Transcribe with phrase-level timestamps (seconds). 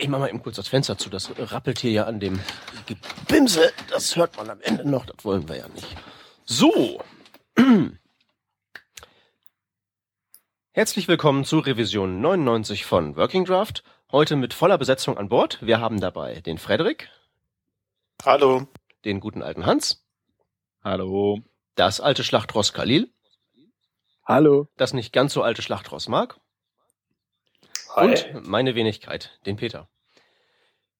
[0.00, 1.10] Ich mach mal eben kurz das Fenster zu.
[1.10, 2.38] Das rappelt hier ja an dem
[2.86, 3.72] Gebimse.
[3.90, 5.04] Das hört man am Ende noch.
[5.04, 5.96] Das wollen wir ja nicht.
[6.44, 7.02] So.
[10.70, 13.82] Herzlich willkommen zu Revision 99 von Working Draft.
[14.12, 15.58] Heute mit voller Besetzung an Bord.
[15.62, 17.10] Wir haben dabei den Frederik.
[18.24, 18.68] Hallo.
[19.04, 20.04] Den guten alten Hans.
[20.84, 21.40] Hallo.
[21.74, 23.12] Das alte Schlachtross Khalil.
[24.24, 24.68] Hallo.
[24.76, 26.38] Das nicht ganz so alte Schlachtross Mark.
[27.94, 28.06] Hi.
[28.06, 29.88] Und meine Wenigkeit, den Peter.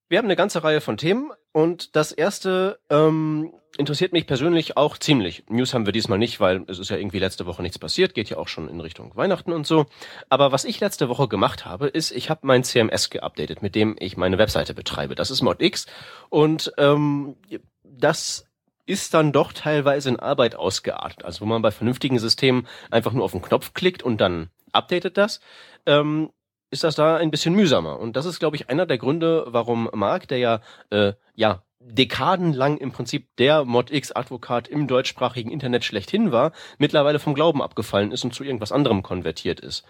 [0.08, 4.96] Wir haben eine ganze Reihe von Themen und das erste ähm, interessiert mich persönlich auch
[4.96, 5.44] ziemlich.
[5.50, 8.30] News haben wir diesmal nicht, weil es ist ja irgendwie letzte Woche nichts passiert, geht
[8.30, 9.84] ja auch schon in Richtung Weihnachten und so.
[10.30, 13.96] Aber was ich letzte Woche gemacht habe, ist, ich habe mein CMS geupdatet, mit dem
[13.98, 15.14] ich meine Webseite betreibe.
[15.14, 15.86] Das ist ModX
[16.30, 17.36] und ähm,
[17.84, 18.46] das
[18.86, 21.22] ist dann doch teilweise in Arbeit ausgeartet.
[21.22, 25.18] Also wo man bei vernünftigen Systemen einfach nur auf den Knopf klickt und dann updatet
[25.18, 25.40] das.
[25.84, 26.30] Ähm,
[26.70, 27.98] ist das da ein bisschen mühsamer.
[27.98, 32.76] Und das ist, glaube ich, einer der Gründe, warum Mark, der ja, äh, ja, dekadenlang
[32.78, 38.34] im Prinzip der ModX-Advokat im deutschsprachigen Internet schlechthin war, mittlerweile vom Glauben abgefallen ist und
[38.34, 39.84] zu irgendwas anderem konvertiert ist.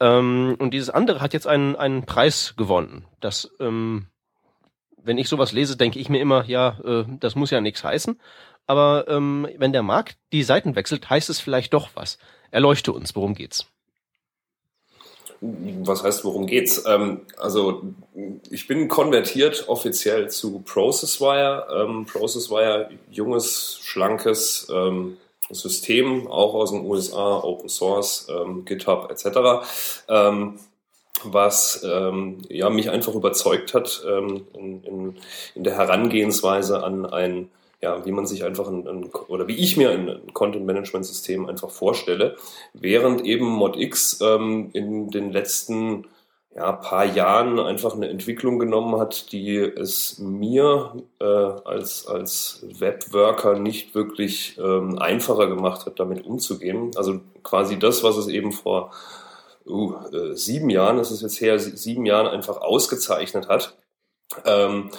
[0.00, 3.04] Ähm, und dieses andere hat jetzt einen, einen Preis gewonnen.
[3.20, 4.06] Das, ähm,
[4.96, 8.20] wenn ich sowas lese, denke ich mir immer, ja, äh, das muss ja nichts heißen.
[8.66, 12.18] Aber ähm, wenn der Markt die Seiten wechselt, heißt es vielleicht doch was.
[12.50, 13.70] Erleuchte uns, worum geht's?
[15.40, 16.84] Was heißt, worum geht's?
[16.86, 17.82] Ähm, also
[18.50, 21.66] ich bin konvertiert offiziell zu Processwire.
[21.74, 25.18] Ähm, Processwire, junges, schlankes ähm,
[25.50, 29.66] System, auch aus den USA, Open Source, ähm, GitHub etc.
[30.08, 30.58] Ähm,
[31.24, 35.16] was ähm, ja, mich einfach überzeugt hat in, in,
[35.54, 37.48] in der Herangehensweise an ein
[37.80, 42.36] ja, wie man sich einfach ein, ein, oder wie ich mir ein, Content-Management-System einfach vorstelle,
[42.72, 46.06] während eben ModX ähm, in den letzten
[46.56, 53.58] ja, paar Jahren einfach eine Entwicklung genommen hat, die es mir äh, als, als Webworker
[53.58, 56.92] nicht wirklich ähm, einfacher gemacht hat, damit umzugehen.
[56.96, 58.90] Also quasi das, was es eben vor
[59.66, 63.76] uh, äh, sieben Jahren, ist es jetzt her, sieben Jahren einfach ausgezeichnet hat.
[64.46, 64.90] Ähm,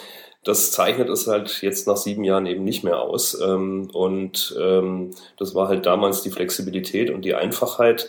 [0.48, 3.38] das zeichnet es halt jetzt nach sieben Jahren eben nicht mehr aus.
[3.38, 8.08] Ähm, und ähm, das war halt damals die Flexibilität und die Einfachheit.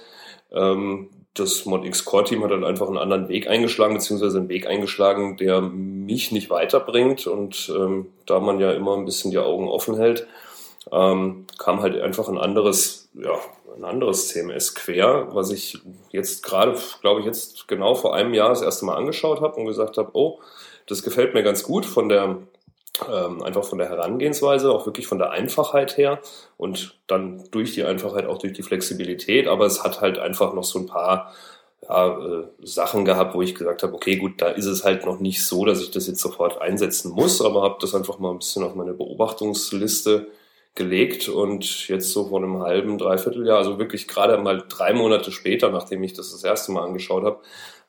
[0.53, 4.67] Ähm, das ModX Core Team hat dann einfach einen anderen Weg eingeschlagen, beziehungsweise einen Weg
[4.67, 7.27] eingeschlagen, der mich nicht weiterbringt.
[7.27, 7.71] Und
[8.25, 10.27] da man ja immer ein bisschen die Augen offen hält,
[10.89, 11.45] kam
[11.81, 13.35] halt einfach ein anderes, ja,
[13.77, 15.77] ein anderes CMS quer, was ich
[16.09, 19.67] jetzt gerade, glaube ich, jetzt genau vor einem Jahr das erste Mal angeschaut habe und
[19.67, 20.39] gesagt habe, oh,
[20.89, 22.37] das gefällt mir ganz gut von der
[23.07, 26.19] ähm, einfach von der Herangehensweise, auch wirklich von der Einfachheit her
[26.57, 29.47] und dann durch die Einfachheit auch durch die Flexibilität.
[29.47, 31.33] Aber es hat halt einfach noch so ein paar
[31.87, 35.19] ja, äh, Sachen gehabt, wo ich gesagt habe, okay, gut, da ist es halt noch
[35.19, 38.39] nicht so, dass ich das jetzt sofort einsetzen muss, aber habe das einfach mal ein
[38.39, 40.27] bisschen auf meine Beobachtungsliste
[40.75, 45.31] gelegt und jetzt so vor einem halben, dreiviertel Jahr, also wirklich gerade mal drei Monate
[45.31, 47.39] später, nachdem ich das das erste Mal angeschaut habe,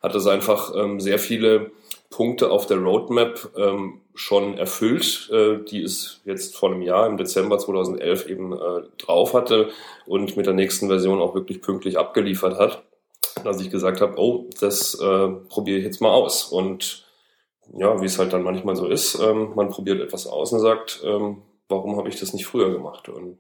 [0.03, 1.73] hat es einfach ähm, sehr viele
[2.11, 7.17] Punkte auf der Roadmap ähm, schon erfüllt, äh, die es jetzt vor einem Jahr im
[7.17, 9.71] Dezember 2011 eben äh, drauf hatte
[10.07, 12.83] und mit der nächsten Version auch wirklich pünktlich abgeliefert hat,
[13.45, 16.45] dass ich gesagt habe, oh, das äh, probiere ich jetzt mal aus.
[16.45, 17.07] Und
[17.73, 21.01] ja, wie es halt dann manchmal so ist, ähm, man probiert etwas aus und sagt,
[21.05, 23.09] ähm, warum habe ich das nicht früher gemacht?
[23.09, 23.39] Und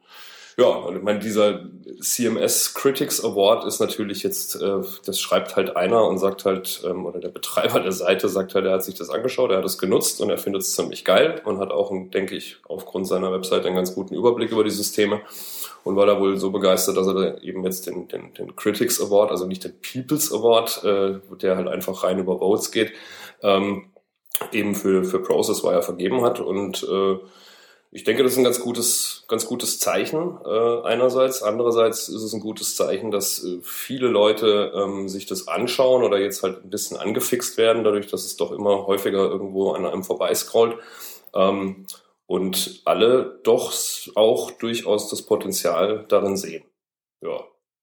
[0.56, 1.60] ja, ich meine, dieser
[2.00, 7.06] CMS Critics Award ist natürlich jetzt, äh, das schreibt halt einer und sagt halt, ähm,
[7.06, 9.78] oder der Betreiber der Seite sagt halt, er hat sich das angeschaut, er hat es
[9.78, 13.66] genutzt und er findet es ziemlich geil und hat auch, denke ich, aufgrund seiner Webseite
[13.66, 15.20] einen ganz guten Überblick über die Systeme
[15.84, 19.00] und war da wohl so begeistert, dass er da eben jetzt den, den, den Critics
[19.00, 22.92] Award, also nicht den People's Award, äh, der halt einfach rein über Votes geht,
[23.42, 23.90] ähm,
[24.52, 27.18] eben für, für Processwire vergeben hat und äh,
[27.92, 31.42] ich denke, das ist ein ganz gutes, ganz gutes Zeichen äh, einerseits.
[31.42, 36.18] Andererseits ist es ein gutes Zeichen, dass äh, viele Leute ähm, sich das anschauen oder
[36.18, 40.04] jetzt halt ein bisschen angefixt werden, dadurch, dass es doch immer häufiger irgendwo an einem
[40.04, 40.76] vorbeiscrollt.
[41.34, 41.86] Ähm,
[42.26, 43.72] und alle doch
[44.14, 46.62] auch durchaus das Potenzial darin sehen.
[47.20, 47.40] Ja.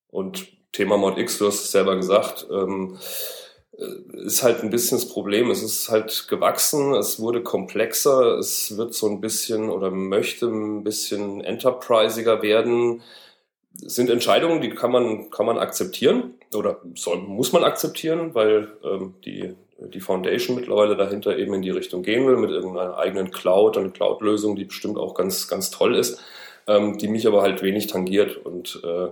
[0.09, 3.36] Und Thema Mod X, du hast es selber gesagt, ähm, äh,
[3.77, 5.51] ist halt ein bisschen das Problem.
[5.51, 10.83] Es ist halt gewachsen, es wurde komplexer, es wird so ein bisschen oder möchte ein
[10.83, 13.01] bisschen enterprisiger werden.
[13.85, 18.69] Es sind Entscheidungen, die kann man, kann man akzeptieren oder soll, muss man akzeptieren, weil
[18.83, 23.29] ähm, die, die Foundation mittlerweile dahinter eben in die Richtung gehen will mit irgendeiner eigenen
[23.29, 26.19] Cloud, eine Cloud-Lösung, die bestimmt auch ganz, ganz toll ist,
[26.65, 28.37] ähm, die mich aber halt wenig tangiert.
[28.37, 29.09] Und äh,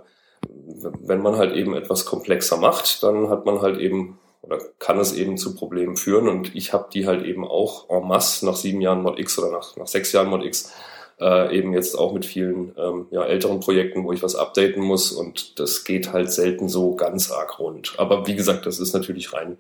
[0.48, 5.14] wenn man halt eben etwas komplexer macht, dann hat man halt eben oder kann es
[5.14, 6.28] eben zu Problemen führen.
[6.28, 9.52] Und ich habe die halt eben auch en masse nach sieben Jahren Mod X oder
[9.52, 10.74] nach, nach sechs Jahren Mod X
[11.20, 15.12] äh, eben jetzt auch mit vielen ähm, ja, älteren Projekten, wo ich was updaten muss.
[15.12, 17.94] Und das geht halt selten so ganz arg rund.
[17.98, 19.58] Aber wie gesagt, das ist natürlich rein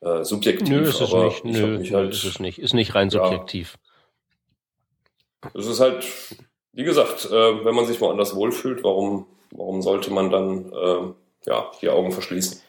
[0.00, 0.68] äh, subjektiv.
[0.68, 1.44] Nö, ist es nicht.
[1.44, 2.58] Nö, halt, ist es nicht.
[2.58, 3.24] Ist nicht rein Ja.
[3.24, 3.78] subjektiv.
[5.54, 6.04] Es ist halt,
[6.72, 11.14] wie gesagt, äh, wenn man sich mal anders wohlfühlt, warum, warum sollte man dann ähm,
[11.46, 12.60] ja, die Augen verschließen?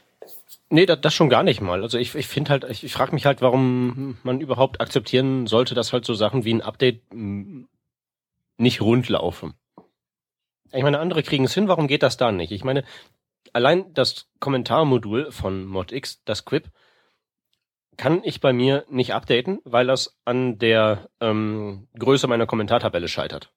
[0.70, 1.82] Nee, das, das schon gar nicht mal.
[1.82, 5.74] Also ich, ich finde halt, ich, ich frage mich halt, warum man überhaupt akzeptieren sollte,
[5.74, 7.64] dass halt so Sachen wie ein Update mm,
[8.58, 9.56] nicht rund laufen.
[10.72, 12.52] Ich meine, andere kriegen es hin, warum geht das da nicht?
[12.52, 12.84] Ich meine,
[13.54, 16.70] allein das Kommentarmodul von ModX, das Quip,
[17.98, 23.52] kann ich bei mir nicht updaten, weil das an der ähm, Größe meiner Kommentartabelle scheitert.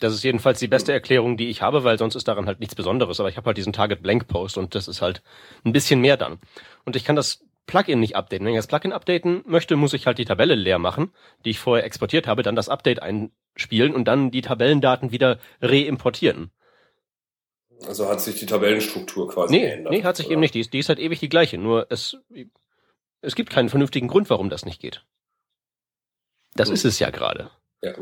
[0.00, 2.74] Das ist jedenfalls die beste Erklärung, die ich habe, weil sonst ist daran halt nichts
[2.74, 3.20] Besonderes.
[3.20, 5.22] Aber ich habe halt diesen Target Blank Post und das ist halt
[5.64, 6.38] ein bisschen mehr dann.
[6.84, 8.46] Und ich kann das Plugin nicht updaten.
[8.46, 11.12] Wenn ich das Plugin updaten möchte, muss ich halt die Tabelle leer machen,
[11.44, 16.50] die ich vorher exportiert habe, dann das Update einspielen und dann die Tabellendaten wieder reimportieren.
[17.86, 19.92] Also hat sich die Tabellenstruktur quasi Nee, geändert.
[19.92, 20.32] nee, hat sich oder?
[20.32, 20.54] eben nicht.
[20.54, 21.58] Die ist, die ist halt ewig die gleiche.
[21.58, 22.16] Nur es,
[23.22, 25.04] es gibt keinen vernünftigen Grund, warum das nicht geht.
[26.54, 26.74] Das Hm.
[26.74, 27.50] ist es ja gerade.
[27.82, 27.94] Ja.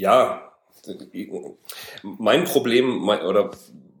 [0.00, 0.52] Ja,
[2.02, 3.50] mein Problem mein, oder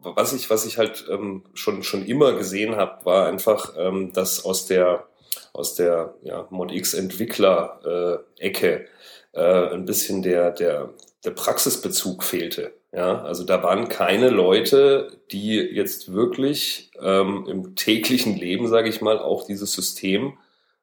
[0.02, 4.44] was ich was ich halt ähm, schon schon immer gesehen habe, war einfach, ähm, dass
[4.44, 5.06] aus der
[5.52, 8.48] aus der ja, Mod X Entwickler äh,
[9.32, 10.90] äh, ein bisschen der der
[11.24, 12.72] der Praxisbezug fehlte.
[12.92, 19.02] Ja, also da waren keine Leute, die jetzt wirklich ähm, im täglichen Leben, sage ich
[19.02, 20.38] mal, auch dieses System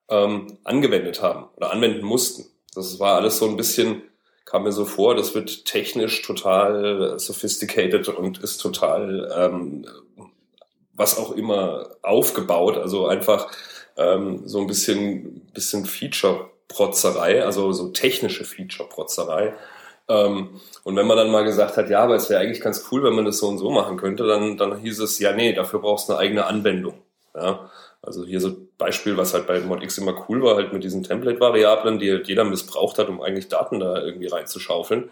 [0.09, 2.45] ähm, angewendet haben oder anwenden mussten.
[2.75, 4.03] Das war alles so ein bisschen,
[4.47, 9.85] kam mir so vor, das wird technisch total sophisticated und ist total ähm,
[10.93, 12.77] was auch immer aufgebaut.
[12.77, 13.51] Also einfach
[13.97, 19.53] ähm, so ein bisschen, bisschen Feature-Protzerei, also so technische Feature-Protzerei.
[20.07, 23.03] Ähm, und wenn man dann mal gesagt hat, ja, aber es wäre eigentlich ganz cool,
[23.03, 25.81] wenn man das so und so machen könnte, dann, dann hieß es, ja, nee, dafür
[25.81, 27.01] brauchst du eine eigene Anwendung.
[27.35, 27.69] Ja,
[28.01, 31.99] also hier so Beispiel, was halt bei ModX immer cool war, halt mit diesen Template-Variablen,
[31.99, 35.09] die halt jeder missbraucht hat, um eigentlich Daten da irgendwie reinzuschaufeln.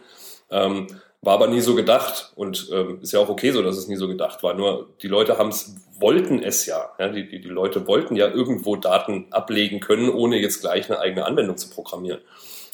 [0.51, 0.87] Ähm,
[1.21, 3.95] war aber nie so gedacht und ähm, ist ja auch okay so, dass es nie
[3.95, 4.53] so gedacht war.
[4.53, 6.91] Nur die Leute haben es, wollten es ja.
[6.99, 10.99] ja die, die, die Leute wollten ja irgendwo Daten ablegen können, ohne jetzt gleich eine
[10.99, 12.21] eigene Anwendung zu programmieren.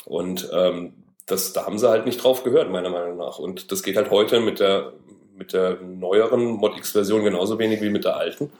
[0.05, 0.93] Und ähm,
[1.27, 3.39] das, da haben sie halt nicht drauf gehört, meiner Meinung nach.
[3.39, 4.91] Und das geht halt heute mit der,
[5.37, 8.51] mit der neueren ModX-Version genauso wenig wie mit der alten.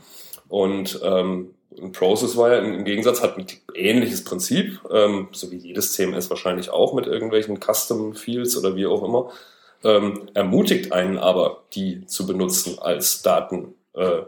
[0.52, 5.56] Und ähm, ein Process war ja im, Gegensatz hat ein ähnliches Prinzip, ähm, so wie
[5.56, 9.32] jedes CMS wahrscheinlich auch mit irgendwelchen Custom Fields oder wie auch immer,
[9.86, 14.24] ähm, ermutigt einen aber, die zu benutzen als Daten, äh,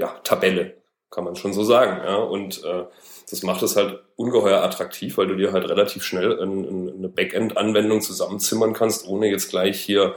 [0.00, 0.78] ja, Tabelle,
[1.10, 2.00] kann man schon so sagen.
[2.02, 2.16] Ja?
[2.16, 2.84] Und äh,
[3.30, 7.08] das macht es halt ungeheuer attraktiv, weil du dir halt relativ schnell ein, ein, eine
[7.10, 10.14] Backend-Anwendung zusammenzimmern kannst, ohne jetzt gleich hier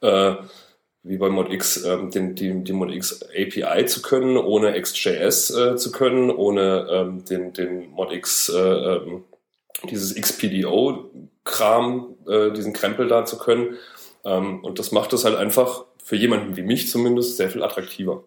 [0.00, 0.36] äh,
[1.02, 5.92] wie bei ModX ähm, den, die, die ModX API zu können, ohne XJS äh, zu
[5.92, 9.24] können, ohne ähm, den, den ModX, äh, ähm,
[9.84, 13.76] dieses XPDO-Kram, äh, diesen Krempel da zu können.
[14.24, 18.24] Ähm, und das macht es halt einfach für jemanden wie mich zumindest sehr viel attraktiver.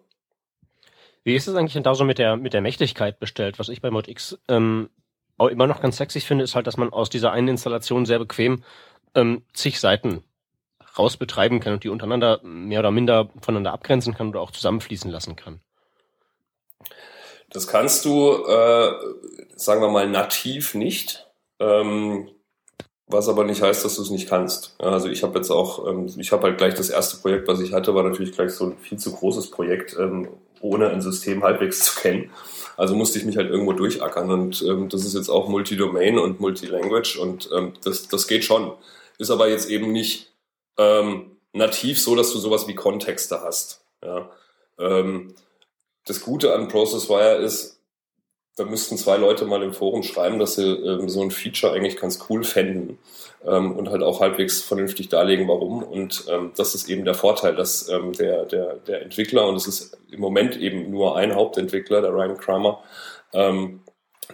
[1.24, 3.58] Wie ist es eigentlich denn da so mit der, mit der Mächtigkeit bestellt?
[3.58, 4.88] Was ich bei ModX ähm,
[5.36, 8.18] auch immer noch ganz sexy finde, ist halt, dass man aus dieser einen Installation sehr
[8.18, 8.64] bequem
[9.14, 10.24] ähm, zig Seiten
[10.98, 15.10] raus betreiben kann und die untereinander mehr oder minder voneinander abgrenzen kann oder auch zusammenfließen
[15.10, 15.60] lassen kann.
[17.50, 18.92] Das kannst du, äh,
[19.56, 21.28] sagen wir mal, nativ nicht.
[21.60, 22.28] Ähm,
[23.06, 24.74] was aber nicht heißt, dass du es nicht kannst.
[24.78, 27.72] Also ich habe jetzt auch, ähm, ich habe halt gleich das erste Projekt, was ich
[27.72, 30.28] hatte, war natürlich gleich so ein viel zu großes Projekt, ähm,
[30.60, 32.30] ohne ein System halbwegs zu kennen.
[32.76, 36.40] Also musste ich mich halt irgendwo durchackern und ähm, das ist jetzt auch Multidomain und
[36.40, 38.72] Multilanguage und ähm, das, das geht schon.
[39.18, 40.31] Ist aber jetzt eben nicht
[40.78, 43.84] ähm, nativ so, dass du sowas wie Kontexte hast.
[44.02, 44.30] Ja.
[44.78, 45.34] Ähm,
[46.06, 47.78] das Gute an ProcessWire ist,
[48.56, 51.96] da müssten zwei Leute mal im Forum schreiben, dass sie ähm, so ein Feature eigentlich
[51.96, 52.98] ganz cool fänden
[53.46, 55.82] ähm, und halt auch halbwegs vernünftig darlegen, warum.
[55.82, 59.66] Und ähm, das ist eben der Vorteil, dass ähm, der, der, der Entwickler, und es
[59.66, 62.82] ist im Moment eben nur ein Hauptentwickler, der Ryan Kramer,
[63.32, 63.80] ähm,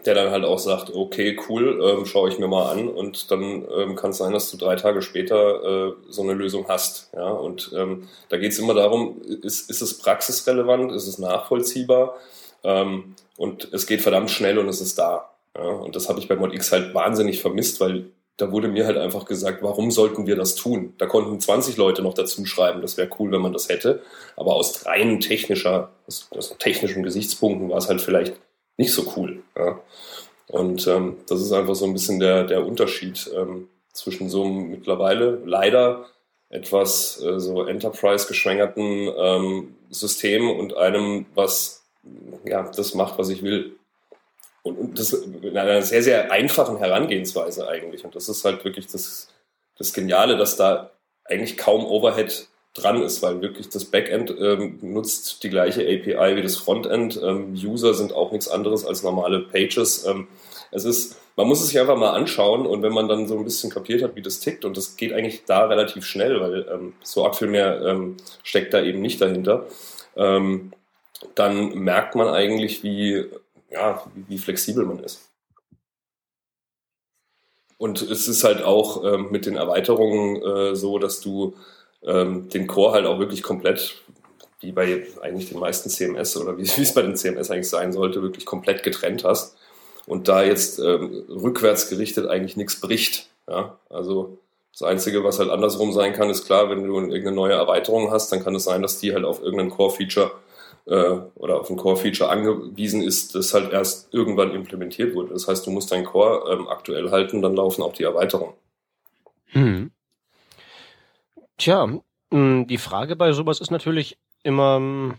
[0.05, 3.67] der dann halt auch sagt, okay, cool, ähm, schaue ich mir mal an und dann
[3.75, 7.11] ähm, kann es sein, dass du drei Tage später äh, so eine Lösung hast.
[7.15, 7.31] Ja?
[7.31, 12.17] Und ähm, da geht es immer darum, ist, ist es praxisrelevant, ist es nachvollziehbar
[12.65, 15.31] ähm, und es geht verdammt schnell und es ist da.
[15.57, 15.63] Ja?
[15.63, 19.25] Und das habe ich bei ModX halt wahnsinnig vermisst, weil da wurde mir halt einfach
[19.25, 20.95] gesagt, warum sollten wir das tun?
[20.99, 24.01] Da konnten 20 Leute noch dazu schreiben, das wäre cool, wenn man das hätte.
[24.37, 28.35] Aber aus rein technischer, aus, aus technischen Gesichtspunkten war es halt vielleicht
[28.79, 29.43] nicht so cool.
[29.57, 29.81] Ja.
[30.47, 34.71] Und ähm, das ist einfach so ein bisschen der, der Unterschied ähm, zwischen so einem
[34.71, 36.07] mittlerweile leider
[36.49, 41.85] etwas äh, so Enterprise-geschwängerten ähm, System und einem, was
[42.45, 43.77] ja das macht, was ich will.
[44.63, 48.05] Und, und das in einer sehr, sehr einfachen Herangehensweise eigentlich.
[48.05, 49.29] Und das ist halt wirklich das,
[49.77, 50.93] das Geniale, dass da
[51.25, 56.43] eigentlich kaum Overhead dran ist, weil wirklich das Backend ähm, nutzt die gleiche API wie
[56.43, 57.21] das Frontend.
[57.23, 60.05] Ähm, User sind auch nichts anderes als normale Pages.
[60.07, 60.29] Ähm,
[60.71, 63.45] es ist, man muss es sich einfach mal anschauen und wenn man dann so ein
[63.45, 66.95] bisschen kapiert hat, wie das tickt, und das geht eigentlich da relativ schnell, weil ähm,
[67.03, 69.67] so arg viel mehr ähm, steckt da eben nicht dahinter,
[70.17, 70.73] ähm,
[71.35, 73.25] dann merkt man eigentlich, wie,
[73.71, 75.29] ja, wie, flexibel man ist.
[77.77, 81.55] Und es ist halt auch mit den Erweiterungen äh, so, dass du
[82.05, 84.03] ähm, den Core halt auch wirklich komplett,
[84.61, 88.23] wie bei eigentlich den meisten CMS oder wie, es bei den CMS eigentlich sein sollte,
[88.23, 89.57] wirklich komplett getrennt hast.
[90.07, 93.29] Und da jetzt ähm, rückwärts gerichtet eigentlich nichts bricht.
[93.47, 93.79] Ja?
[93.91, 94.39] Also
[94.73, 98.31] das Einzige, was halt andersrum sein kann, ist klar, wenn du irgendeine neue Erweiterung hast,
[98.33, 100.31] dann kann es sein, dass die halt auf irgendein Core-Feature
[100.87, 105.33] äh, oder auf ein Core-Feature angewiesen ist, das halt erst irgendwann implementiert wurde.
[105.35, 108.55] Das heißt, du musst dein Core ähm, aktuell halten, dann laufen auch die Erweiterungen.
[109.47, 109.91] Hm.
[111.59, 111.89] Tja,
[112.33, 115.15] hm, die Frage bei sowas ist natürlich immer, hm,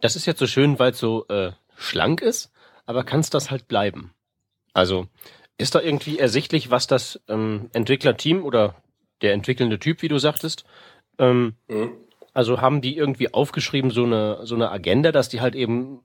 [0.00, 2.52] das ist jetzt so schön, weil es so äh, schlank ist,
[2.84, 4.12] aber kann es das halt bleiben?
[4.74, 5.06] Also
[5.56, 8.74] ist da irgendwie ersichtlich, was das ähm, Entwicklerteam oder
[9.22, 10.64] der entwickelnde Typ, wie du sagtest,
[11.18, 11.92] ähm, mhm.
[12.34, 16.00] Also haben die irgendwie aufgeschrieben, so eine, so eine Agenda, dass die halt eben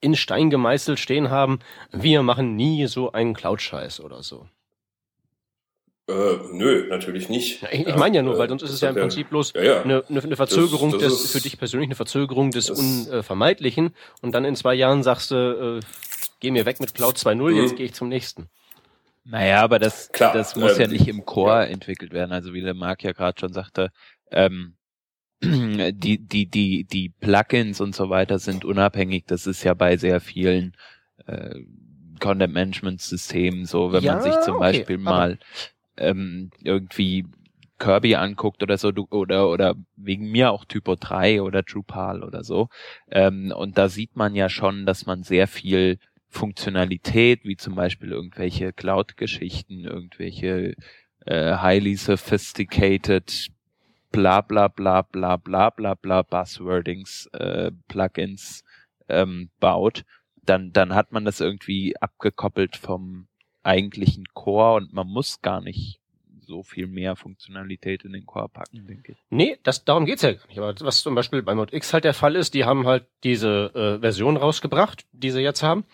[0.00, 1.60] in Stein gemeißelt stehen haben,
[1.92, 4.48] wir machen nie so einen Cloud-Scheiß oder so.
[6.06, 7.62] Äh, nö, natürlich nicht.
[7.72, 9.82] Ich, ich meine ja nur, weil sonst ist es ja im Prinzip bloß ja, ja.
[9.82, 14.44] Eine, eine, Verzögerung das, das des, für dich persönlich eine Verzögerung des Unvermeidlichen und dann
[14.44, 15.86] in zwei Jahren sagst du, äh,
[16.40, 17.56] geh mir weg mit Cloud 2.0, mhm.
[17.56, 18.50] jetzt gehe ich zum nächsten.
[19.24, 22.32] Naja, aber das, Klar, das muss ähm, ja nicht im Core entwickelt werden.
[22.32, 23.90] Also wie der Marc ja gerade schon sagte,
[24.30, 24.76] ähm,
[25.42, 29.24] die, die, die, die Plugins und so weiter sind unabhängig.
[29.26, 30.76] Das ist ja bei sehr vielen
[31.24, 31.60] äh,
[32.20, 35.38] Content Management Systemen so, wenn ja, man sich zum okay, Beispiel mal
[35.96, 37.26] ähm, irgendwie
[37.78, 42.68] Kirby anguckt oder so, oder, oder wegen mir auch Typo 3 oder Drupal oder so.
[43.10, 45.98] Ähm, und da sieht man ja schon, dass man sehr viel
[46.28, 50.74] Funktionalität, wie zum Beispiel irgendwelche Cloud-Geschichten, irgendwelche
[51.26, 53.50] äh, highly sophisticated
[54.10, 58.62] bla bla bla bla bla bla bla Buzzwordings, äh, Plugins
[59.08, 60.04] ähm, baut,
[60.42, 63.26] dann, dann hat man das irgendwie abgekoppelt vom
[63.64, 66.00] eigentlichen Core und man muss gar nicht
[66.46, 69.18] so viel mehr Funktionalität in den Core packen, denke ich.
[69.30, 70.58] Nee, das, darum geht's ja gar nicht.
[70.58, 73.72] Aber was zum Beispiel bei Mod X halt der Fall ist, die haben halt diese
[73.74, 75.84] äh, Version rausgebracht, die sie jetzt haben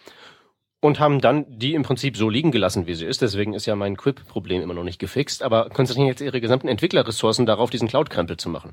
[0.81, 3.23] und haben dann die im Prinzip so liegen gelassen, wie sie ist.
[3.23, 7.47] Deswegen ist ja mein Quip-Problem immer noch nicht gefixt, aber konzentrieren jetzt ihre gesamten Entwicklerressourcen
[7.47, 8.73] darauf, diesen Cloud-Krempel zu machen.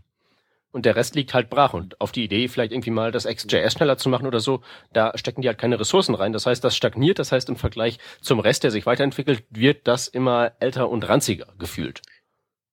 [0.78, 1.74] Und der Rest liegt halt brach.
[1.74, 4.62] Und auf die Idee, vielleicht irgendwie mal das XJS schneller zu machen oder so,
[4.94, 6.34] da stecken die halt keine Ressourcen rein.
[6.34, 7.18] Das heißt, das stagniert.
[7.18, 11.48] Das heißt, im Vergleich zum Rest, der sich weiterentwickelt, wird das immer älter und ranziger
[11.58, 12.04] gefühlt.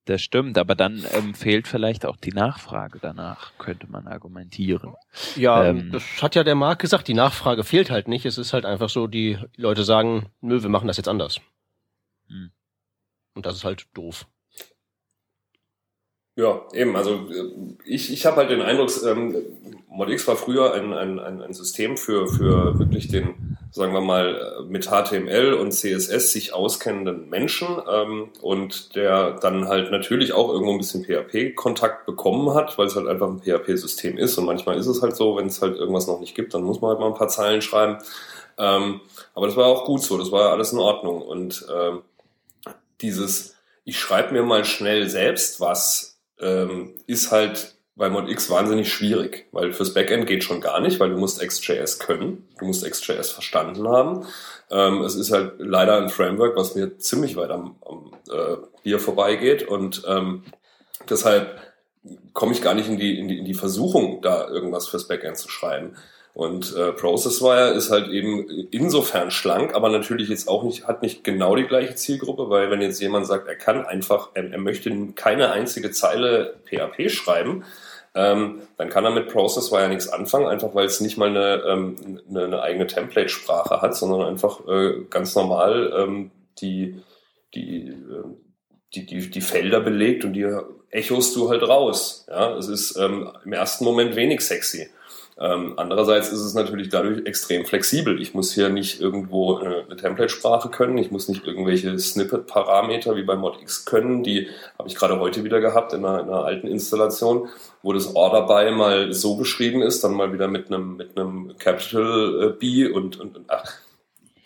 [0.04, 4.96] Das stimmt, aber dann ähm, fehlt vielleicht auch die Nachfrage danach, könnte man argumentieren.
[5.34, 8.26] Ja, ähm, das hat ja der Markt gesagt, die Nachfrage fehlt halt nicht.
[8.26, 11.40] Es ist halt einfach so, die Leute sagen, nö, wir machen das jetzt anders.
[12.28, 12.50] Hm.
[13.32, 14.26] Und das ist halt doof.
[16.37, 16.97] Ja, eben.
[16.97, 17.29] Also
[17.85, 19.37] ich, ich habe halt den Eindruck, ähm,
[19.88, 24.87] ModX war früher ein, ein, ein, System für, für wirklich den, sagen wir mal, mit
[24.88, 30.79] HTML und CSS sich auskennenden Menschen ähm, und der dann halt natürlich auch irgendwo ein
[30.79, 35.03] bisschen PHP-Kontakt bekommen hat, weil es halt einfach ein PHP-System ist und manchmal ist es
[35.03, 37.14] halt so, wenn es halt irgendwas noch nicht gibt, dann muss man halt mal ein
[37.14, 37.99] paar Zeilen schreiben.
[38.59, 39.00] Ähm,
[39.35, 42.03] aber das war auch gut so, das war alles in Ordnung und ähm,
[43.00, 49.47] dieses, ich schreibe mir mal schnell selbst was, ähm, ist halt bei ModX wahnsinnig schwierig,
[49.53, 53.31] weil fürs Backend geht schon gar nicht, weil du musst XJS können, du musst XJS
[53.31, 54.26] verstanden haben.
[54.71, 58.99] Ähm, es ist halt leider ein Framework, was mir ziemlich weit am, am äh, Bier
[58.99, 60.43] vorbeigeht und ähm,
[61.09, 61.61] deshalb
[62.33, 65.38] komme ich gar nicht in die, in, die, in die Versuchung, da irgendwas fürs Backend
[65.38, 65.97] zu schreiben.
[66.35, 71.23] Und äh, ProcessWire ist halt eben insofern schlank, aber natürlich jetzt auch nicht, hat nicht
[71.23, 74.91] genau die gleiche Zielgruppe, weil wenn jetzt jemand sagt, er kann einfach, er, er möchte
[75.14, 77.64] keine einzige Zeile PHP schreiben,
[78.17, 81.97] ähm, dann kann er mit ProcessWire nichts anfangen, einfach weil es nicht mal eine, ähm,
[82.29, 87.00] eine, eine eigene Template-Sprache hat, sondern einfach äh, ganz normal ähm, die
[87.55, 88.37] die, ähm,
[88.95, 90.49] die, die, die Felder belegt und die
[90.91, 92.26] echos du halt raus.
[92.29, 94.88] Ja, es ist ähm, im ersten Moment wenig sexy.
[95.37, 98.21] Ähm, andererseits ist es natürlich dadurch extrem flexibel.
[98.23, 103.25] Ich muss hier nicht irgendwo eine, eine Template-Sprache können, ich muss nicht irgendwelche Snippet-Parameter wie
[103.25, 104.23] bei ModX können.
[104.23, 104.49] Die
[104.79, 107.49] habe ich gerade heute wieder gehabt in einer, in einer, alten Installation,
[107.83, 111.57] wo das Order by mal so beschrieben ist, dann mal wieder mit einem mit einem
[111.59, 113.73] Capital äh, B und, und, und ach,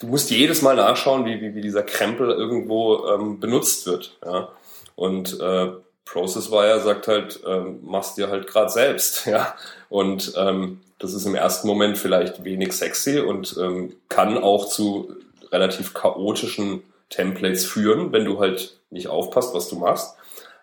[0.00, 4.16] du musst jedes Mal nachschauen, wie, wie, wie dieser Krempel irgendwo ähm, benutzt wird.
[4.24, 4.48] Ja?
[4.96, 5.70] Und äh,
[6.10, 9.54] Processwire sagt halt, ähm, machst dir halt gerade selbst, ja.
[9.88, 15.14] Und ähm, das ist im ersten Moment vielleicht wenig sexy und ähm, kann auch zu
[15.52, 20.16] relativ chaotischen Templates führen, wenn du halt nicht aufpasst, was du machst.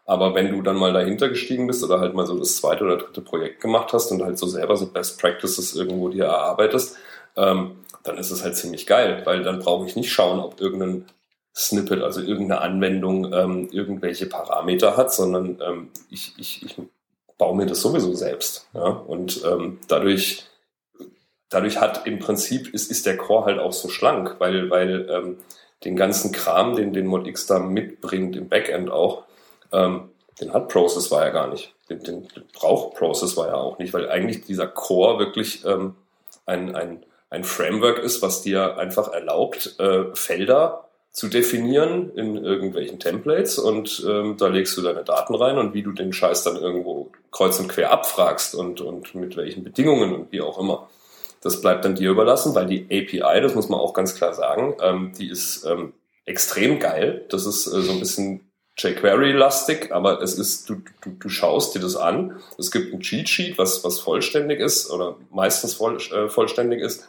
[0.05, 2.97] Aber wenn du dann mal dahinter gestiegen bist oder halt mal so das zweite oder
[2.97, 6.97] dritte Projekt gemacht hast und halt so selber so Best Practices irgendwo dir erarbeitest,
[7.35, 11.05] ähm, dann ist es halt ziemlich geil, weil dann brauche ich nicht schauen, ob irgendein
[11.55, 16.75] Snippet, also irgendeine Anwendung, ähm, irgendwelche Parameter hat, sondern ähm, ich, ich, ich
[17.37, 18.67] baue mir das sowieso selbst.
[18.73, 18.87] Ja?
[18.87, 20.45] Und ähm, dadurch,
[21.49, 25.37] dadurch hat im Prinzip ist, ist der Core halt auch so schlank, weil, weil ähm,
[25.85, 29.23] den ganzen Kram, den den ModX da mitbringt im Backend auch,
[29.71, 30.09] ähm,
[30.41, 31.73] den hat Process war ja gar nicht.
[31.89, 35.95] Den, den, braucht Process war ja auch nicht, weil eigentlich dieser Core wirklich ähm,
[36.45, 40.84] ein, ein, ein Framework ist, was dir einfach erlaubt, äh, Felder
[41.15, 45.81] zu definieren in irgendwelchen Templates und ähm, da legst du deine Daten rein und wie
[45.81, 50.31] du den Scheiß dann irgendwo kreuz und quer abfragst und, und mit welchen Bedingungen und
[50.33, 50.89] wie auch immer.
[51.39, 54.75] Das bleibt dann dir überlassen, weil die API, das muss man auch ganz klar sagen,
[54.81, 55.93] ähm, die ist ähm,
[56.25, 57.23] extrem geil.
[57.29, 61.79] Das ist äh, so ein bisschen jQuery-lastig, aber es ist, du, du, du schaust dir
[61.79, 62.41] das an.
[62.57, 67.07] Es gibt ein Cheat Sheet, was, was vollständig ist oder meistens voll, äh, vollständig ist.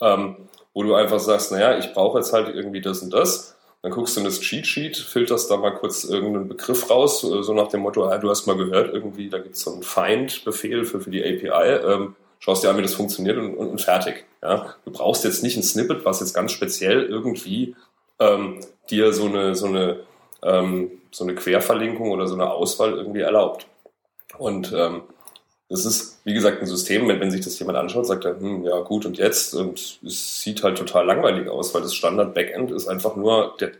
[0.00, 3.56] Ähm, wo du einfach sagst, naja, ich brauche jetzt halt irgendwie das und das.
[3.82, 7.42] Dann guckst du in das Cheat Sheet, filterst da mal kurz irgendeinen Begriff raus, äh,
[7.42, 9.82] so nach dem Motto, ah, du hast mal gehört, irgendwie, da gibt es so einen
[9.82, 13.80] Find-Befehl für, für die API, ähm, schaust dir an, wie das funktioniert und, und, und,
[13.80, 14.24] fertig.
[14.42, 14.74] Ja?
[14.84, 17.76] Du brauchst jetzt nicht ein Snippet, was jetzt ganz speziell irgendwie
[18.18, 20.00] ähm, dir so eine, so eine,
[20.42, 23.66] ähm, so eine Querverlinkung oder so eine Auswahl irgendwie erlaubt.
[24.38, 25.02] Und ähm,
[25.68, 28.64] das ist, wie gesagt, ein System, wenn, wenn sich das jemand anschaut, sagt er, hm,
[28.64, 29.54] ja gut, und jetzt?
[29.54, 33.72] Und es sieht halt total langweilig aus, weil das Standard-Backend ist einfach nur, der,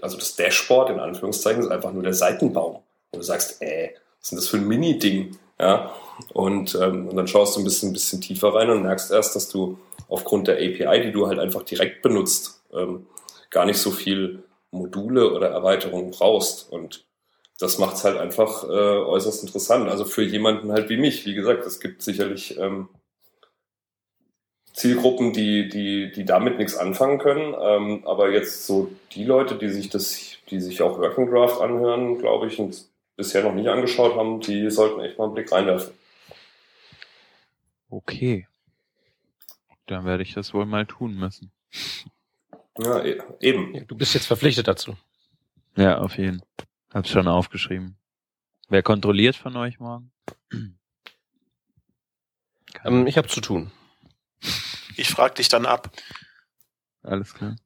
[0.00, 2.76] also das Dashboard in Anführungszeichen ist einfach nur der Seitenbaum.
[3.10, 5.36] Und du sagst, äh, was ist das für ein Mini-Ding?
[5.58, 5.92] Ja,
[6.34, 9.34] und, ähm, und dann schaust du ein bisschen, ein bisschen tiefer rein und merkst erst,
[9.34, 13.06] dass du aufgrund der API, die du halt einfach direkt benutzt, ähm,
[13.50, 16.70] gar nicht so viel Module oder Erweiterungen brauchst.
[16.70, 17.05] Und
[17.58, 19.88] das macht es halt einfach äh, äußerst interessant.
[19.88, 22.88] Also für jemanden halt wie mich, wie gesagt, es gibt sicherlich ähm,
[24.72, 27.54] Zielgruppen, die, die, die damit nichts anfangen können.
[27.58, 32.18] Ähm, aber jetzt so die Leute, die sich das, die sich auch Working Draft anhören,
[32.18, 32.84] glaube ich, und
[33.16, 35.94] bisher noch nicht angeschaut haben, die sollten echt mal einen Blick reinwerfen.
[37.88, 38.46] Okay.
[39.86, 41.52] Dann werde ich das wohl mal tun müssen.
[42.78, 43.86] Ja, e-, eben.
[43.86, 44.96] Du bist jetzt verpflichtet dazu.
[45.76, 46.66] Ja, auf jeden Fall.
[46.96, 47.98] Hab's schon aufgeschrieben.
[48.70, 50.12] Wer kontrolliert von euch morgen?
[52.84, 53.72] Ähm, ich habe zu tun.
[54.96, 55.90] Ich frag dich dann ab.
[57.02, 57.56] Alles klar.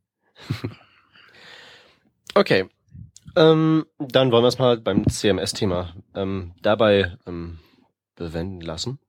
[2.35, 2.69] okay.
[3.35, 7.59] Ähm, dann wollen wir es mal beim CMS-Thema ähm, dabei ähm,
[8.15, 9.01] bewenden lassen.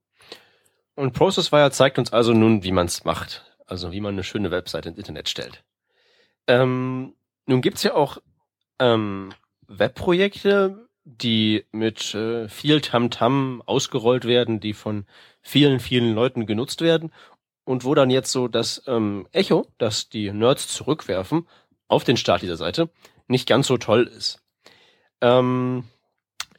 [0.96, 3.44] Und Processwire zeigt uns also nun, wie man es macht.
[3.66, 5.62] Also wie man eine schöne Webseite ins Internet stellt.
[6.48, 7.14] Ähm,
[7.46, 8.18] nun gibt's ja auch
[8.80, 9.32] ähm,
[9.78, 15.06] Webprojekte, die mit äh, viel Tamtam -Tam ausgerollt werden, die von
[15.40, 17.12] vielen, vielen Leuten genutzt werden
[17.64, 21.48] und wo dann jetzt so das ähm, Echo, das die Nerds zurückwerfen
[21.88, 22.90] auf den Start dieser Seite,
[23.26, 24.42] nicht ganz so toll ist.
[25.20, 25.84] Ähm,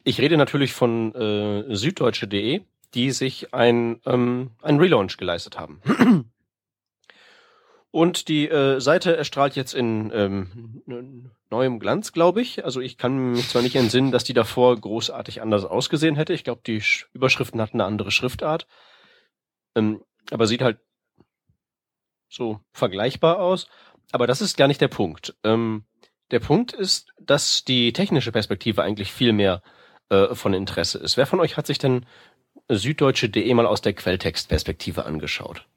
[0.03, 2.61] ich rede natürlich von äh, süddeutsche.de,
[2.93, 5.81] die sich ein, ähm, ein Relaunch geleistet haben.
[7.93, 10.81] Und die äh, Seite erstrahlt jetzt in ähm,
[11.51, 12.65] neuem Glanz, glaube ich.
[12.65, 16.33] Also ich kann mich zwar nicht entsinnen, dass die davor großartig anders ausgesehen hätte.
[16.33, 16.81] Ich glaube, die
[17.13, 18.65] Überschriften hatten eine andere Schriftart.
[19.75, 20.01] Ähm,
[20.31, 20.79] aber sieht halt
[22.29, 23.67] so vergleichbar aus.
[24.11, 25.35] Aber das ist gar nicht der Punkt.
[25.43, 25.83] Ähm,
[26.31, 29.61] der Punkt ist, dass die technische Perspektive eigentlich viel mehr
[30.09, 31.15] äh, von Interesse ist.
[31.15, 32.07] Wer von euch hat sich denn
[32.69, 35.67] süddeutsche.de mal aus der Quelltextperspektive angeschaut?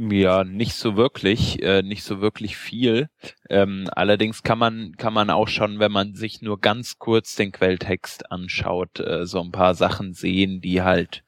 [0.00, 3.08] Ja, nicht so wirklich, äh, nicht so wirklich viel.
[3.50, 7.50] Ähm, allerdings kann man kann man auch schon, wenn man sich nur ganz kurz den
[7.50, 11.24] Quelltext anschaut, äh, so ein paar Sachen sehen, die halt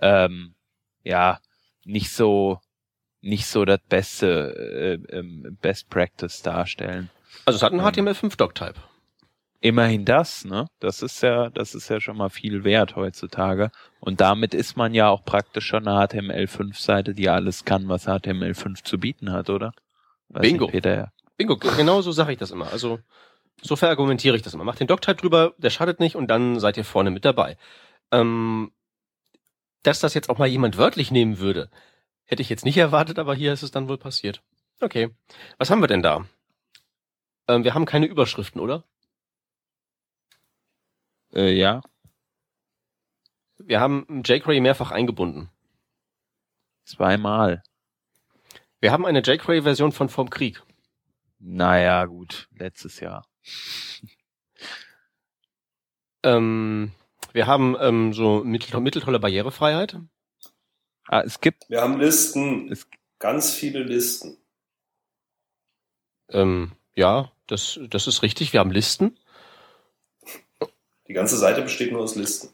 [0.00, 0.54] ähm,
[1.02, 1.40] ja
[1.86, 2.60] nicht so
[3.22, 7.08] nicht so das beste äh, ähm, Best Practice darstellen.
[7.46, 8.74] Also es hat einen HTML5-Doc-Type.
[9.62, 10.68] Immerhin das, ne?
[10.78, 13.70] Das ist ja, das ist ja schon mal viel wert heutzutage.
[14.00, 18.82] Und damit ist man ja auch praktisch schon eine HTML5-Seite, die alles kann, was HTML5
[18.84, 19.72] zu bieten hat, oder?
[20.30, 20.64] Weiß Bingo.
[20.64, 22.72] Nicht, Peter, Bingo, genau so sage ich das immer.
[22.72, 23.00] Also
[23.62, 24.64] so verargumentiere ich das immer.
[24.64, 27.58] Macht den Doc-Type drüber, der schadet nicht und dann seid ihr vorne mit dabei.
[28.10, 28.72] Ähm,
[29.82, 31.70] dass das jetzt auch mal jemand wörtlich nehmen würde,
[32.24, 34.42] hätte ich jetzt nicht erwartet, aber hier ist es dann wohl passiert.
[34.80, 35.10] Okay.
[35.58, 36.24] Was haben wir denn da?
[37.48, 38.84] Ähm, wir haben keine Überschriften, oder?
[41.34, 41.82] Äh, ja.
[43.58, 45.50] Wir haben jQuery mehrfach eingebunden.
[46.84, 47.62] Zweimal.
[48.80, 50.62] Wir haben eine jQuery-Version von Vom Krieg.
[51.38, 53.26] Naja, gut, letztes Jahr.
[56.22, 56.92] ähm,
[57.32, 59.98] wir haben ähm, so mittel, mitteltolle Barrierefreiheit.
[61.06, 61.68] Ah, es gibt.
[61.68, 62.70] Wir haben Listen.
[62.72, 62.88] Es,
[63.18, 64.38] ganz viele Listen.
[66.30, 68.52] Ähm, ja, das, das ist richtig.
[68.52, 69.18] Wir haben Listen.
[71.10, 72.50] Die ganze Seite besteht nur aus Listen.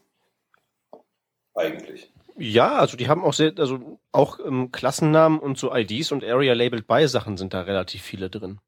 [1.54, 2.10] Eigentlich.
[2.38, 6.54] Ja, also die haben auch sehr, also auch ähm, Klassennamen und so IDs und Area
[6.54, 8.58] Labeled by Sachen sind da relativ viele drin.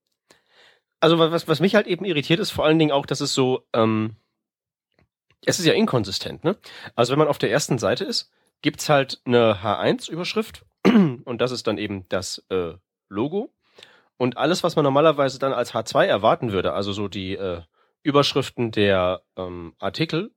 [1.01, 3.67] Also was, was mich halt eben irritiert ist vor allen Dingen auch, dass es so,
[3.73, 4.17] ähm,
[5.47, 6.59] es ist ja inkonsistent, ne?
[6.95, 11.67] Also wenn man auf der ersten Seite ist, gibt's halt eine H1-Überschrift und das ist
[11.67, 12.75] dann eben das äh,
[13.09, 13.55] Logo.
[14.19, 17.63] Und alles, was man normalerweise dann als H2 erwarten würde, also so die äh,
[18.09, 20.33] Überschriften der ähm, Artikel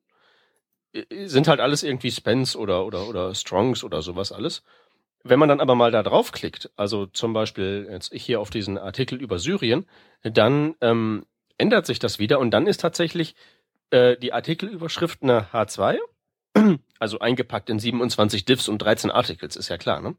[1.09, 4.63] sind halt alles irgendwie Spence oder, oder, oder Strongs oder sowas alles.
[5.23, 9.21] Wenn man dann aber mal da draufklickt, also zum Beispiel jetzt hier auf diesen Artikel
[9.21, 9.85] über Syrien,
[10.23, 11.25] dann ähm,
[11.57, 13.35] ändert sich das wieder und dann ist tatsächlich
[13.91, 15.99] äh, die Artikelüberschrift eine H2,
[16.99, 20.15] also eingepackt in 27 Diffs und 13 Articles, ist ja klar, ne?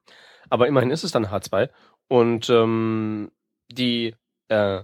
[0.49, 1.69] Aber immerhin ist es dann H2
[2.09, 3.31] und ähm,
[3.71, 4.15] die
[4.49, 4.83] äh,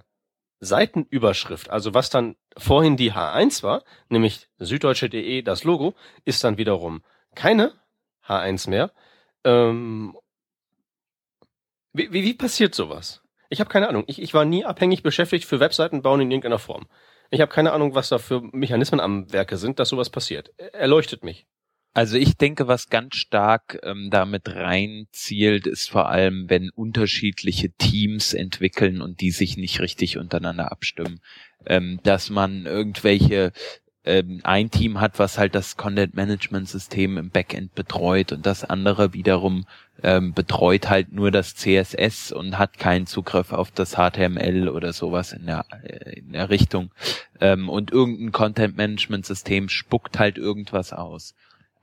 [0.61, 5.95] Seitenüberschrift, also was dann vorhin die H1 war, nämlich süddeutsche.de, das Logo,
[6.25, 7.03] ist dann wiederum
[7.35, 7.73] keine
[8.27, 8.93] H1 mehr.
[9.45, 10.17] Ähm,
[11.93, 13.23] wie, wie, wie passiert sowas?
[13.51, 14.05] Ich habe keine Ahnung.
[14.07, 16.87] Ich, ich war nie abhängig beschäftigt für Webseiten bauen in irgendeiner Form.
[17.31, 20.53] Ich habe keine Ahnung, was da für Mechanismen am Werke sind, dass sowas passiert.
[20.59, 21.47] Erleuchtet mich.
[21.95, 28.35] Also ich denke, was ganz stark ähm, damit reinzielt, ist vor allem, wenn unterschiedliche Teams
[28.35, 31.21] entwickeln und die sich nicht richtig untereinander abstimmen,
[31.67, 33.53] ähm, dass man irgendwelche
[34.05, 38.65] ähm, ein Team hat, was halt das Content Management System im Backend betreut und das
[38.65, 39.67] andere wiederum
[40.03, 45.33] ähm, betreut halt nur das CSS und hat keinen Zugriff auf das HTML oder sowas
[45.33, 46.91] in der, äh, in der Richtung.
[47.41, 51.35] Ähm, und irgendein Content Management System spuckt halt irgendwas aus.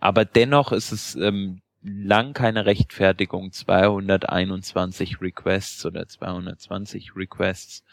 [0.05, 7.83] Aber dennoch ist es ähm, lang keine Rechtfertigung, 221 Requests oder 220 Requests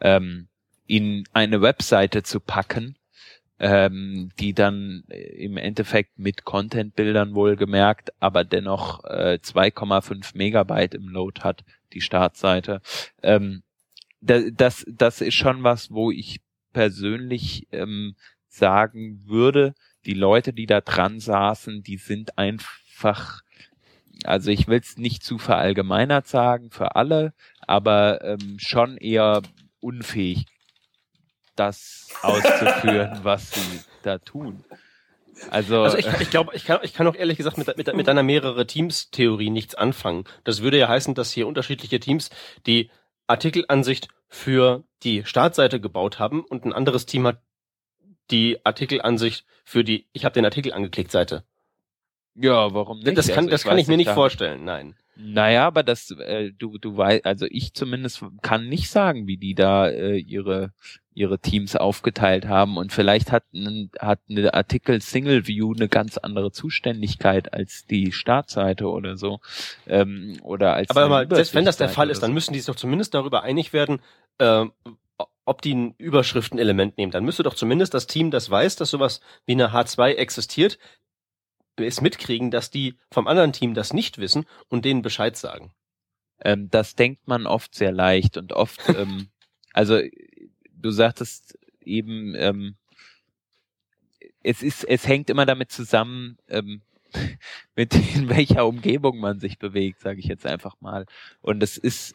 [0.00, 0.48] ähm,
[0.88, 2.96] in eine Webseite zu packen,
[3.60, 11.42] ähm, die dann im Endeffekt mit Content-Bildern wohlgemerkt, aber dennoch äh, 2,5 Megabyte im Load
[11.42, 12.82] hat, die Startseite.
[13.22, 13.62] Ähm,
[14.20, 16.40] das, das ist schon was, wo ich
[16.72, 18.16] persönlich ähm,
[18.48, 23.42] sagen würde, die Leute, die da dran saßen, die sind einfach,
[24.24, 29.42] also ich will es nicht zu verallgemeinert sagen für alle, aber ähm, schon eher
[29.80, 30.46] unfähig,
[31.56, 34.64] das auszuführen, was sie da tun.
[35.50, 38.08] Also, also ich, ich glaube, ich kann, ich kann auch ehrlich gesagt mit, mit, mit
[38.08, 40.24] einer mehrere Teams-Theorie nichts anfangen.
[40.44, 42.30] Das würde ja heißen, dass hier unterschiedliche Teams
[42.66, 42.90] die
[43.26, 47.40] Artikelansicht für die Startseite gebaut haben und ein anderes Team hat
[48.30, 51.44] die Artikelansicht für die, ich habe den Artikel angeklickt Seite.
[52.34, 53.18] Ja, warum nicht?
[53.18, 54.94] Das kann, also, das kann ich mir nicht vorstellen, nein.
[55.16, 59.54] Naja, aber das, äh, du, du weißt, also ich zumindest kann nicht sagen, wie die
[59.54, 60.72] da äh, ihre
[61.12, 66.16] ihre Teams aufgeteilt haben und vielleicht hat, ein, hat eine Artikel Single View eine ganz
[66.18, 69.40] andere Zuständigkeit als die Startseite oder so
[69.86, 72.66] ähm, oder als aber mal, selbst wenn das der Fall ist, dann müssen die sich
[72.66, 74.00] doch zumindest darüber einig werden,
[74.38, 74.64] äh,
[75.50, 77.10] ob die ein Überschriftenelement nehmen.
[77.10, 80.78] Dann müsste doch zumindest das Team, das weiß, dass sowas wie eine H2 existiert,
[81.76, 85.72] es mitkriegen, dass die vom anderen Team das nicht wissen und denen Bescheid sagen.
[86.40, 89.30] Ähm, das denkt man oft sehr leicht und oft, ähm,
[89.72, 90.00] also
[90.72, 92.76] du sagtest eben, ähm,
[94.44, 96.82] es ist, es hängt immer damit zusammen, ähm,
[97.74, 101.06] mit in welcher Umgebung man sich bewegt, sage ich jetzt einfach mal.
[101.40, 102.14] Und es ist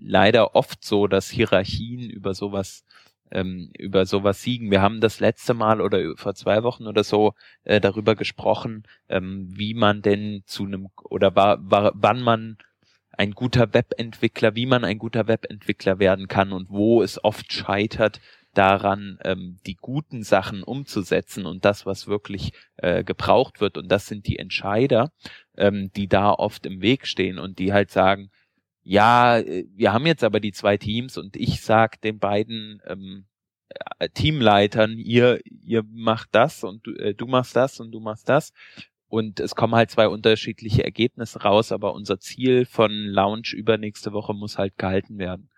[0.00, 2.84] leider oft so, dass Hierarchien über sowas
[3.30, 4.70] ähm, über sowas siegen.
[4.70, 7.34] Wir haben das letzte Mal oder vor zwei Wochen oder so
[7.64, 12.56] äh, darüber gesprochen, ähm, wie man denn zu einem oder war, war, wann man
[13.12, 18.20] ein guter Webentwickler, wie man ein guter Webentwickler werden kann und wo es oft scheitert,
[18.54, 23.76] daran, ähm, die guten Sachen umzusetzen und das, was wirklich äh, gebraucht wird.
[23.78, 25.12] Und das sind die Entscheider,
[25.56, 28.30] ähm, die da oft im Weg stehen und die halt sagen,
[28.88, 33.26] ja, äh, wir haben jetzt aber die zwei Teams und ich sag den beiden ähm,
[33.98, 38.30] äh, Teamleitern, ihr, ihr macht das und du, äh, du machst das und du machst
[38.30, 38.54] das.
[39.10, 44.32] Und es kommen halt zwei unterschiedliche Ergebnisse raus, aber unser Ziel von Launch übernächste Woche
[44.32, 45.50] muss halt gehalten werden.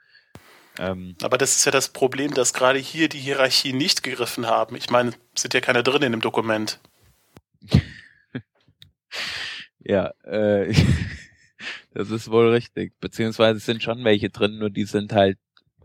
[0.78, 4.74] Ähm, aber das ist ja das Problem, dass gerade hier die Hierarchien nicht gegriffen haben.
[4.74, 6.80] Ich meine, sind ja keine drin in dem Dokument.
[9.80, 10.74] ja, äh,
[11.92, 12.92] das ist wohl richtig.
[13.00, 15.38] Beziehungsweise sind schon welche drin, nur die sind halt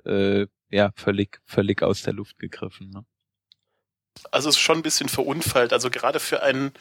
[0.05, 2.89] äh, ja völlig, völlig aus der Luft gegriffen.
[2.89, 3.05] Ne?
[4.31, 5.73] Also es ist schon ein bisschen verunfallt.
[5.73, 6.71] Also gerade für ein,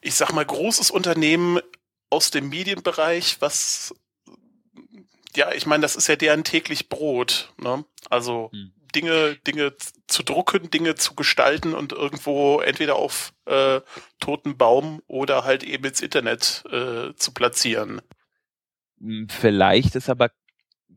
[0.00, 1.60] ich sag mal, großes Unternehmen
[2.08, 3.94] aus dem Medienbereich, was
[5.36, 7.52] ja, ich meine, das ist ja deren täglich Brot.
[7.56, 7.84] Ne?
[8.08, 8.72] Also hm.
[8.92, 9.74] Dinge, Dinge
[10.06, 13.80] zu drucken, Dinge zu gestalten und irgendwo entweder auf äh,
[14.18, 18.00] toten Baum oder halt eben ins Internet äh, zu platzieren.
[19.00, 20.30] Hm, vielleicht ist aber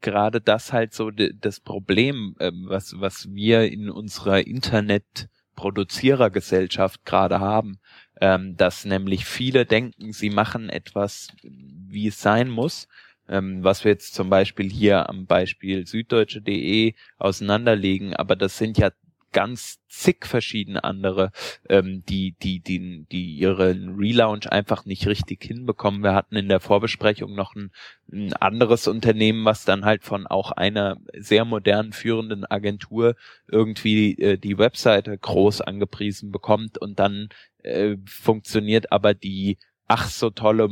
[0.01, 7.79] gerade das halt so das Problem, ähm, was, was wir in unserer Internetproduzierergesellschaft gerade haben,
[8.21, 12.87] ähm, dass nämlich viele denken, sie machen etwas, wie es sein muss,
[13.33, 18.91] ähm, was wir jetzt zum Beispiel hier am Beispiel süddeutsche.de auseinanderlegen, aber das sind ja
[19.31, 21.31] ganz zig verschiedene andere,
[21.67, 26.03] ähm, die, die, die, die ihren Relaunch einfach nicht richtig hinbekommen.
[26.03, 27.71] Wir hatten in der Vorbesprechung noch ein,
[28.11, 33.15] ein anderes Unternehmen, was dann halt von auch einer sehr modernen führenden Agentur
[33.51, 37.29] irgendwie äh, die Webseite groß angepriesen bekommt und dann
[37.63, 40.69] äh, funktioniert aber die ach so tolle,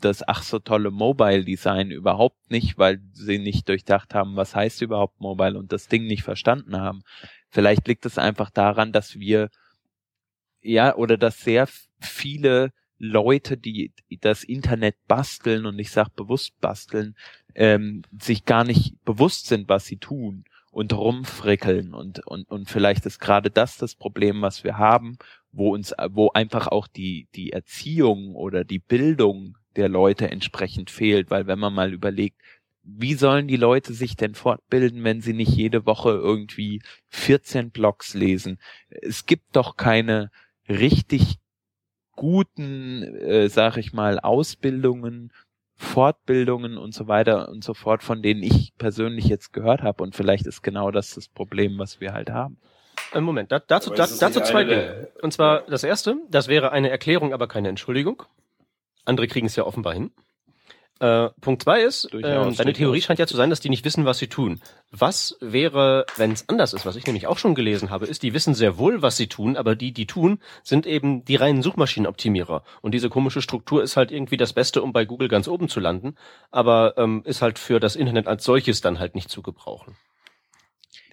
[0.00, 4.82] das ach so tolle Mobile Design überhaupt nicht, weil sie nicht durchdacht haben, was heißt
[4.82, 7.02] überhaupt Mobile und das Ding nicht verstanden haben.
[7.48, 9.48] Vielleicht liegt es einfach daran, dass wir,
[10.60, 11.68] ja, oder dass sehr
[12.00, 17.16] viele Leute, die das Internet basteln, und ich sage bewusst basteln,
[17.54, 20.44] ähm, sich gar nicht bewusst sind, was sie tun
[20.78, 25.18] und rumfrickeln und, und, und vielleicht ist gerade das das Problem, was wir haben
[25.52, 31.30] wo uns, wo einfach auch die, die Erziehung oder die Bildung der Leute entsprechend fehlt,
[31.30, 32.40] weil wenn man mal überlegt,
[32.82, 38.14] wie sollen die Leute sich denn fortbilden, wenn sie nicht jede Woche irgendwie 14 Blogs
[38.14, 38.58] lesen?
[38.88, 40.30] Es gibt doch keine
[40.68, 41.36] richtig
[42.12, 45.32] guten, äh, sag ich mal, Ausbildungen,
[45.78, 50.02] Fortbildungen und so weiter und so fort, von denen ich persönlich jetzt gehört habe.
[50.02, 52.58] Und vielleicht ist genau das das Problem, was wir halt haben.
[53.14, 55.08] Äh, Moment, da, dazu, da, dazu zwei Dinge.
[55.22, 58.24] Und zwar das erste, das wäre eine Erklärung, aber keine Entschuldigung.
[59.04, 60.10] Andere kriegen es ja offenbar hin.
[61.00, 64.04] Äh, Punkt zwei ist, äh, deine Theorie scheint ja zu sein, dass die nicht wissen,
[64.04, 64.60] was sie tun.
[64.90, 68.34] Was wäre, wenn es anders ist, was ich nämlich auch schon gelesen habe, ist, die
[68.34, 72.64] wissen sehr wohl, was sie tun, aber die, die tun, sind eben die reinen Suchmaschinenoptimierer.
[72.82, 75.78] Und diese komische Struktur ist halt irgendwie das Beste, um bei Google ganz oben zu
[75.78, 76.16] landen,
[76.50, 79.96] aber ähm, ist halt für das Internet als solches dann halt nicht zu gebrauchen.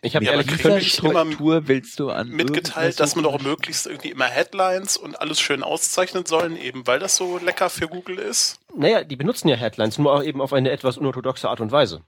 [0.05, 4.11] Ich habe ja, ehrlich gesagt Struktur willst du an mitgeteilt, dass man doch möglichst irgendwie
[4.11, 8.59] immer Headlines und alles schön auszeichnen sollen, eben weil das so lecker für Google ist.
[8.75, 12.03] Naja, die benutzen ja Headlines, nur auch eben auf eine etwas unorthodoxe Art und Weise.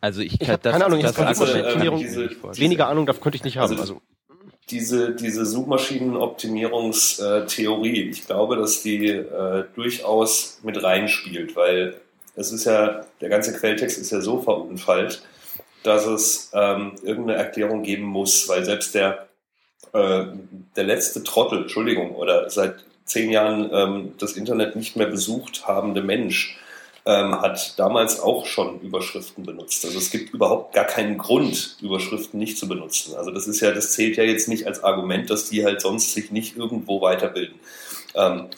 [0.00, 3.12] Also ich, ich habe keine Ahnung, ich das, das diese, äh, diese, weniger Ahnung, da
[3.12, 3.72] könnte ich nicht haben.
[3.72, 4.00] Also, also
[4.70, 12.00] diese, diese Suchmaschinenoptimierungstheorie, ich glaube, dass die äh, durchaus mit reinspielt, weil
[12.40, 15.22] es ist ja, der ganze Quelltext ist ja so verunfallt,
[15.82, 19.28] dass es ähm, irgendeine Erklärung geben muss, weil selbst der,
[19.92, 20.24] äh,
[20.76, 26.02] der letzte Trottel, Entschuldigung, oder seit zehn Jahren ähm, das Internet nicht mehr besucht habende
[26.02, 26.58] Mensch,
[27.06, 29.84] ähm, hat damals auch schon Überschriften benutzt.
[29.84, 33.16] Also es gibt überhaupt gar keinen Grund, Überschriften nicht zu benutzen.
[33.16, 36.12] Also das ist ja, das zählt ja jetzt nicht als Argument, dass die halt sonst
[36.12, 37.58] sich nicht irgendwo weiterbilden.
[38.14, 38.48] Ähm,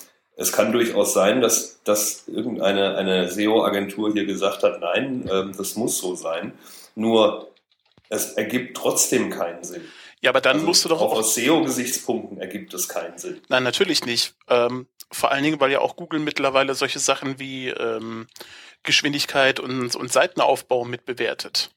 [0.42, 5.76] es kann durchaus sein, dass, dass irgendeine eine SEO-Agentur hier gesagt hat, nein, ähm, das
[5.76, 6.52] muss so sein.
[6.94, 7.48] Nur
[8.08, 9.82] es ergibt trotzdem keinen Sinn.
[10.20, 13.40] Ja, aber dann also musst du doch auch aus SEO-Gesichtspunkten ergibt es keinen Sinn.
[13.48, 14.34] Nein, natürlich nicht.
[14.48, 18.26] Ähm, vor allen Dingen, weil ja auch Google mittlerweile solche Sachen wie ähm,
[18.82, 21.70] Geschwindigkeit und, und Seitenaufbau mitbewertet.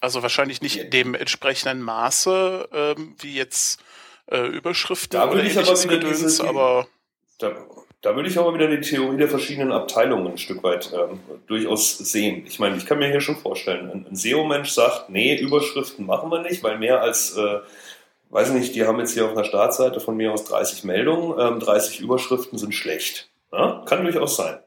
[0.00, 3.82] Also wahrscheinlich nicht in dem entsprechenden Maße ähm, wie jetzt
[4.30, 6.86] äh, Überschriften da oder ähnliches Gedöns, diese, aber
[7.38, 7.54] da,
[8.06, 11.98] da würde ich aber wieder die Theorie der verschiedenen Abteilungen ein Stück weit ähm, durchaus
[11.98, 12.44] sehen.
[12.46, 16.30] Ich meine, ich kann mir hier schon vorstellen, ein, ein SEO-Mensch sagt, nee, Überschriften machen
[16.30, 17.58] wir nicht, weil mehr als, äh,
[18.30, 21.58] weiß nicht, die haben jetzt hier auf einer Startseite von mir aus 30 Meldungen, ähm,
[21.58, 23.28] 30 Überschriften sind schlecht.
[23.50, 24.60] Ja, kann durchaus sein.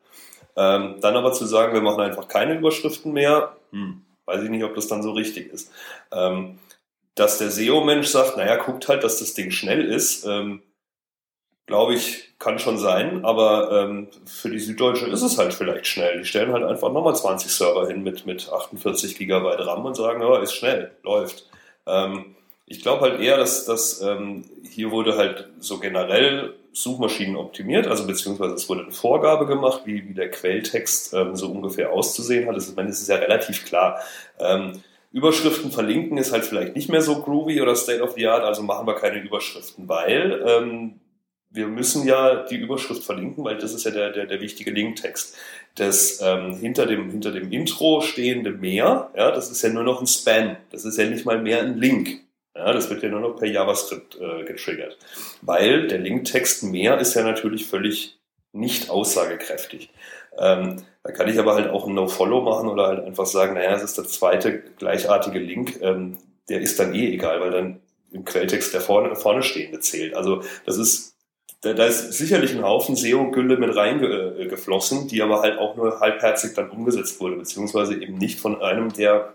[0.58, 4.66] Ähm, dann aber zu sagen, wir machen einfach keine Überschriften mehr, hm, weiß ich nicht,
[4.66, 5.72] ob das dann so richtig ist.
[6.12, 6.60] Ähm,
[7.16, 10.62] dass der SEO-Mensch sagt, naja, guckt halt, dass das Ding schnell ist, ähm,
[11.70, 16.18] glaube ich, kann schon sein, aber ähm, für die Süddeutsche ist es halt vielleicht schnell.
[16.20, 20.22] Die stellen halt einfach nochmal 20 Server hin mit, mit 48 Gigabyte RAM und sagen,
[20.22, 21.46] ja, ist schnell, läuft.
[21.86, 27.86] Ähm, ich glaube halt eher, dass, dass ähm, hier wurde halt so generell Suchmaschinen optimiert,
[27.88, 32.48] also beziehungsweise es wurde eine Vorgabe gemacht, wie, wie der Quelltext ähm, so ungefähr auszusehen
[32.48, 32.56] hat.
[32.56, 34.00] Das, ich meine, das ist ja relativ klar.
[34.40, 38.44] Ähm, Überschriften verlinken ist halt vielleicht nicht mehr so groovy oder State of the Art,
[38.44, 41.00] also machen wir keine Überschriften, weil ähm,
[41.52, 45.36] wir müssen ja die Überschrift verlinken, weil das ist ja der, der, der wichtige Linktext.
[45.76, 50.00] Das ähm, hinter, dem, hinter dem Intro stehende mehr, ja, das ist ja nur noch
[50.00, 50.58] ein Span.
[50.72, 52.22] Das ist ja nicht mal mehr ein Link.
[52.56, 54.98] Ja, das wird ja nur noch per JavaScript äh, getriggert.
[55.42, 58.20] Weil der Linktext mehr ist ja natürlich völlig
[58.52, 59.90] nicht aussagekräftig.
[60.38, 63.74] Ähm, da kann ich aber halt auch ein No-Follow machen oder halt einfach sagen, naja,
[63.74, 66.18] es ist der zweite gleichartige Link, ähm,
[66.50, 67.80] der ist dann eh egal, weil dann
[68.12, 70.16] im Quelltext der vorne, vorne stehende zählt.
[70.16, 71.09] Also das ist
[71.62, 76.54] da, da ist sicherlich ein Haufen SEO-Gülle mit reingeflossen, die aber halt auch nur halbherzig
[76.54, 79.34] dann umgesetzt wurde, beziehungsweise eben nicht von einem, der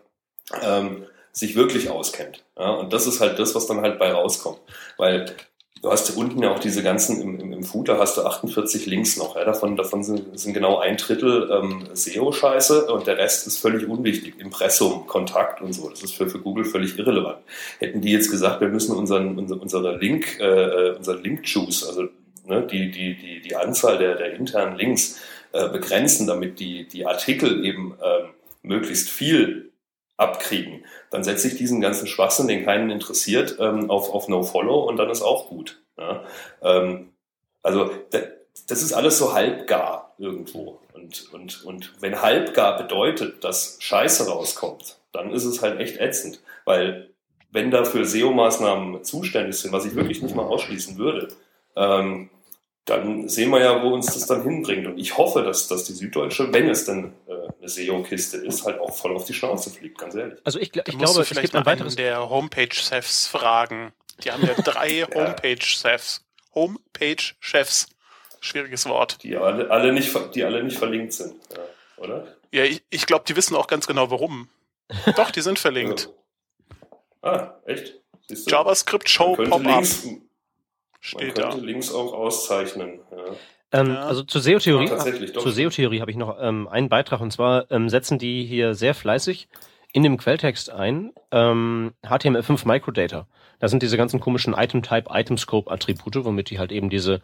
[0.62, 2.44] ähm, sich wirklich auskennt.
[2.58, 4.60] Ja, und das ist halt das, was dann halt bei rauskommt.
[4.96, 5.34] Weil
[5.82, 9.37] du hast unten ja auch diese ganzen, im, im, Footer hast du 48 Links noch.
[9.37, 13.87] Ja, davon davon sind, sind genau ein Drittel ähm, SEO-Scheiße und der Rest ist völlig
[13.87, 14.38] unwichtig.
[14.38, 15.88] Impressum, Kontakt und so.
[15.88, 17.38] Das ist für, für Google völlig irrelevant.
[17.78, 22.08] Hätten die jetzt gesagt, wir müssen unseren, unser, unsere Link, äh, unseren Link-Juice, also
[22.46, 25.20] ne, die, die, die, die Anzahl der, der internen Links
[25.52, 28.24] äh, begrenzen, damit die, die Artikel eben äh,
[28.62, 29.72] möglichst viel
[30.16, 30.84] abkriegen,
[31.14, 35.11] dann setze ich diesen ganzen Schwachsinn, den keinen interessiert, ähm, auf, auf No-Follow und dann
[35.11, 35.81] ist auch gut.
[35.96, 36.24] Ja?
[36.61, 37.11] Ähm,
[37.62, 40.81] also das ist alles so halbgar irgendwo.
[40.92, 46.40] Und, und, und wenn halbgar bedeutet, dass Scheiße rauskommt, dann ist es halt echt ätzend.
[46.64, 47.11] Weil
[47.53, 51.29] wenn dafür SEO-Maßnahmen zuständig sind, was ich wirklich nicht mal ausschließen würde,
[51.77, 52.29] ähm,
[52.87, 54.88] dann sehen wir ja, wo uns das dann hinbringt.
[54.88, 57.12] Und ich hoffe, dass, dass die Süddeutsche, wenn es denn
[57.64, 60.38] eine SEO-Kiste ist, halt auch voll auf die Schnauze fliegt, ganz ehrlich.
[60.44, 61.96] Also ich, ich glaube, es gibt ein weiteres...
[61.96, 63.92] der Homepage-Chefs fragen.
[64.22, 65.07] Die haben ja drei ja.
[65.12, 66.24] Homepage-Chefs.
[66.55, 67.88] Homepage-Chefs.
[68.40, 69.22] Schwieriges Wort.
[69.22, 71.62] Die alle, alle, nicht, die alle nicht verlinkt sind, ja,
[71.96, 72.37] oder?
[72.53, 74.50] Ja, ich, ich glaube, die wissen auch ganz genau, warum.
[75.16, 76.11] Doch, die sind verlinkt.
[77.22, 78.00] ah, echt?
[78.29, 79.85] JavaScript Show Pop-up
[81.00, 81.64] steht Man könnte da.
[81.64, 83.00] links auch auszeichnen.
[83.11, 83.37] Ja.
[83.74, 84.02] Ähm, ja.
[84.06, 84.88] Also zur SEO-Theorie,
[85.32, 88.94] zur SEO-Theorie habe ich noch ähm, einen Beitrag und zwar ähm, setzen die hier sehr
[88.94, 89.48] fleißig
[89.92, 93.26] in dem Quelltext ein ähm, HTML5 Microdata.
[93.58, 97.20] Da sind diese ganzen komischen Item-Type, Item-Scope-Attribute, womit die halt eben diese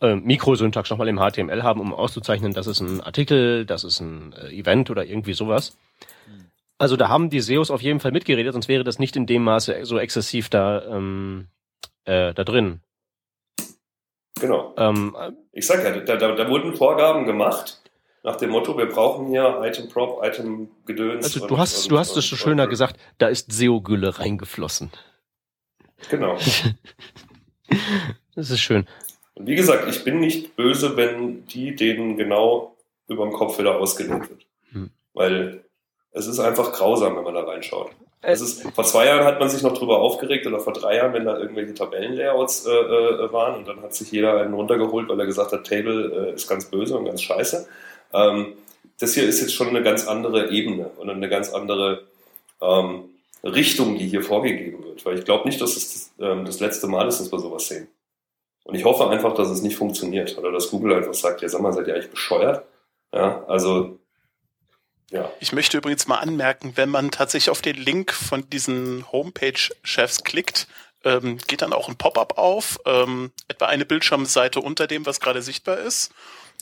[0.00, 4.32] äh, Mikrosyntax nochmal im HTML haben, um auszuzeichnen, das ist ein Artikel, das ist ein
[4.34, 5.76] äh, Event oder irgendwie sowas.
[6.78, 9.42] Also da haben die SEOs auf jeden Fall mitgeredet, sonst wäre das nicht in dem
[9.42, 11.48] Maße so exzessiv da, ähm,
[12.04, 12.80] äh, da drin.
[14.40, 14.74] Genau.
[14.78, 15.14] Ähm,
[15.52, 17.80] ich sag ja, da, da, da wurden Vorgaben gemacht
[18.22, 21.24] nach dem Motto, wir brauchen hier Item Prop, Item Gedöns.
[21.24, 24.90] Also du hast, und, du hast es schon schöner und, gesagt, da ist SEO-Gülle reingeflossen.
[26.10, 26.36] Genau.
[28.34, 28.86] das ist schön.
[29.34, 32.76] Und wie gesagt, ich bin nicht böse, wenn die denen genau
[33.08, 34.46] über dem Kopf wieder ausgelegt wird.
[34.72, 34.90] Hm.
[35.14, 35.64] Weil
[36.12, 37.90] es ist einfach grausam, wenn man da reinschaut.
[38.22, 41.14] Es ist, vor zwei Jahren hat man sich noch drüber aufgeregt oder vor drei Jahren,
[41.14, 45.18] wenn da irgendwelche Tabellenlayouts äh, äh, waren und dann hat sich jeder einen runtergeholt, weil
[45.18, 47.66] er gesagt hat, Table äh, ist ganz böse und ganz scheiße.
[48.12, 48.54] Ähm,
[48.98, 52.02] das hier ist jetzt schon eine ganz andere Ebene und eine ganz andere
[52.60, 53.04] ähm,
[53.42, 55.06] Richtung, die hier vorgegeben wird.
[55.06, 57.68] Weil ich glaube nicht, dass es das, ähm, das letzte Mal ist, dass wir sowas
[57.68, 57.88] sehen.
[58.64, 61.62] Und ich hoffe einfach, dass es nicht funktioniert oder dass Google einfach sagt, ja sag
[61.62, 62.66] mal, seid ihr eigentlich bescheuert?
[63.14, 63.98] Ja, also
[65.10, 65.30] ja.
[65.40, 70.68] Ich möchte übrigens mal anmerken, wenn man tatsächlich auf den Link von diesen Homepage-Chefs klickt,
[71.04, 75.42] ähm, geht dann auch ein Pop-up auf, ähm, etwa eine Bildschirmseite unter dem, was gerade
[75.42, 76.12] sichtbar ist.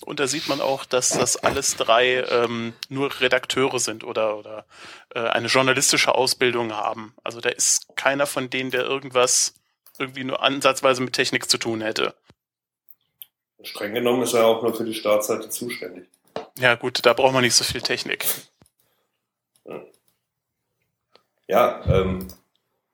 [0.05, 4.65] Und da sieht man auch, dass das alles drei ähm, nur Redakteure sind oder, oder
[5.13, 7.15] äh, eine journalistische Ausbildung haben.
[7.25, 9.55] Also da ist keiner von denen, der irgendwas
[9.99, 12.15] irgendwie nur ansatzweise mit Technik zu tun hätte.
[13.63, 16.07] Streng genommen ist er auch nur für die Startseite zuständig.
[16.59, 18.27] Ja, gut, da braucht man nicht so viel Technik.
[21.47, 22.29] Ja, ähm,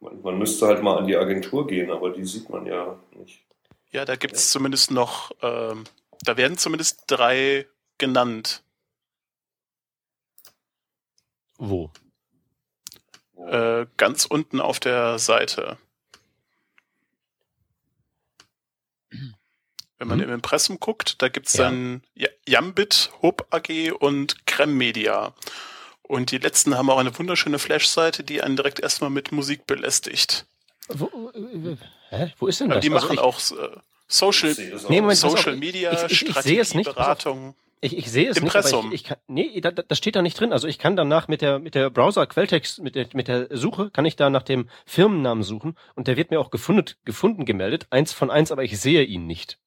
[0.00, 3.44] man, man, müsste halt mal an die Agentur gehen, aber die sieht man ja nicht.
[3.90, 4.52] Ja, da gibt es ja.
[4.52, 5.84] zumindest noch, ähm,
[6.22, 7.66] da werden zumindest drei
[7.98, 8.62] genannt.
[11.58, 11.90] Wo?
[13.36, 15.78] Äh, ganz unten auf der Seite.
[19.98, 20.24] Wenn man mhm.
[20.24, 21.64] im Impressum guckt, da gibt's ja.
[21.64, 22.02] dann
[22.46, 25.34] Jambit, Hub AG und Creme Media.
[26.02, 30.46] Und die letzten haben auch eine wunderschöne Flash-Seite, die einen direkt erstmal mit Musik belästigt.
[30.88, 31.76] Wo, äh,
[32.10, 32.32] hä?
[32.38, 32.80] Wo ist denn das?
[32.80, 33.76] Die also machen auch äh,
[34.06, 34.54] Social,
[34.88, 37.54] nee, Moment, Social Media, ich, ich, ich, Strategie, ich nicht, Beratung.
[37.80, 38.60] Ich, ich sehe es Impressum.
[38.70, 40.52] nicht, aber ich, ich kann, nee, da, das steht da nicht drin.
[40.52, 43.90] Also ich kann danach mit der mit der Browser Quelltext mit der mit der Suche
[43.90, 47.86] kann ich da nach dem Firmennamen suchen und der wird mir auch gefunden gefunden gemeldet,
[47.90, 49.58] eins von eins, aber ich sehe ihn nicht.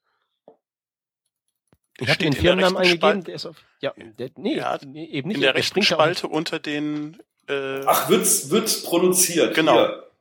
[2.00, 5.38] Ich habe den Firmennamen eingegeben, der ist auf ja, der, nee, ja, nee, eben nicht.
[5.38, 7.18] In der rechten Spalte unter den
[7.48, 9.56] äh, Ach, wird's wird's produziert.
[9.56, 9.74] Genau.
[9.74, 10.12] Hier.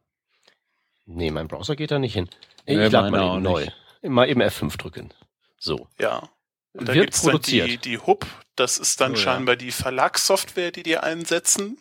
[1.06, 2.28] Nee, mein Browser geht da nicht hin.
[2.64, 3.60] Ich nee, lade mal eben neu.
[3.64, 3.76] Nicht.
[4.02, 5.12] Mal eben F5 drücken.
[5.58, 5.88] So.
[5.98, 6.28] Ja.
[6.72, 7.64] Und da wird gibt's produziert.
[7.64, 9.58] Dann die, die Hub, das ist dann oh, scheinbar ja.
[9.58, 11.78] die Verlagssoftware, die die einsetzen.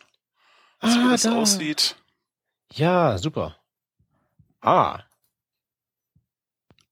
[0.80, 1.36] Ah, wie das da.
[1.36, 1.96] aussieht.
[2.72, 3.56] Ja, super.
[4.60, 5.00] Ah.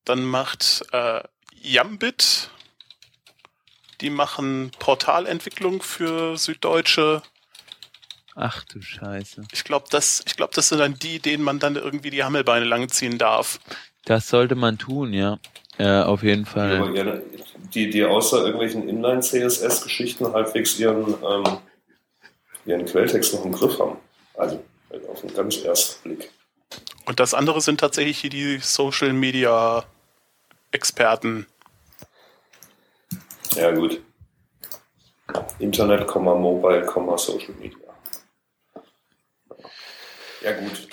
[0.05, 1.22] Dann macht äh,
[1.55, 2.50] Jambit,
[4.05, 7.22] die machen Portalentwicklung für Süddeutsche.
[8.36, 9.44] Ach du Scheiße.
[9.50, 12.66] Ich glaube, das, ich glaube, das sind dann die, denen man dann irgendwie die Hammelbeine
[12.66, 13.61] langziehen darf.
[14.05, 15.38] Das sollte man tun, ja.
[15.78, 16.94] Ja, auf jeden Fall.
[16.94, 17.18] Ja,
[17.74, 21.59] die, die außer irgendwelchen Inline-CSS-Geschichten halbwegs ihren, ähm,
[22.66, 23.96] ihren Quelltext noch im Griff haben.
[24.34, 24.62] Also
[25.09, 26.30] auf den ganz ersten Blick.
[27.07, 29.84] Und das andere sind tatsächlich hier die Social Media
[30.72, 31.46] Experten.
[33.57, 34.00] Ja, gut.
[35.59, 36.86] Internet, Mobile,
[37.16, 37.78] Social Media.
[40.42, 40.88] Ja, gut.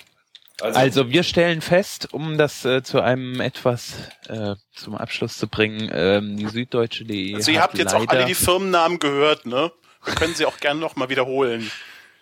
[0.62, 3.94] Also, also, wir stellen fest, um das äh, zu einem etwas
[4.28, 7.34] äh, zum Abschluss zu bringen, ähm, die Süddeutsche.de.
[7.34, 9.72] Also ihr habt jetzt auch alle die Firmennamen gehört, ne?
[10.06, 11.70] Wir können sie auch gerne nochmal wiederholen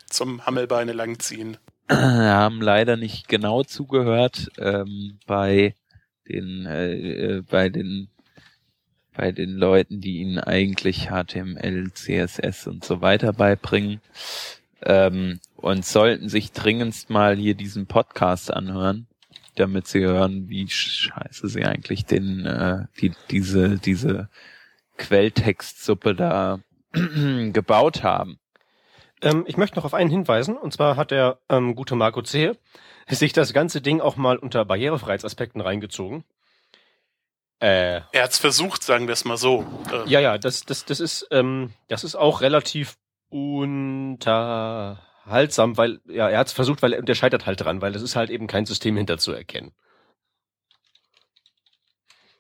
[0.10, 1.58] zum Hammelbeine langziehen.
[1.90, 5.76] Wir haben leider nicht genau zugehört ähm, bei
[6.28, 8.10] den äh, äh bei den
[9.20, 14.00] bei den Leuten, die ihnen eigentlich HTML, CSS und so weiter beibringen
[14.82, 19.08] ähm, und sollten sich dringendst mal hier diesen Podcast anhören,
[19.56, 24.30] damit sie hören, wie scheiße sie eigentlich den äh, die diese diese
[24.98, 26.62] Quelltextsuppe da
[26.94, 28.40] gebaut haben.
[29.22, 32.56] Ähm, ich möchte noch auf einen hinweisen, und zwar hat der ähm, gute Marco Zehe
[33.10, 36.24] sich das ganze Ding auch mal unter Barrierefreiheitsaspekten reingezogen.
[37.60, 39.66] Äh, er hat's versucht, sagen wir es mal so.
[39.92, 40.04] Ähm.
[40.08, 42.98] Ja, ja, das, das, das ist, ähm, das ist auch relativ
[43.30, 48.16] unterhaltsam, weil, ja, er hat es versucht, weil der scheitert halt dran, weil das ist
[48.16, 49.74] halt eben kein System hinter zu erkennen.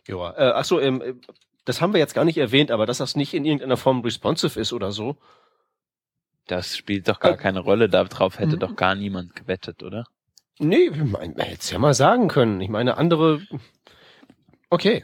[0.08, 1.22] Ja, äh, ach so, ähm,
[1.66, 4.60] das haben wir jetzt gar nicht erwähnt, aber dass das nicht in irgendeiner Form responsive
[4.60, 5.18] ist oder so.
[6.48, 8.60] Das spielt doch gar äh, keine Rolle, darauf hätte mhm.
[8.60, 10.06] doch gar niemand gewettet, oder?
[10.58, 12.60] Nee, man hätte es ja mal sagen können.
[12.60, 13.42] Ich meine, andere.
[14.70, 15.04] Okay.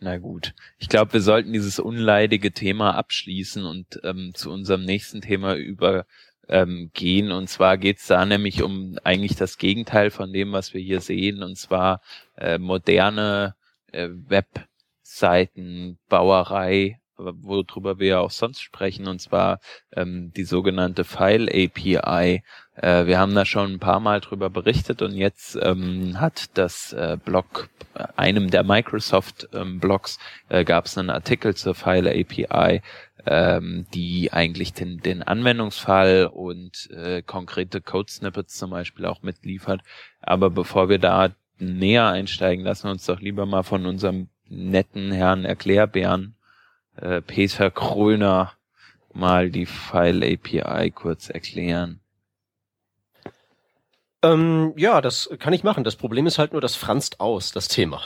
[0.00, 0.54] Na gut.
[0.78, 6.04] Ich glaube, wir sollten dieses unleidige Thema abschließen und ähm, zu unserem nächsten Thema über
[6.48, 6.90] ähm.
[7.32, 11.42] Und zwar geht's da nämlich um eigentlich das Gegenteil von dem, was wir hier sehen,
[11.42, 12.02] und zwar
[12.36, 13.54] äh, moderne
[13.92, 19.60] äh, Webseiten, Bauerei, worüber wir ja auch sonst sprechen, und zwar
[19.94, 22.42] ähm, die sogenannte File API.
[22.76, 26.92] Äh, wir haben da schon ein paar Mal drüber berichtet und jetzt ähm, hat das
[26.92, 27.68] äh, Blog,
[28.16, 30.18] einem der Microsoft-Blogs,
[30.50, 32.82] ähm, äh, gab es einen Artikel zur File API,
[33.26, 39.80] ähm, die eigentlich den, den Anwendungsfall und äh, konkrete Code-Snippets zum Beispiel auch mitliefert.
[40.20, 45.12] Aber bevor wir da näher einsteigen, lassen wir uns doch lieber mal von unserem netten
[45.12, 46.34] Herrn Erklärbären
[47.04, 48.52] äh, Peter Kröner
[49.12, 52.00] mal die File API kurz erklären.
[54.22, 55.84] Ähm, ja, das kann ich machen.
[55.84, 58.02] Das Problem ist halt nur, das franzt aus, das Thema.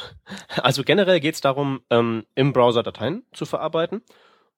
[0.57, 4.03] Also generell geht es darum, ähm, im Browser Dateien zu verarbeiten.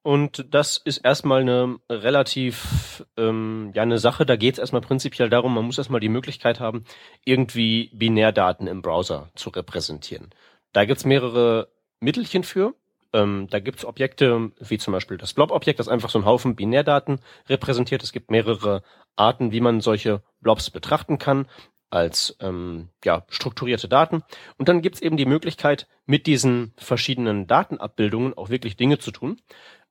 [0.02, 5.28] Und das ist erstmal eine relativ, ähm, ja, eine Sache, da geht es erstmal prinzipiell
[5.28, 6.84] darum, man muss erstmal die Möglichkeit haben,
[7.26, 10.30] irgendwie Binärdaten im Browser zu repräsentieren.
[10.72, 11.68] Da gibt's mehrere
[12.00, 12.74] Mittelchen für.
[13.12, 17.20] Ähm, da gibt's Objekte, wie zum Beispiel das Blob-Objekt, das einfach so einen Haufen Binärdaten
[17.48, 18.02] repräsentiert.
[18.02, 18.82] Es gibt mehrere
[19.16, 21.46] Arten, wie man solche Blobs betrachten kann
[21.90, 24.22] als ähm, ja, strukturierte Daten.
[24.56, 29.40] Und dann gibt's eben die Möglichkeit, mit diesen verschiedenen Datenabbildungen auch wirklich Dinge zu tun.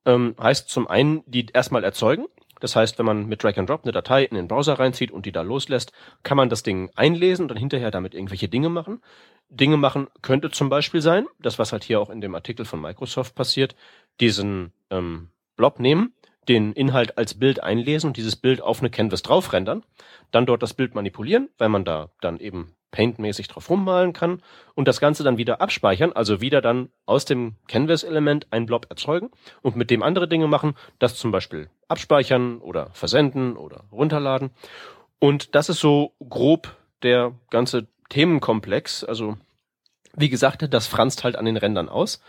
[0.06, 2.26] Ähm, heißt zum einen, die erstmal erzeugen.
[2.60, 5.26] Das heißt, wenn man mit Drag and Drop eine Datei in den Browser reinzieht und
[5.26, 5.92] die da loslässt,
[6.22, 9.02] kann man das Ding einlesen und dann hinterher damit irgendwelche Dinge machen.
[9.48, 12.80] Dinge machen könnte zum Beispiel sein, das was halt hier auch in dem Artikel von
[12.80, 13.74] Microsoft passiert,
[14.20, 16.14] diesen ähm, Blob nehmen,
[16.48, 19.84] den Inhalt als Bild einlesen und dieses Bild auf eine Canvas drauf rendern,
[20.30, 24.42] dann dort das Bild manipulieren, weil man da dann eben Paint-mäßig drauf rummalen kann
[24.74, 29.30] und das Ganze dann wieder abspeichern, also wieder dann aus dem Canvas-Element ein Blob erzeugen
[29.62, 34.50] und mit dem andere Dinge machen, das zum Beispiel abspeichern oder versenden oder runterladen.
[35.18, 39.04] Und das ist so grob der ganze Themenkomplex.
[39.04, 39.36] Also
[40.14, 42.20] wie gesagt, das franzt halt an den Rändern aus,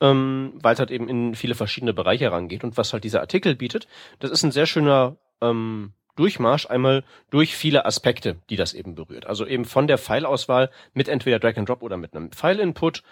[0.00, 2.64] ähm, weil es halt eben in viele verschiedene Bereiche rangeht.
[2.64, 3.86] Und was halt dieser Artikel bietet,
[4.18, 9.26] das ist ein sehr schöner ähm, Durchmarsch einmal durch viele Aspekte, die das eben berührt.
[9.26, 13.02] Also eben von der Fileauswahl mit entweder Drag and Drop oder mit einem File-Input,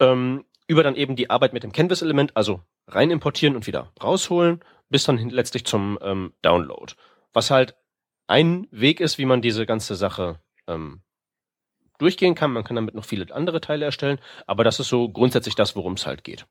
[0.00, 4.60] ähm, über dann eben die Arbeit mit dem Canvas-Element, also rein importieren und wieder rausholen,
[4.88, 6.92] bis dann letztlich zum ähm, Download.
[7.32, 7.74] Was halt
[8.26, 11.02] ein Weg ist, wie man diese ganze Sache ähm,
[11.98, 12.52] durchgehen kann.
[12.52, 15.94] Man kann damit noch viele andere Teile erstellen, aber das ist so grundsätzlich das, worum
[15.94, 16.46] es halt geht.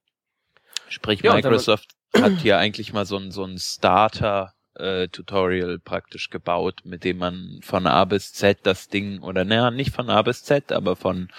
[0.89, 6.29] Sprich, ja, Microsoft hat hier eigentlich mal so ein, so ein Starter äh, Tutorial praktisch
[6.29, 10.21] gebaut, mit dem man von A bis Z das Ding oder naja, nicht von A
[10.21, 11.29] bis Z, aber von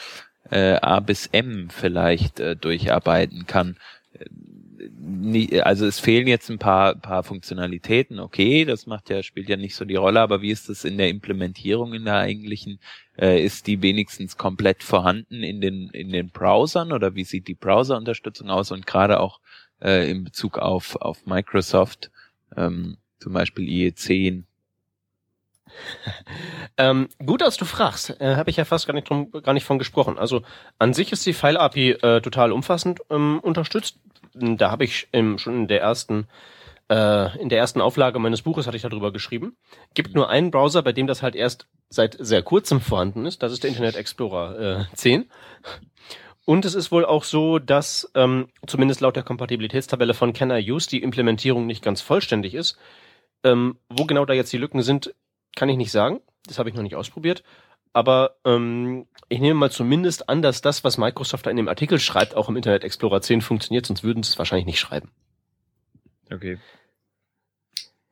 [0.51, 3.76] äh, A bis M vielleicht äh, durcharbeiten kann.
[5.62, 9.76] Also es fehlen jetzt ein paar, paar Funktionalitäten, okay, das macht ja, spielt ja nicht
[9.76, 12.80] so die Rolle, aber wie ist das in der Implementierung in der eigentlichen?
[13.16, 17.55] Äh, ist die wenigstens komplett vorhanden in den, in den Browsern oder wie sieht die
[17.55, 19.41] Browser-Unterstützung aus und gerade auch
[19.80, 22.11] äh, in Bezug auf, auf Microsoft,
[22.57, 24.44] ähm, zum Beispiel IE10.
[26.76, 28.20] ähm, gut, dass du fragst.
[28.20, 30.18] Äh, Habe ich ja fast gar nicht, drum, gar nicht von gesprochen.
[30.18, 30.42] Also
[30.78, 33.98] an sich ist die File-API äh, total umfassend ähm, unterstützt.
[34.34, 36.26] Da habe ich ähm, schon in der ersten
[36.88, 39.56] äh, in der ersten Auflage meines Buches hatte ich darüber geschrieben.
[39.94, 43.42] Gibt nur einen Browser, bei dem das halt erst seit sehr kurzem vorhanden ist.
[43.42, 45.30] Das ist der Internet Explorer äh, 10.
[46.44, 50.70] Und es ist wohl auch so, dass ähm, zumindest laut der Kompatibilitätstabelle von Can I
[50.70, 52.76] Use die Implementierung nicht ganz vollständig ist.
[53.45, 55.14] Ähm, wo genau da jetzt die Lücken sind,
[55.57, 56.20] kann ich nicht sagen.
[56.47, 57.43] Das habe ich noch nicht ausprobiert.
[57.93, 62.01] Aber ähm, ich nehme mal zumindest an, dass das, was Microsoft da in dem Artikel
[62.01, 65.11] schreibt, auch im Internet Explorer 10 funktioniert, sonst würden sie es wahrscheinlich nicht schreiben.
[66.32, 66.59] Okay.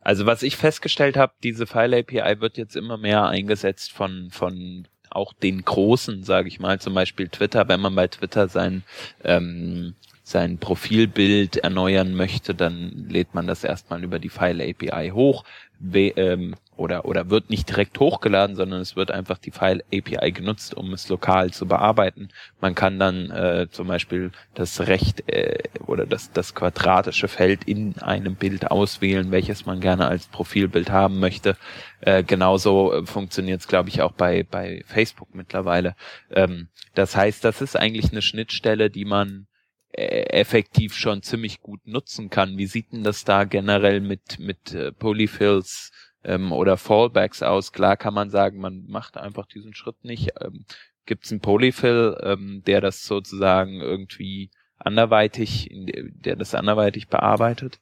[0.01, 4.87] Also was ich festgestellt habe, diese File API wird jetzt immer mehr eingesetzt von von
[5.11, 7.69] auch den großen, sage ich mal, zum Beispiel Twitter.
[7.69, 8.85] Wenn man bei Twitter sein
[9.25, 9.95] ähm,
[10.31, 15.45] sein Profilbild erneuern möchte, dann lädt man das erstmal über die File API hoch
[15.93, 20.75] ähm, oder, oder wird nicht direkt hochgeladen, sondern es wird einfach die File API genutzt,
[20.75, 22.29] um es lokal zu bearbeiten.
[22.61, 27.99] Man kann dann äh, zum Beispiel das Recht äh, oder das, das quadratische Feld in
[27.99, 31.57] einem Bild auswählen, welches man gerne als Profilbild haben möchte.
[32.01, 35.97] Äh, genauso äh, funktioniert es, glaube ich, auch bei, bei Facebook mittlerweile.
[36.31, 39.47] Ähm, das heißt, das ist eigentlich eine Schnittstelle, die man
[39.93, 42.57] effektiv schon ziemlich gut nutzen kann.
[42.59, 45.91] Wie sieht denn das da generell mit, mit äh, Polyfills
[46.25, 47.73] ähm, oder Fallbacks aus?
[47.73, 50.31] Klar kann man sagen, man macht einfach diesen Schritt nicht.
[50.41, 50.65] Ähm,
[51.07, 57.81] Gibt es einen Polyfill, ähm, der das sozusagen irgendwie anderweitig, der das anderweitig bearbeitet?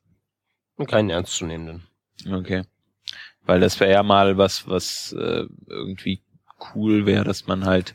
[0.87, 1.83] Keinen ernstzunehmenden.
[2.27, 2.63] Okay.
[3.43, 6.23] Weil das wäre ja mal was, was äh, irgendwie
[6.75, 7.95] cool wäre, dass man halt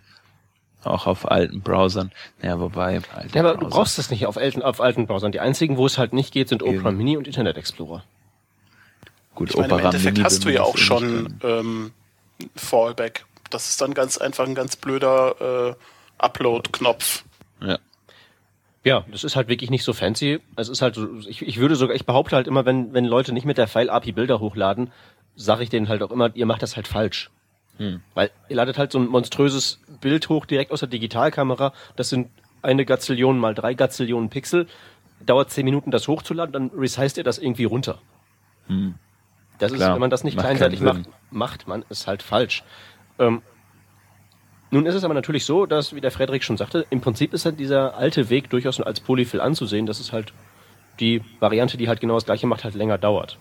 [0.85, 2.11] auch auf alten Browsern.
[2.41, 3.01] Ja, wobei.
[3.33, 3.57] Ja, aber Browser.
[3.57, 5.31] du brauchst das nicht auf alten, auf alten Browsern.
[5.31, 6.97] Die einzigen, wo es halt nicht geht, sind Opera Eben.
[6.97, 8.03] Mini und Internet Explorer.
[9.35, 11.91] Gut, ich meine, Opera im Endeffekt Mini hast du ja auch schon ähm,
[12.55, 13.25] Fallback.
[13.49, 15.75] Das ist dann ganz einfach ein ganz blöder äh,
[16.17, 17.23] Upload-Knopf.
[17.61, 17.79] Ja.
[18.85, 20.41] Ja, das ist halt wirklich nicht so fancy.
[20.57, 23.31] Es ist halt so, ich, ich würde sogar, ich behaupte halt immer, wenn, wenn Leute
[23.31, 24.91] nicht mit der File-API Bilder hochladen,
[25.35, 27.29] sage ich denen halt auch immer, ihr macht das halt falsch.
[27.77, 28.01] Hm.
[28.13, 31.73] Weil ihr ladet halt so ein monströses Bild hoch direkt aus der Digitalkamera.
[31.95, 32.29] Das sind
[32.61, 34.67] eine Gazillion mal drei Gazillionen Pixel.
[35.25, 37.99] Dauert zehn Minuten, das hochzuladen, dann resized ihr das irgendwie runter.
[38.67, 38.95] Hm.
[39.59, 39.89] Das Klar.
[39.89, 42.63] ist, wenn man das nicht macht kleinseitig macht, macht man es halt falsch.
[43.19, 43.41] Ähm,
[44.71, 47.45] nun ist es aber natürlich so, dass, wie der Frederik schon sagte, im Prinzip ist
[47.45, 49.85] halt dieser alte Weg durchaus als Polyfill anzusehen.
[49.85, 50.33] Das ist halt
[50.99, 53.37] die Variante, die halt genau das gleiche macht, halt länger dauert.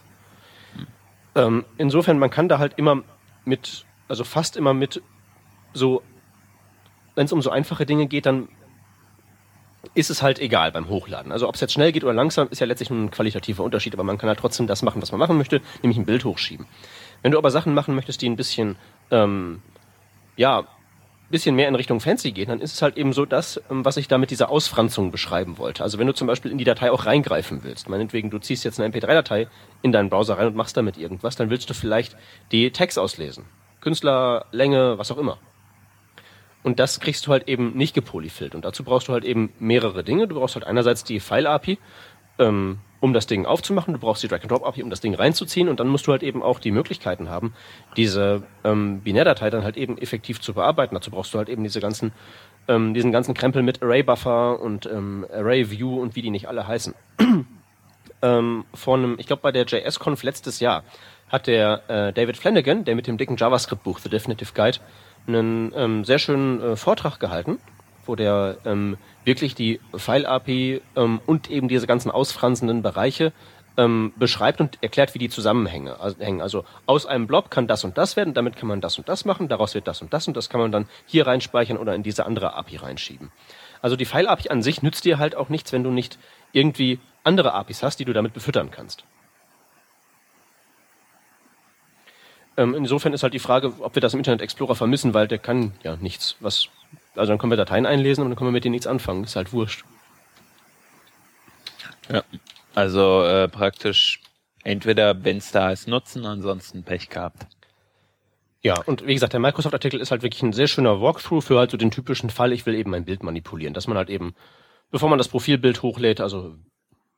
[0.76, 0.86] Hm.
[1.34, 3.02] Ähm, insofern, man kann da halt immer
[3.44, 5.02] mit also fast immer mit
[5.74, 6.02] so,
[7.14, 8.48] wenn es um so einfache Dinge geht, dann
[9.94, 11.32] ist es halt egal beim Hochladen.
[11.32, 13.94] Also ob es jetzt schnell geht oder langsam, ist ja letztlich nur ein qualitativer Unterschied,
[13.94, 16.66] aber man kann halt trotzdem das machen, was man machen möchte, nämlich ein Bild hochschieben.
[17.22, 18.76] Wenn du aber Sachen machen möchtest, die ein bisschen,
[19.10, 19.60] ähm,
[20.36, 20.66] ja,
[21.32, 23.96] bisschen mehr in Richtung Fancy gehen, dann ist es halt eben so das, ähm, was
[23.96, 25.82] ich da mit dieser Ausfranzung beschreiben wollte.
[25.82, 28.78] Also wenn du zum Beispiel in die Datei auch reingreifen willst, meinetwegen du ziehst jetzt
[28.78, 29.48] eine MP3-Datei
[29.80, 32.16] in deinen Browser rein und machst damit irgendwas, dann willst du vielleicht
[32.52, 33.46] die Tags auslesen.
[33.82, 35.38] Künstler, Länge, was auch immer.
[36.62, 38.54] Und das kriegst du halt eben nicht gepolyfillt.
[38.54, 40.28] Und dazu brauchst du halt eben mehrere Dinge.
[40.28, 41.78] Du brauchst halt einerseits die File-API,
[42.38, 43.92] ähm, um das Ding aufzumachen.
[43.92, 45.68] Du brauchst die Drag-and-Drop-API, um das Ding reinzuziehen.
[45.68, 47.52] Und dann musst du halt eben auch die Möglichkeiten haben,
[47.96, 50.94] diese ähm, Binärdatei dann halt eben effektiv zu bearbeiten.
[50.94, 52.12] Dazu brauchst du halt eben diese ganzen,
[52.68, 56.94] ähm, diesen ganzen Krempel mit Array-Buffer und ähm, Array-View und wie die nicht alle heißen.
[58.22, 60.84] ähm, vor einem, ich glaube bei der JS-Conf letztes Jahr
[61.32, 64.78] hat der äh, David Flanagan, der mit dem dicken JavaScript-Buch The Definitive Guide,
[65.26, 67.58] einen ähm, sehr schönen äh, Vortrag gehalten,
[68.04, 73.32] wo der ähm, wirklich die File-API ähm, und eben diese ganzen ausfranzenden Bereiche
[73.78, 76.42] ähm, beschreibt und erklärt, wie die Zusammenhänge also, hängen.
[76.42, 79.24] Also aus einem Blob kann das und das werden, damit kann man das und das
[79.24, 82.02] machen, daraus wird das und das und das kann man dann hier reinspeichern oder in
[82.02, 83.32] diese andere API reinschieben.
[83.80, 86.18] Also die File-API an sich nützt dir halt auch nichts, wenn du nicht
[86.52, 89.04] irgendwie andere APIs hast, die du damit befüttern kannst.
[92.56, 95.38] Ähm, insofern ist halt die Frage, ob wir das im Internet Explorer vermissen, weil der
[95.38, 96.36] kann ja nichts.
[96.40, 96.68] Was,
[97.14, 99.24] also dann können wir Dateien einlesen und dann können wir mit denen nichts anfangen.
[99.24, 99.84] Ist halt wurscht.
[102.10, 102.22] Ja,
[102.74, 104.20] also äh, praktisch
[104.64, 107.46] entweder, wenn es da ist, nutzen, ansonsten Pech gehabt.
[108.62, 111.72] Ja, und wie gesagt, der Microsoft-Artikel ist halt wirklich ein sehr schöner Walkthrough für halt
[111.72, 113.74] so den typischen Fall, ich will eben ein Bild manipulieren.
[113.74, 114.34] Dass man halt eben,
[114.90, 116.54] bevor man das Profilbild hochlädt, also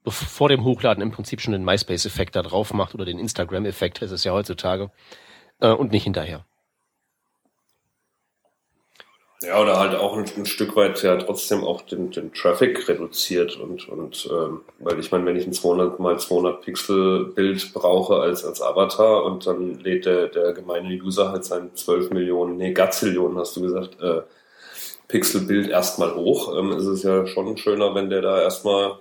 [0.06, 4.10] vor dem Hochladen im Prinzip schon den MySpace-Effekt da drauf macht oder den Instagram-Effekt, ist
[4.10, 4.90] es ja heutzutage,
[5.60, 6.44] äh, und nicht hinterher.
[9.46, 13.56] Ja, oder halt auch ein, ein, Stück weit ja trotzdem auch den, den Traffic reduziert
[13.56, 18.20] und, und ähm, weil ich meine, wenn ich ein 200 mal 200 Pixel Bild brauche
[18.20, 22.72] als, als Avatar und dann lädt der, der gemeine User halt sein 12 Millionen, nee,
[22.72, 24.22] Gazillionen hast du gesagt, äh,
[25.08, 28.98] Pixel Bild erstmal hoch, ähm, ist es ja schon schöner, wenn der da erstmal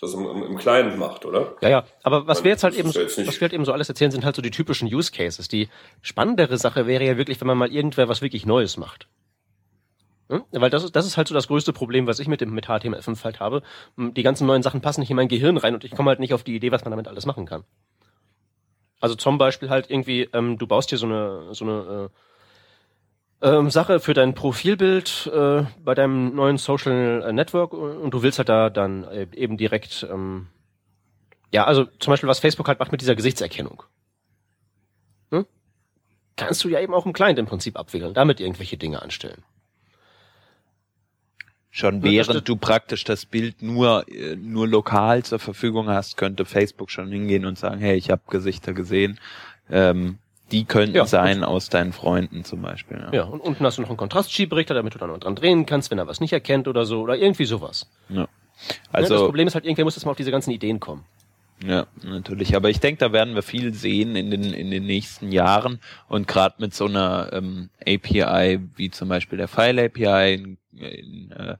[0.00, 1.54] das im, im, im Kleinen macht, oder?
[1.62, 1.84] Ja, ja.
[2.02, 4.36] Aber was wir jetzt halt eben, was wir halt eben so alles erzählen, sind halt
[4.36, 5.48] so die typischen Use Cases.
[5.48, 5.68] Die
[6.02, 9.08] spannendere Sache wäre ja wirklich, wenn man mal irgendwer was wirklich Neues macht.
[10.28, 10.42] Hm?
[10.50, 12.66] Weil das ist, das ist halt so das größte Problem, was ich mit dem mit
[12.66, 13.62] HTML5 halt habe.
[13.96, 16.20] Hm, die ganzen neuen Sachen passen nicht in mein Gehirn rein und ich komme halt
[16.20, 17.64] nicht auf die Idee, was man damit alles machen kann.
[19.00, 22.18] Also zum Beispiel halt irgendwie, ähm, du baust hier so eine so eine äh,
[23.42, 28.48] ähm, Sache für dein Profilbild äh, bei deinem neuen Social Network und du willst halt
[28.48, 30.48] da dann äh, eben direkt, ähm,
[31.52, 33.82] ja, also zum Beispiel was Facebook halt macht mit dieser Gesichtserkennung.
[35.30, 35.46] Hm?
[36.36, 39.42] Kannst du ja eben auch im Client im Prinzip abwickeln, damit irgendwelche Dinge anstellen.
[41.70, 46.90] Schon während du praktisch das Bild nur äh, nur lokal zur Verfügung hast, könnte Facebook
[46.90, 49.20] schon hingehen und sagen, hey, ich habe Gesichter gesehen.
[49.68, 50.16] Ähm,
[50.52, 52.98] die könnten ja, sein aus deinen Freunden zum Beispiel.
[52.98, 55.66] Ja, ja und unten hast du noch einen Kontrastschiebrichter, damit du dann noch dran drehen
[55.66, 57.88] kannst, wenn er was nicht erkennt oder so, oder irgendwie sowas.
[58.08, 58.28] Ja.
[58.92, 61.04] Also, ja, das Problem ist halt, irgendwer muss jetzt mal auf diese ganzen Ideen kommen.
[61.64, 62.54] Ja, natürlich.
[62.54, 65.80] Aber ich denke, da werden wir viel sehen in den, in den nächsten Jahren.
[66.08, 71.32] Und gerade mit so einer ähm, API wie zum Beispiel der File API in, in
[71.32, 71.56] äh,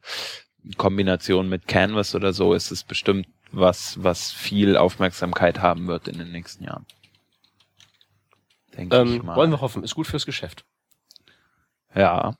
[0.76, 6.18] Kombination mit Canvas oder so ist es bestimmt was, was viel Aufmerksamkeit haben wird in
[6.18, 6.84] den nächsten Jahren
[8.76, 9.36] denke ähm, ich mal.
[9.36, 10.64] Wollen wir hoffen, ist gut fürs Geschäft.
[11.94, 12.36] Ja.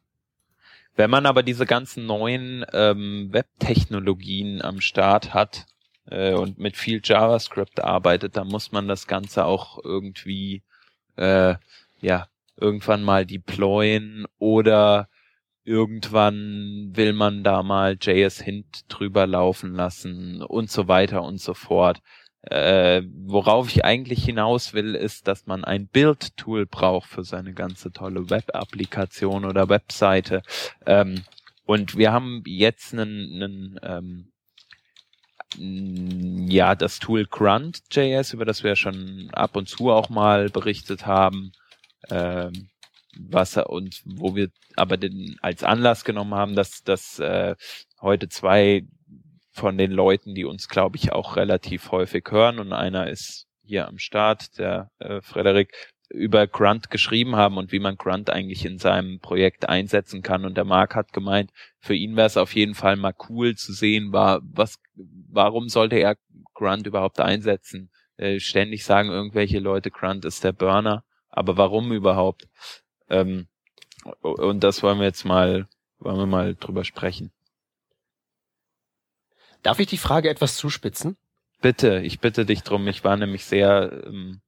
[0.95, 5.67] Wenn man aber diese ganzen neuen ähm, Web-Technologien am Start hat
[6.07, 10.63] äh, und mit viel JavaScript arbeitet, dann muss man das Ganze auch irgendwie
[11.17, 11.57] äh,
[12.01, 15.09] ja irgendwann mal deployen oder
[15.65, 21.55] irgendwann will man da mal JS Hint drüber laufen lassen und so weiter und so
[21.55, 22.01] fort.
[22.47, 27.91] Äh, worauf ich eigentlich hinaus will, ist, dass man ein Build-Tool braucht für seine ganze
[27.91, 30.43] tolle Web-Applikation oder Webseite.
[30.87, 31.25] Ähm,
[31.65, 34.33] und wir haben jetzt einen, einen ähm,
[36.49, 41.53] ja, das Tool Grunt.js, über das wir schon ab und zu auch mal berichtet haben,
[42.11, 42.69] ähm,
[43.19, 47.57] was und wo wir aber den als Anlass genommen haben, dass, dass äh,
[48.01, 48.85] heute zwei
[49.57, 52.59] von den Leuten, die uns, glaube ich, auch relativ häufig hören.
[52.59, 55.75] Und einer ist hier am Start, der äh, Frederik,
[56.09, 60.45] über Grunt geschrieben haben und wie man Grunt eigentlich in seinem Projekt einsetzen kann.
[60.45, 61.51] Und der Marc hat gemeint,
[61.81, 65.97] für ihn wäre es auf jeden Fall mal cool zu sehen, war, was, warum sollte
[65.97, 66.17] er
[66.55, 67.91] Grunt überhaupt einsetzen?
[68.19, 72.47] Äh, ständig sagen irgendwelche Leute, Grunt ist der Burner, aber warum überhaupt?
[73.09, 73.49] Ähm,
[74.21, 75.67] und das wollen wir jetzt mal,
[75.99, 77.33] wollen wir mal drüber sprechen.
[79.67, 81.17] Darf ich die Frage etwas zuspitzen?
[81.61, 82.87] Bitte, ich bitte dich drum.
[82.87, 84.41] Ich war nämlich sehr ähm,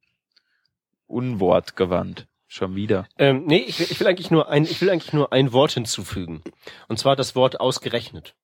[1.08, 2.28] unwortgewandt.
[2.46, 3.08] Schon wieder.
[3.18, 5.72] Ähm, nee, ich will, ich will eigentlich nur ein, ich will eigentlich nur ein Wort
[5.72, 6.44] hinzufügen.
[6.86, 8.36] Und zwar das Wort ausgerechnet.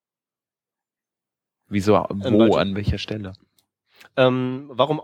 [1.69, 1.93] Wieso?
[2.09, 2.27] Wo?
[2.27, 3.31] Ähm, an welcher Stelle?
[4.17, 4.99] Ähm, warum?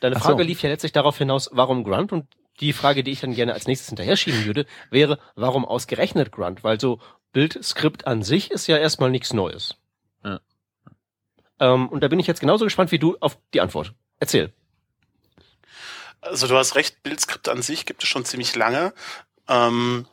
[0.00, 0.46] Deine Frage so.
[0.46, 2.12] lief ja letztlich darauf hinaus, warum Grunt?
[2.12, 2.26] Und
[2.60, 6.64] die Frage, die ich dann gerne als nächstes hinterher schieben würde, wäre, warum ausgerechnet Grunt?
[6.64, 7.00] Weil so
[7.32, 9.78] Bildskript an sich ist ja erstmal nichts Neues.
[11.60, 13.92] Ähm, und da bin ich jetzt genauso gespannt wie du auf die Antwort.
[14.18, 14.52] Erzähl.
[16.20, 18.92] Also du hast recht, Bildskript an sich gibt es schon ziemlich lange.
[19.48, 20.06] Ähm,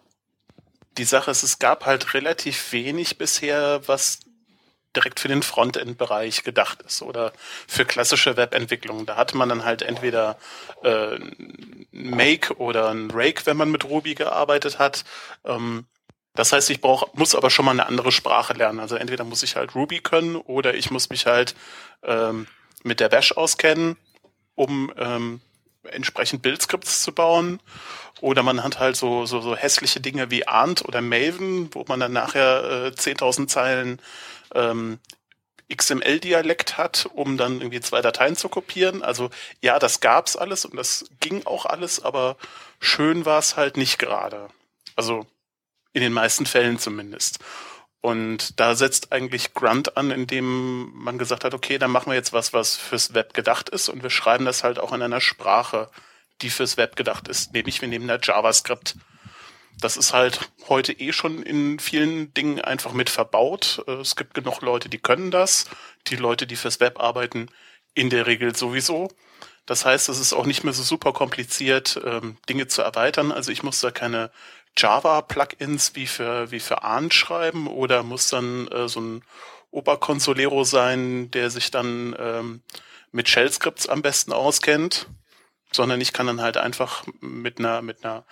[0.98, 4.20] die Sache ist, es gab halt relativ wenig bisher, was
[4.96, 7.34] direkt für den Frontend-Bereich gedacht ist oder
[7.68, 9.08] für klassische Webentwicklung.
[9.08, 10.38] Da hatte man dann halt entweder
[10.84, 11.18] äh,
[11.92, 15.04] Make oder ein Rake, wenn man mit Ruby gearbeitet hat.
[15.46, 15.86] Ähm,
[16.36, 18.80] das heißt, ich brauch, muss aber schon mal eine andere Sprache lernen.
[18.80, 21.56] Also entweder muss ich halt Ruby können oder ich muss mich halt
[22.04, 22.48] ähm,
[22.84, 23.98] mit der Bash auskennen,
[24.56, 25.42] um ähm,
[25.84, 27.60] entsprechend Bildscripts zu bauen.
[28.22, 32.00] Oder man hat halt so, so, so hässliche Dinge wie Arndt oder Maven, wo man
[32.00, 34.02] dann nachher äh, 10.000 Zeilen
[34.56, 35.00] ähm,
[35.72, 39.04] XML-Dialekt hat, um dann irgendwie zwei Dateien zu kopieren.
[39.04, 39.30] Also
[39.62, 42.38] ja, das gab's alles und das ging auch alles, aber
[42.80, 44.50] schön war es halt nicht gerade.
[44.96, 45.26] Also
[45.94, 47.40] in den meisten Fällen zumindest.
[48.02, 52.34] Und da setzt eigentlich Grunt an, indem man gesagt hat, okay, dann machen wir jetzt
[52.34, 55.90] was, was fürs Web gedacht ist und wir schreiben das halt auch in einer Sprache,
[56.42, 58.98] die fürs Web gedacht ist, nämlich wir nehmen da JavaScript.
[59.80, 63.84] Das ist halt heute eh schon in vielen Dingen einfach mit verbaut.
[63.88, 65.66] Es gibt genug Leute, die können das.
[66.08, 67.48] Die Leute, die fürs Web arbeiten,
[67.94, 69.10] in der Regel sowieso.
[69.66, 73.32] Das heißt, es ist auch nicht mehr so super kompliziert, ähm, Dinge zu erweitern.
[73.32, 74.30] Also ich muss da keine
[74.78, 77.68] Java-Plugins wie für, wie für Ahn schreiben?
[77.68, 79.24] Oder muss dann äh, so ein
[79.72, 82.62] Oberconsolero sein, der sich dann ähm,
[83.12, 85.08] mit Shell-Scripts am besten auskennt,
[85.72, 88.24] sondern ich kann dann halt einfach mit einer, mit einer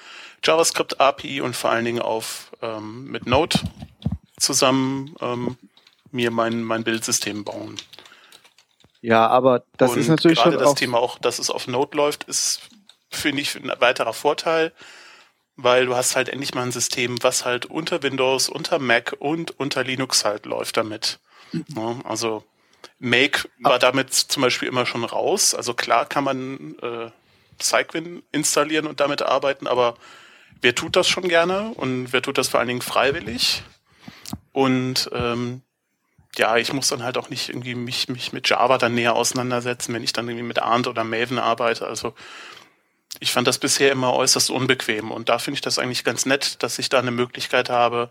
[0.43, 3.57] JavaScript-API und vor allen Dingen auf ähm, mit Node
[4.37, 5.57] zusammen ähm,
[6.11, 7.77] mir mein, mein Bildsystem bauen.
[9.01, 11.97] Ja, aber das und ist natürlich gerade schon das Thema auch, dass es auf Node
[11.97, 12.61] läuft, ist
[13.09, 14.71] finde ich ein weiterer Vorteil
[15.55, 19.59] weil du hast halt endlich mal ein System, was halt unter Windows, unter Mac und
[19.59, 21.19] unter Linux halt läuft damit.
[21.51, 22.01] Mhm.
[22.03, 22.43] Also
[22.99, 25.53] Make war damit zum Beispiel immer schon raus.
[25.53, 27.11] Also klar kann man äh,
[27.61, 29.95] Cycwin installieren und damit arbeiten, aber
[30.61, 33.63] wer tut das schon gerne und wer tut das vor allen Dingen freiwillig?
[34.51, 35.61] Und ähm,
[36.37, 39.93] ja, ich muss dann halt auch nicht irgendwie mich, mich mit Java dann näher auseinandersetzen,
[39.93, 41.87] wenn ich dann irgendwie mit Arndt oder Maven arbeite.
[41.87, 42.13] Also
[43.21, 46.61] ich fand das bisher immer äußerst unbequem und da finde ich das eigentlich ganz nett,
[46.63, 48.09] dass ich da eine Möglichkeit habe,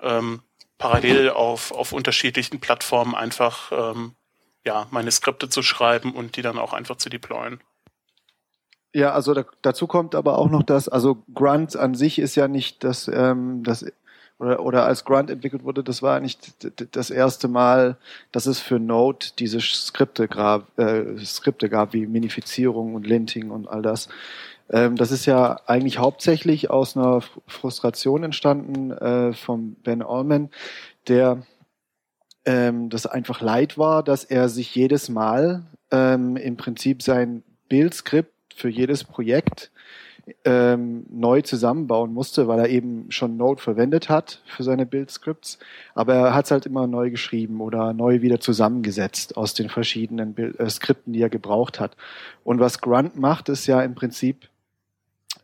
[0.00, 0.40] ähm,
[0.78, 4.14] parallel auf, auf unterschiedlichen Plattformen einfach ähm,
[4.64, 7.60] ja, meine Skripte zu schreiben und die dann auch einfach zu deployen.
[8.94, 12.46] Ja, also da, dazu kommt aber auch noch das, also Grunt an sich ist ja
[12.46, 13.84] nicht das, ähm, das
[14.38, 17.96] oder, oder als Grunt entwickelt wurde, das war nicht das erste Mal,
[18.32, 20.24] dass es für Node diese Skripte
[20.76, 24.08] äh, Skripte gab wie Minifizierung und Linting und all das.
[24.70, 30.50] Ähm, das ist ja eigentlich hauptsächlich aus einer Frustration entstanden äh, von Ben Allman,
[31.08, 31.42] der
[32.44, 38.32] ähm, das einfach leid war, dass er sich jedes Mal ähm, im Prinzip sein Bildskript
[38.54, 39.70] für jedes Projekt
[40.44, 45.58] ähm, neu zusammenbauen musste, weil er eben schon Node verwendet hat für seine Build-Scripts.
[45.94, 50.34] Aber er hat es halt immer neu geschrieben oder neu wieder zusammengesetzt aus den verschiedenen
[50.34, 51.96] Bild äh, Skripten, die er gebraucht hat.
[52.44, 54.48] Und was Grunt macht, ist ja im Prinzip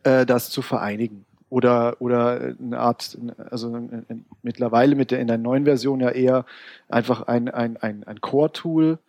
[0.03, 1.25] äh, das zu vereinigen.
[1.49, 3.17] Oder oder eine Art
[3.49, 6.45] also in, mittlerweile mit der in der neuen Version ja eher
[6.89, 8.99] einfach ein ein ein, ein Core Tool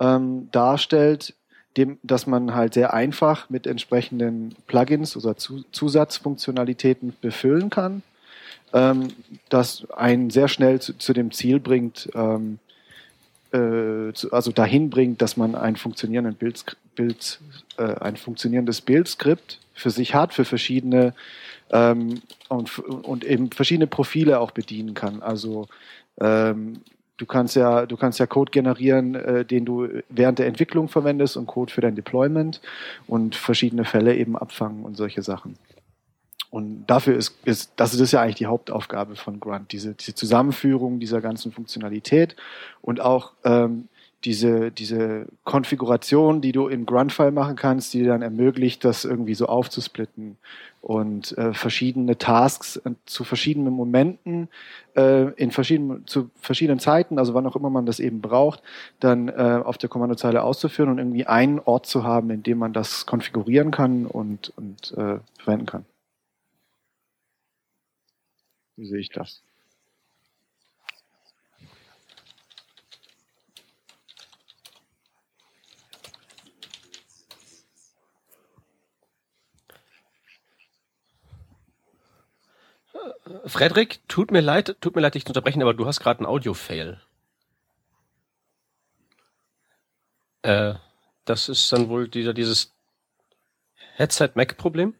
[0.00, 1.34] ähm, darstellt
[1.76, 8.02] dem dass man halt sehr einfach mit entsprechenden Plugins oder Zusatzfunktionalitäten befüllen kann
[8.72, 9.08] ähm,
[9.50, 12.60] das einen sehr schnell zu, zu dem Ziel bringt ähm,
[13.52, 17.40] äh, also dahin bringt dass man ein funktionierenden Bild, Bild
[17.76, 21.14] äh, ein funktionierendes Bildskript für sich hat, für verschiedene
[21.70, 25.22] ähm, und, und eben verschiedene Profile auch bedienen kann.
[25.22, 25.68] Also
[26.20, 26.80] ähm,
[27.16, 31.36] du kannst ja, du kannst ja Code generieren, äh, den du während der Entwicklung verwendest
[31.36, 32.60] und Code für dein Deployment
[33.06, 35.56] und verschiedene Fälle eben abfangen und solche Sachen.
[36.50, 40.98] Und dafür ist, ist das ist ja eigentlich die Hauptaufgabe von Grunt, diese, diese Zusammenführung
[40.98, 42.34] dieser ganzen Funktionalität
[42.82, 43.88] und auch ähm,
[44.24, 49.34] diese, diese Konfiguration, die du im Grunt-File machen kannst, die dir dann ermöglicht, das irgendwie
[49.34, 50.36] so aufzusplitten
[50.82, 54.48] und äh, verschiedene Tasks äh, zu verschiedenen Momenten,
[54.94, 58.62] äh, in verschiedenen, zu verschiedenen Zeiten, also wann auch immer man das eben braucht,
[58.98, 62.72] dann äh, auf der Kommandozeile auszuführen und irgendwie einen Ort zu haben, in dem man
[62.72, 65.84] das konfigurieren kann und, und äh, verwenden kann.
[68.80, 69.42] Wie sehe ich das?
[83.44, 86.26] Frederik, tut mir leid, tut mir leid, dich zu unterbrechen, aber du hast gerade einen
[86.26, 87.02] Audio-Fail.
[90.40, 90.74] Äh,
[91.26, 92.72] das ist dann wohl dieser, dieses
[93.96, 94.94] Headset-Mac-Problem?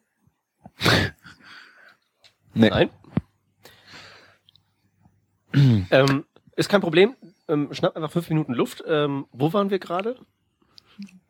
[2.53, 2.69] nee.
[2.69, 2.91] Nein?
[5.91, 6.25] Ähm,
[6.57, 7.17] ist kein Problem.
[7.49, 8.83] Ähm, schnapp einfach fünf Minuten Luft.
[8.87, 10.17] Ähm, wo waren wir gerade?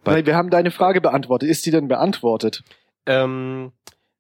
[0.05, 1.49] Nein, wir haben deine Frage beantwortet.
[1.49, 2.63] Ist die denn beantwortet?
[3.07, 3.73] Ähm,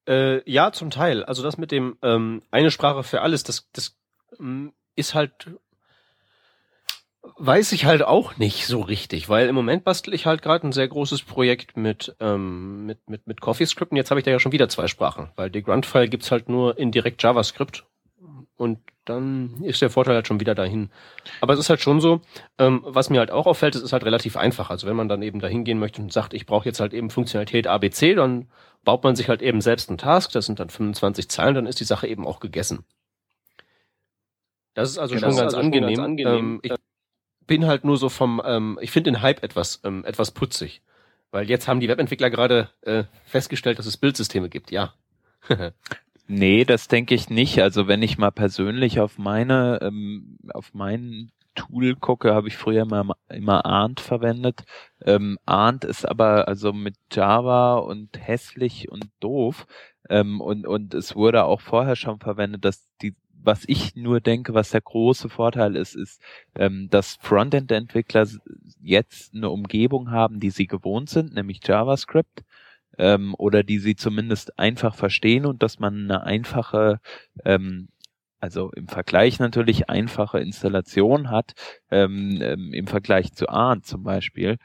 [0.09, 1.25] äh, ja, zum Teil.
[1.25, 3.97] Also das mit dem ähm, eine Sprache für alles, das, das
[4.39, 5.33] ähm, ist halt
[7.37, 10.73] weiß ich halt auch nicht so richtig, weil im Moment bastel ich halt gerade ein
[10.73, 14.39] sehr großes Projekt mit ähm, mit mit mit CoffeeScript und jetzt habe ich da ja
[14.39, 17.85] schon wieder zwei Sprachen, weil die Grunt-File gibt's halt nur in direkt JavaScript
[18.61, 20.91] und dann ist der Vorteil halt schon wieder dahin.
[21.41, 22.21] Aber es ist halt schon so,
[22.59, 24.69] ähm, was mir halt auch auffällt, es ist halt relativ einfach.
[24.69, 27.09] Also wenn man dann eben dahin gehen möchte und sagt, ich brauche jetzt halt eben
[27.09, 28.49] Funktionalität ABC, dann
[28.85, 31.81] baut man sich halt eben selbst einen Task, das sind dann 25 Zeilen, dann ist
[31.81, 32.85] die Sache eben auch gegessen.
[34.75, 35.95] Das ist also, genau, schon, ganz also angenehm.
[35.95, 36.37] Ganz angenehm.
[36.37, 36.73] Ähm, ich
[37.47, 40.83] bin halt nur so vom, ähm, ich finde den Hype etwas, ähm, etwas putzig.
[41.31, 44.93] Weil jetzt haben die Webentwickler gerade äh, festgestellt, dass es Bildsysteme gibt, ja.
[46.33, 47.61] Nee, das denke ich nicht.
[47.61, 52.83] Also wenn ich mal persönlich auf meine, ähm, auf mein Tool gucke, habe ich früher
[52.83, 54.63] immer, immer Arndt verwendet.
[55.05, 59.67] Ähm, Arndt ist aber also mit Java und hässlich und doof.
[60.09, 64.55] Ähm, und, und es wurde auch vorher schon verwendet, dass die, was ich nur denke,
[64.55, 66.23] was der große Vorteil ist, ist,
[66.55, 68.29] ähm, dass Frontend-Entwickler
[68.81, 72.45] jetzt eine Umgebung haben, die sie gewohnt sind, nämlich JavaScript
[73.01, 77.01] ähm, oder die sie zumindest einfach verstehen und dass man eine einfache,
[77.45, 77.89] ähm,
[78.41, 81.55] also im Vergleich natürlich einfache Installation hat,
[81.91, 84.59] ähm, ähm, im Vergleich zu ARN zum Beispiel.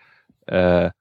[0.47, 0.91] Äh,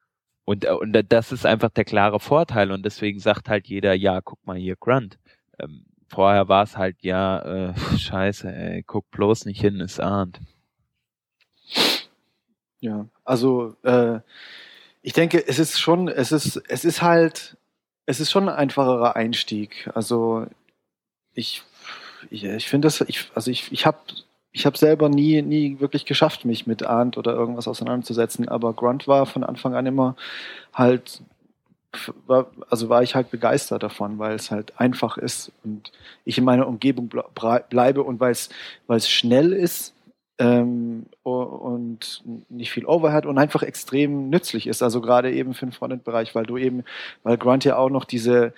[0.44, 4.46] und, und das ist einfach der klare Vorteil und deswegen sagt halt jeder, ja, guck
[4.46, 5.18] mal hier Grunt.
[5.58, 10.40] Ähm, vorher war es halt, ja, äh, scheiße, ey, guck bloß nicht hin, ist ahnt.
[12.80, 14.20] Ja, also äh,
[15.04, 17.58] ich denke, es ist schon, es ist, es ist halt,
[18.06, 19.90] es ist schon ein einfacherer Einstieg.
[19.94, 20.46] Also
[21.34, 21.62] ich,
[22.30, 23.98] ich, ich finde das, ich, also ich, ich habe
[24.50, 29.06] ich habe selber nie, nie wirklich geschafft, mich mit Arndt oder irgendwas auseinanderzusetzen, aber Grunt
[29.06, 30.16] war von Anfang an immer
[30.72, 31.20] halt,
[32.26, 35.92] war, also war ich halt begeistert davon, weil es halt einfach ist und
[36.24, 37.10] ich in meiner Umgebung
[37.68, 39.92] bleibe und weil es schnell ist
[40.38, 44.82] ähm, und nicht viel Overhead und einfach extrem nützlich ist.
[44.82, 46.84] Also gerade eben für den Frontend-Bereich, weil du eben,
[47.22, 48.52] weil Grunt ja auch noch diese,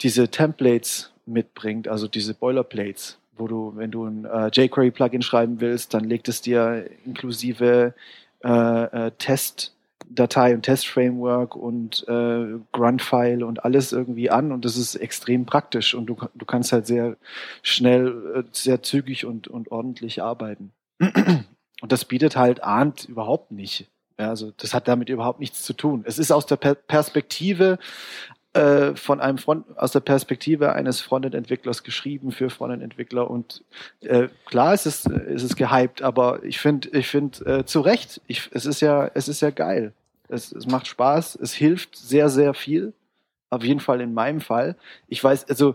[0.00, 5.94] diese Templates mitbringt, also diese Boilerplates, wo du, wenn du ein äh, jQuery-Plugin schreiben willst,
[5.94, 7.94] dann legt es dir inklusive
[8.44, 9.74] äh, äh, Test
[10.14, 15.94] Datei und Test-Framework und äh, Grunt-File und alles irgendwie an und das ist extrem praktisch
[15.94, 17.16] und du, du kannst halt sehr
[17.62, 20.72] schnell, äh, sehr zügig und, und ordentlich arbeiten.
[21.80, 23.88] Und das bietet halt Arndt überhaupt nicht.
[24.18, 26.04] Ja, also das hat damit überhaupt nichts zu tun.
[26.06, 27.78] Es ist aus der per Perspektive
[28.52, 33.64] äh, von einem Front, aus der Perspektive eines Frontend-Entwicklers geschrieben für Frontend-Entwickler und
[34.02, 38.20] äh, klar ist es, ist es gehypt, aber ich finde, ich finde äh, zu Recht,
[38.26, 39.92] ich, es ist ja, es ist ja geil.
[40.28, 42.92] Es, es macht Spaß, es hilft sehr, sehr viel.
[43.50, 44.76] Auf jeden Fall in meinem Fall.
[45.08, 45.74] Ich weiß, also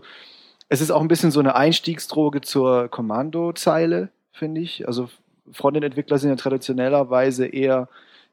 [0.68, 4.86] es ist auch ein bisschen so eine Einstiegsdroge zur Kommandozeile finde ich.
[4.86, 5.08] Also
[5.50, 7.88] Frontend-Entwickler sind ja traditionellerweise eher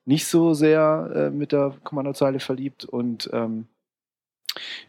[0.06, 3.68] nicht so sehr äh, mit der Kommandozeile verliebt und ähm,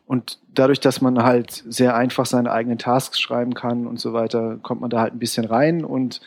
[0.07, 4.59] und dadurch, dass man halt sehr einfach seine eigenen Tasks schreiben kann und so weiter,
[4.63, 6.21] kommt man da halt ein bisschen rein und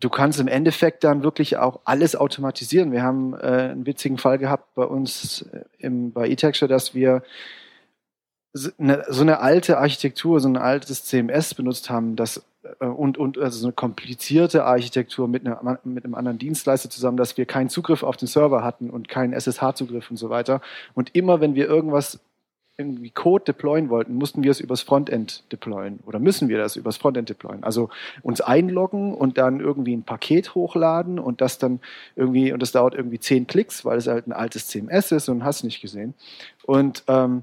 [0.00, 2.92] du kannst im Endeffekt dann wirklich auch alles automatisieren.
[2.92, 7.22] Wir haben äh, einen witzigen Fall gehabt bei uns äh, im, bei eTexture, dass wir
[8.52, 12.44] so eine, so eine alte Architektur, so ein altes CMS benutzt haben, das
[12.78, 17.36] und, und also so eine komplizierte Architektur mit, einer, mit einem anderen Dienstleister zusammen, dass
[17.36, 20.60] wir keinen Zugriff auf den Server hatten und keinen SSH-Zugriff und so weiter.
[20.94, 22.20] Und immer, wenn wir irgendwas
[22.78, 26.96] irgendwie Code deployen wollten, mussten wir es übers Frontend deployen oder müssen wir das übers
[26.96, 27.64] Frontend deployen.
[27.64, 27.90] Also
[28.22, 31.80] uns einloggen und dann irgendwie ein Paket hochladen und das dann
[32.14, 35.42] irgendwie, und das dauert irgendwie zehn Klicks, weil es halt ein altes CMS ist und
[35.42, 36.14] hast nicht gesehen.
[36.66, 37.42] Und ähm,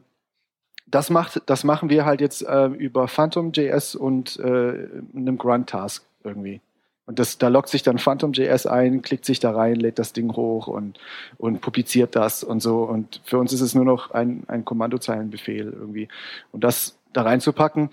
[0.87, 6.61] das macht, das machen wir halt jetzt äh, über Phantom.js und äh, einem Grunt-Task irgendwie.
[7.07, 10.35] Und das, da lockt sich dann Phantom.js ein, klickt sich da rein, lädt das Ding
[10.35, 10.99] hoch und,
[11.37, 12.83] und publiziert das und so.
[12.83, 16.07] Und für uns ist es nur noch ein, ein Kommandozeilenbefehl irgendwie.
[16.51, 17.89] Und das da reinzupacken,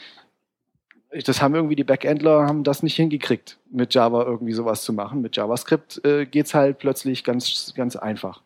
[1.27, 5.21] das haben irgendwie die Backendler haben das nicht hingekriegt, mit Java irgendwie sowas zu machen.
[5.21, 8.41] Mit JavaScript äh, geht's halt plötzlich ganz, ganz einfach.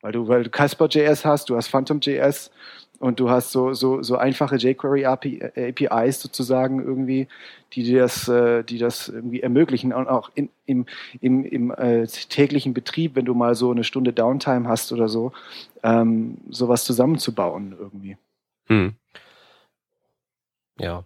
[0.00, 2.50] Weil du, weil du Casper.js hast, du hast Phantom.js
[3.02, 7.26] und du hast so, so, so einfache jQuery APIs sozusagen irgendwie,
[7.72, 10.86] die dir das, äh, die das irgendwie ermöglichen und auch in, im,
[11.20, 15.32] im, im äh, täglichen Betrieb, wenn du mal so eine Stunde Downtime hast oder so,
[15.82, 18.16] ähm, sowas zusammenzubauen irgendwie.
[18.66, 18.94] Hm.
[20.78, 21.04] Ja.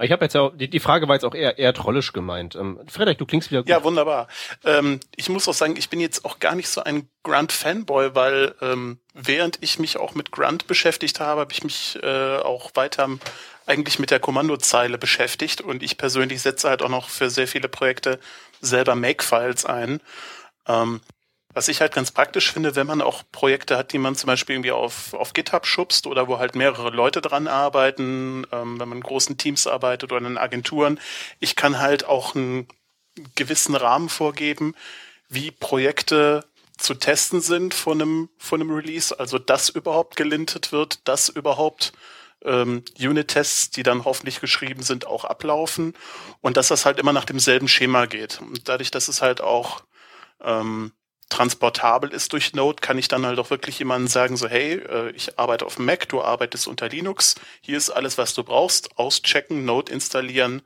[0.00, 2.54] Ich habe jetzt auch, die, die Frage war jetzt auch eher, eher trollisch gemeint.
[2.54, 3.68] Ähm, Frederik, du klingst wieder gut.
[3.68, 4.28] Ja, wunderbar.
[4.64, 8.54] Ähm, ich muss auch sagen, ich bin jetzt auch gar nicht so ein Grunt-Fanboy, weil
[8.62, 13.08] ähm, während ich mich auch mit Grunt beschäftigt habe, habe ich mich äh, auch weiter
[13.66, 17.68] eigentlich mit der Kommandozeile beschäftigt und ich persönlich setze halt auch noch für sehr viele
[17.68, 18.18] Projekte
[18.60, 20.00] selber Make-Files ein.
[20.66, 21.00] Ähm,
[21.52, 24.56] was ich halt ganz praktisch finde, wenn man auch Projekte hat, die man zum Beispiel
[24.56, 28.98] irgendwie auf, auf GitHub schubst oder wo halt mehrere Leute dran arbeiten, ähm, wenn man
[28.98, 31.00] in großen Teams arbeitet oder in Agenturen.
[31.40, 32.68] Ich kann halt auch einen
[33.34, 34.74] gewissen Rahmen vorgeben,
[35.28, 36.44] wie Projekte
[36.78, 41.92] zu testen sind von einem, von einem Release, also dass überhaupt gelintet wird, dass überhaupt
[42.42, 45.94] ähm, Unit-Tests, die dann hoffentlich geschrieben sind, auch ablaufen
[46.40, 48.40] und dass das halt immer nach demselben Schema geht.
[48.40, 49.82] Und dadurch, dass es halt auch
[50.42, 50.92] ähm,
[51.30, 55.10] transportabel ist durch Node, kann ich dann halt auch wirklich jemandem sagen, so hey, äh,
[55.12, 59.64] ich arbeite auf Mac, du arbeitest unter Linux, hier ist alles, was du brauchst, auschecken,
[59.64, 60.62] Node installieren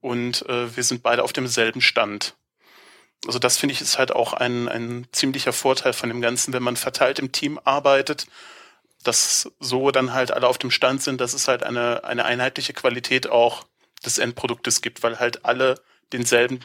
[0.00, 2.36] und äh, wir sind beide auf demselben Stand.
[3.26, 6.62] Also das finde ich ist halt auch ein, ein ziemlicher Vorteil von dem Ganzen, wenn
[6.62, 8.26] man verteilt im Team arbeitet,
[9.02, 12.72] dass so dann halt alle auf dem Stand sind, dass es halt eine, eine einheitliche
[12.72, 13.64] Qualität auch
[14.04, 15.80] des Endproduktes gibt, weil halt alle
[16.12, 16.60] denselben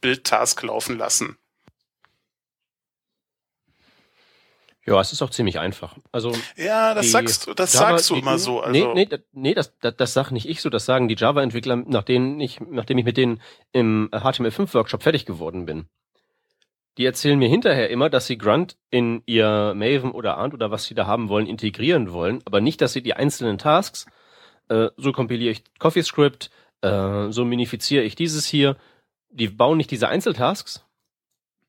[0.00, 1.38] Bildtask laufen lassen.
[4.84, 5.96] Ja, es ist auch ziemlich einfach.
[6.10, 8.60] Also ja, das sagst du, das Java, sagst du immer so.
[8.60, 8.72] Also.
[8.72, 12.02] Nee, nee, nee, das, das, das sag nicht ich so, das sagen die Java-Entwickler, nach
[12.02, 15.86] denen ich, nachdem ich mit denen im HTML5-Workshop fertig geworden bin.
[16.98, 20.84] Die erzählen mir hinterher immer, dass sie Grunt in ihr Maven oder Ant oder was
[20.84, 24.06] sie da haben wollen integrieren wollen, aber nicht, dass sie die einzelnen Tasks,
[24.68, 26.50] äh, so kompiliere ich CoffeeScript,
[26.82, 28.76] äh, so minifiziere ich dieses hier.
[29.30, 30.84] Die bauen nicht diese Einzeltasks,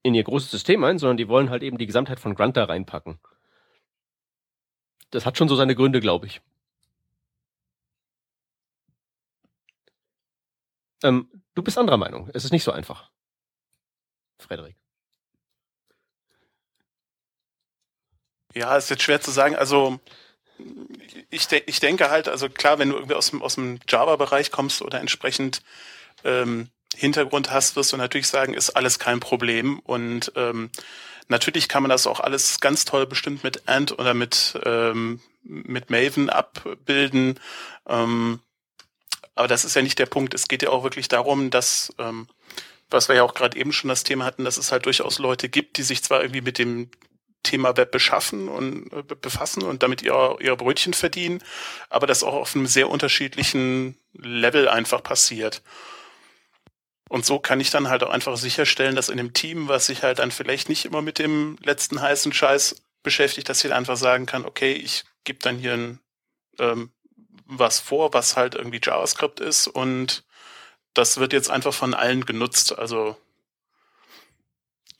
[0.03, 2.65] in ihr großes System ein, sondern die wollen halt eben die Gesamtheit von Grunt da
[2.65, 3.19] reinpacken.
[5.11, 6.41] Das hat schon so seine Gründe, glaube ich.
[11.03, 12.29] Ähm, du bist anderer Meinung.
[12.33, 13.09] Es ist nicht so einfach.
[14.39, 14.75] Frederik.
[18.55, 19.55] Ja, ist jetzt schwer zu sagen.
[19.55, 19.99] Also
[21.29, 24.51] ich, de ich denke halt, also klar, wenn du irgendwie aus dem, aus dem Java-Bereich
[24.51, 25.61] kommst oder entsprechend
[26.23, 29.79] ähm, Hintergrund hast, wirst du natürlich sagen, ist alles kein Problem.
[29.79, 30.69] Und ähm,
[31.27, 35.89] natürlich kann man das auch alles ganz toll bestimmt mit Ant oder mit, ähm, mit
[35.89, 37.39] Maven abbilden.
[37.87, 38.39] Ähm,
[39.35, 40.33] aber das ist ja nicht der Punkt.
[40.33, 42.27] Es geht ja auch wirklich darum, dass, ähm,
[42.89, 45.49] was wir ja auch gerade eben schon das Thema hatten, dass es halt durchaus Leute
[45.49, 46.89] gibt, die sich zwar irgendwie mit dem
[47.43, 51.43] Thema Web beschaffen und äh, befassen und damit ihre, ihre Brötchen verdienen,
[51.89, 55.61] aber das auch auf einem sehr unterschiedlichen Level einfach passiert.
[57.13, 60.01] Und so kann ich dann halt auch einfach sicherstellen, dass in dem Team, was sich
[60.01, 63.97] halt dann vielleicht nicht immer mit dem letzten heißen Scheiß beschäftigt, dass ich dann einfach
[63.97, 65.99] sagen kann, okay, ich gebe dann hier ein,
[66.57, 66.91] ähm,
[67.45, 70.23] was vor, was halt irgendwie JavaScript ist und
[70.95, 72.79] das wird jetzt einfach von allen genutzt.
[72.79, 73.15] Also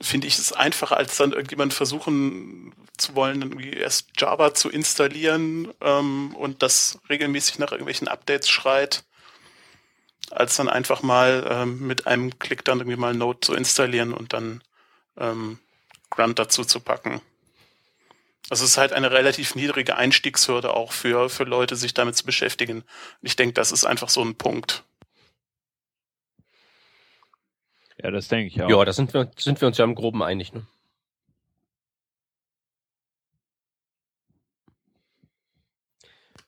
[0.00, 5.74] finde ich es einfacher, als dann irgendjemand versuchen zu wollen, irgendwie erst Java zu installieren
[5.80, 9.02] ähm, und das regelmäßig nach irgendwelchen Updates schreit
[10.34, 14.32] als dann einfach mal ähm, mit einem Klick dann irgendwie mal Node zu installieren und
[14.32, 14.62] dann
[15.16, 15.58] ähm,
[16.10, 17.20] Grunt dazu zu packen.
[18.50, 22.26] Also es ist halt eine relativ niedrige Einstiegshürde auch für, für Leute, sich damit zu
[22.26, 22.78] beschäftigen.
[22.82, 22.86] Und
[23.22, 24.84] ich denke, das ist einfach so ein Punkt.
[28.02, 28.68] Ja, das denke ich auch.
[28.68, 30.52] Ja, da sind wir, sind wir uns ja im Groben einig.
[30.52, 30.66] Ne?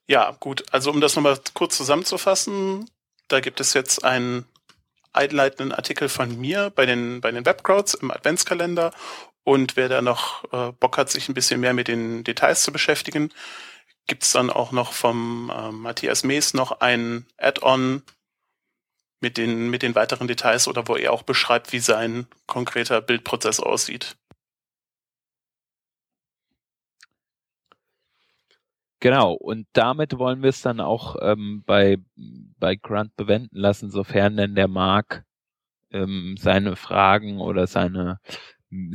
[0.06, 0.64] Ja, gut.
[0.72, 2.90] Also um das nochmal kurz zusammenzufassen,
[3.28, 4.46] da gibt es jetzt einen
[5.12, 8.92] einleitenden Artikel von mir bei den, bei den Webcrowds im Adventskalender.
[9.44, 12.72] Und wer da noch äh, Bock hat, sich ein bisschen mehr mit den Details zu
[12.72, 13.32] beschäftigen,
[14.06, 18.02] gibt's dann auch noch vom äh, Matthias Mees noch ein Add-on
[19.20, 23.60] mit den, mit den weiteren Details oder wo er auch beschreibt, wie sein konkreter Bildprozess
[23.60, 24.16] aussieht.
[29.06, 31.98] Genau, und damit wollen wir es dann auch ähm, bei,
[32.58, 35.22] bei Grant bewenden lassen, sofern denn der Mark
[35.92, 38.18] ähm, seine Fragen oder seine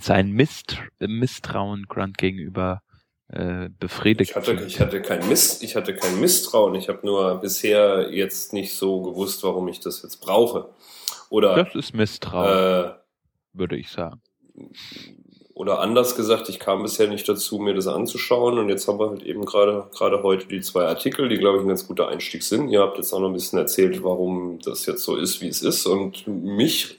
[0.02, 2.82] sein Mist, Misstrauen Grant gegenüber
[3.30, 4.32] äh, befriedigt.
[4.32, 6.76] Ich hatte, ich hatte kein Mist, ich hatte kein Misstrauen.
[6.76, 10.74] Ich habe nur bisher jetzt nicht so gewusst, warum ich das jetzt brauche.
[11.30, 12.94] Oder das ist Misstrauen, äh,
[13.54, 14.22] würde ich sagen
[15.62, 18.58] oder anders gesagt, ich kam bisher nicht dazu, mir das anzuschauen.
[18.58, 21.64] Und jetzt haben wir halt eben gerade gerade heute die zwei Artikel, die, glaube ich,
[21.64, 22.70] ein ganz guter Einstieg sind.
[22.70, 25.62] Ihr habt jetzt auch noch ein bisschen erzählt, warum das jetzt so ist, wie es
[25.62, 25.86] ist.
[25.86, 26.98] Und mich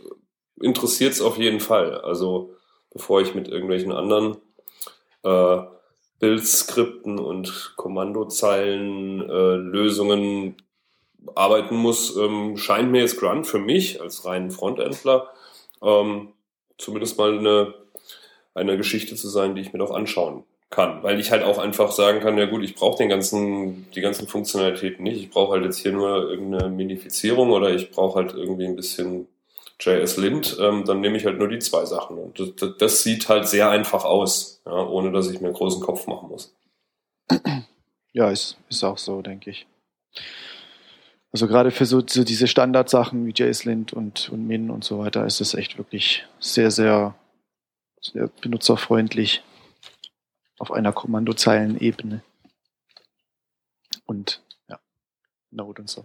[0.60, 2.02] interessiert es auf jeden Fall.
[2.02, 2.54] Also
[2.92, 4.36] bevor ich mit irgendwelchen anderen
[5.24, 5.58] äh,
[6.20, 10.54] Bildskripten und Kommandozeilen äh, Lösungen
[11.34, 15.30] arbeiten muss, ähm, scheint mir jetzt Grunt für mich als reinen Frontendler
[15.82, 16.28] ähm,
[16.78, 17.74] zumindest mal eine,
[18.54, 21.92] eine Geschichte zu sein, die ich mir doch anschauen kann, weil ich halt auch einfach
[21.92, 25.20] sagen kann, ja gut, ich brauche den ganzen, die ganzen Funktionalitäten nicht.
[25.20, 29.28] Ich brauche halt jetzt hier nur irgendeine Minifizierung oder ich brauche halt irgendwie ein bisschen
[29.78, 32.16] JS Lint, ähm, dann nehme ich halt nur die zwei Sachen.
[32.18, 35.82] Und das, das sieht halt sehr einfach aus, ja, ohne dass ich mir einen großen
[35.82, 36.54] Kopf machen muss.
[38.12, 39.66] Ja, ist, ist auch so, denke ich.
[41.32, 45.24] Also gerade für so, so diese Standardsachen wie JSLint und, und Min und so weiter
[45.24, 47.14] ist es echt wirklich sehr, sehr,
[48.02, 49.42] sehr benutzerfreundlich
[50.58, 52.22] auf einer Kommandozeilenebene.
[54.04, 54.78] Und ja,
[55.50, 56.04] Node und so.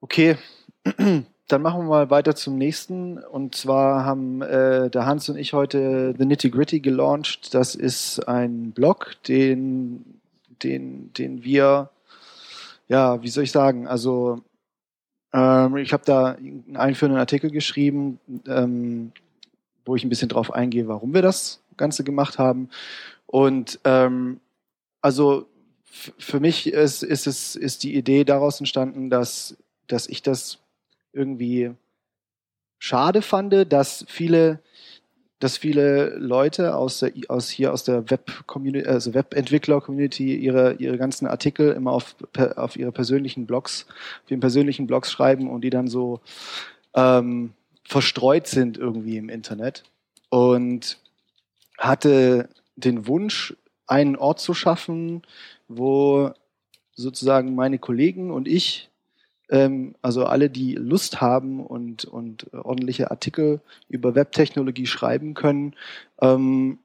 [0.00, 0.36] Okay,
[1.48, 3.18] dann machen wir mal weiter zum nächsten.
[3.18, 7.54] Und zwar haben äh, der Hans und ich heute The Nitty Gritty gelauncht.
[7.54, 10.20] Das ist ein Blog, den,
[10.62, 11.90] den, den wir
[12.92, 14.42] ja, wie soll ich sagen, also
[15.32, 19.12] ähm, ich habe da einen einführenden Artikel geschrieben, ähm,
[19.84, 22.68] wo ich ein bisschen drauf eingehe, warum wir das Ganze gemacht haben.
[23.26, 24.40] Und ähm,
[25.00, 25.46] also
[25.84, 29.56] für mich ist, ist es ist die Idee daraus entstanden, dass
[29.88, 30.58] dass ich das
[31.12, 31.72] irgendwie
[32.78, 34.60] schade fand, dass viele
[35.38, 40.74] dass viele Leute aus, der, aus hier aus der Web Community, also Webentwickler Community ihre
[40.74, 42.16] ihre ganzen Artikel immer auf
[42.56, 43.86] auf ihre persönlichen Blogs,
[44.24, 46.20] auf ihren persönlichen Blogs schreiben und die dann so
[46.94, 47.52] ähm,
[47.84, 49.84] verstreut sind irgendwie im Internet
[50.30, 50.98] und
[51.78, 53.56] hatte den Wunsch
[53.86, 55.22] einen Ort zu schaffen,
[55.68, 56.32] wo
[56.94, 58.90] sozusagen meine Kollegen und ich
[59.52, 65.74] ähm, also alle, die Lust haben und, und ordentliche Artikel über Webtechnologie schreiben können,
[66.20, 66.78] ähm,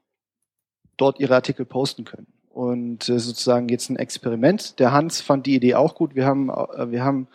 [0.96, 2.26] dort ihre Artikel posten können.
[2.50, 4.78] Und äh, sozusagen jetzt ein Experiment.
[4.78, 6.14] Der Hans fand die Idee auch gut.
[6.14, 7.28] Wir haben, äh, wir haben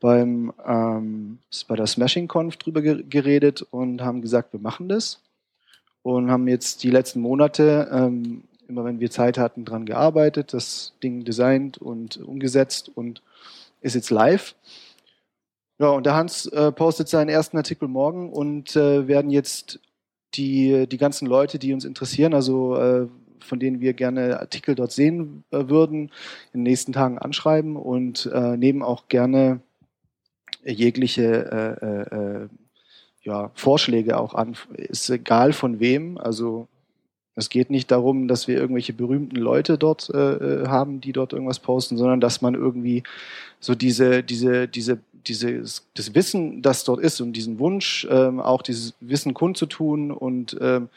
[0.00, 5.20] beim ähm, bei der Smashing Conf drüber geredet und haben gesagt, wir machen das
[6.02, 10.92] und haben jetzt die letzten Monate ähm, immer wenn wir Zeit hatten dran gearbeitet, das
[11.02, 13.22] Ding designt und umgesetzt und
[13.80, 14.54] ist jetzt live.
[15.78, 19.80] Ja, und der Hans äh, postet seinen ersten Artikel morgen und äh, werden jetzt
[20.34, 23.08] die, die ganzen Leute, die uns interessieren, also äh,
[23.40, 26.10] von denen wir gerne Artikel dort sehen äh, würden,
[26.52, 29.60] in den nächsten Tagen anschreiben und äh, nehmen auch gerne
[30.64, 32.48] jegliche äh, äh, äh
[33.22, 34.56] ja, Vorschläge auch an.
[34.74, 36.66] Ist egal von wem, also
[37.38, 41.60] es geht nicht darum, dass wir irgendwelche berühmten Leute dort äh, haben, die dort irgendwas
[41.60, 43.04] posten, sondern dass man irgendwie
[43.60, 48.62] so diese, diese, diese, dieses, das Wissen, das dort ist und diesen Wunsch, ähm, auch
[48.62, 50.88] dieses Wissen kundzutun und ähm,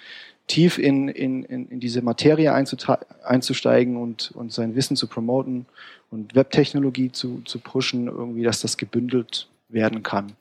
[0.48, 5.68] tief in, in, in, in diese Materie einzusteigen und, und sein Wissen zu promoten
[6.12, 10.34] und Webtechnologie zu, zu pushen, irgendwie, dass das gebündelt werden kann.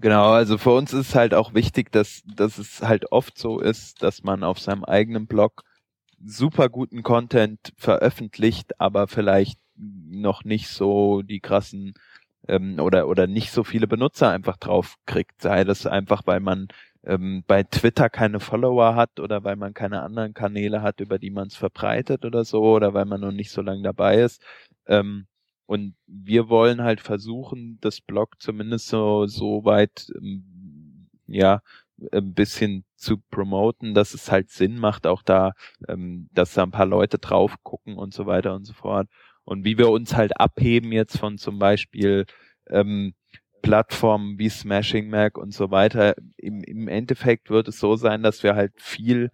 [0.00, 4.02] Genau, also für uns ist halt auch wichtig, dass, dass es halt oft so ist,
[4.02, 5.64] dass man auf seinem eigenen Blog
[6.24, 11.94] super guten Content veröffentlicht, aber vielleicht noch nicht so die krassen
[12.48, 15.42] ähm, oder oder nicht so viele Benutzer einfach drauf kriegt.
[15.42, 16.68] Sei das einfach, weil man
[17.04, 21.30] ähm, bei Twitter keine Follower hat oder weil man keine anderen Kanäle hat, über die
[21.30, 24.42] man es verbreitet oder so, oder weil man noch nicht so lange dabei ist.
[24.88, 25.26] Ähm,
[25.66, 31.60] und wir wollen halt versuchen, das Blog zumindest so, so weit, ähm, ja,
[32.12, 35.52] ein bisschen zu promoten, dass es halt Sinn macht, auch da,
[35.88, 39.08] ähm, dass da ein paar Leute drauf gucken und so weiter und so fort.
[39.44, 42.26] Und wie wir uns halt abheben jetzt von zum Beispiel
[42.68, 43.14] ähm,
[43.62, 46.14] Plattformen wie Smashing Mac und so weiter.
[46.36, 49.30] Im, Im Endeffekt wird es so sein, dass wir halt viel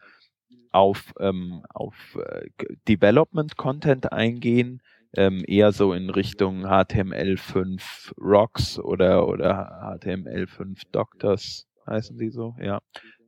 [0.73, 2.49] auf, ähm, auf äh,
[2.89, 4.83] Development Content eingehen,
[5.17, 12.81] ähm, eher so in Richtung HTML5 Rocks oder, oder HTML5 Doctors heißen die so, ja.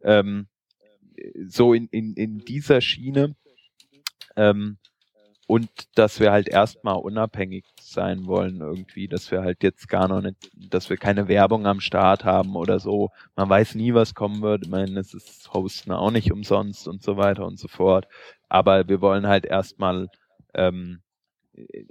[0.03, 0.49] Ähm,
[1.47, 3.37] so in, in, in dieser Schiene.
[4.37, 4.79] Ähm,
[5.47, 10.21] und dass wir halt erstmal unabhängig sein wollen irgendwie, dass wir halt jetzt gar noch
[10.21, 13.11] nicht, dass wir keine Werbung am Start haben oder so.
[13.37, 14.65] Man weiß nie, was kommen wird.
[14.65, 18.09] Ich meine, es ist Hosten auch nicht umsonst und so weiter und so fort.
[18.49, 20.09] Aber wir wollen halt erstmal
[20.55, 21.01] ähm,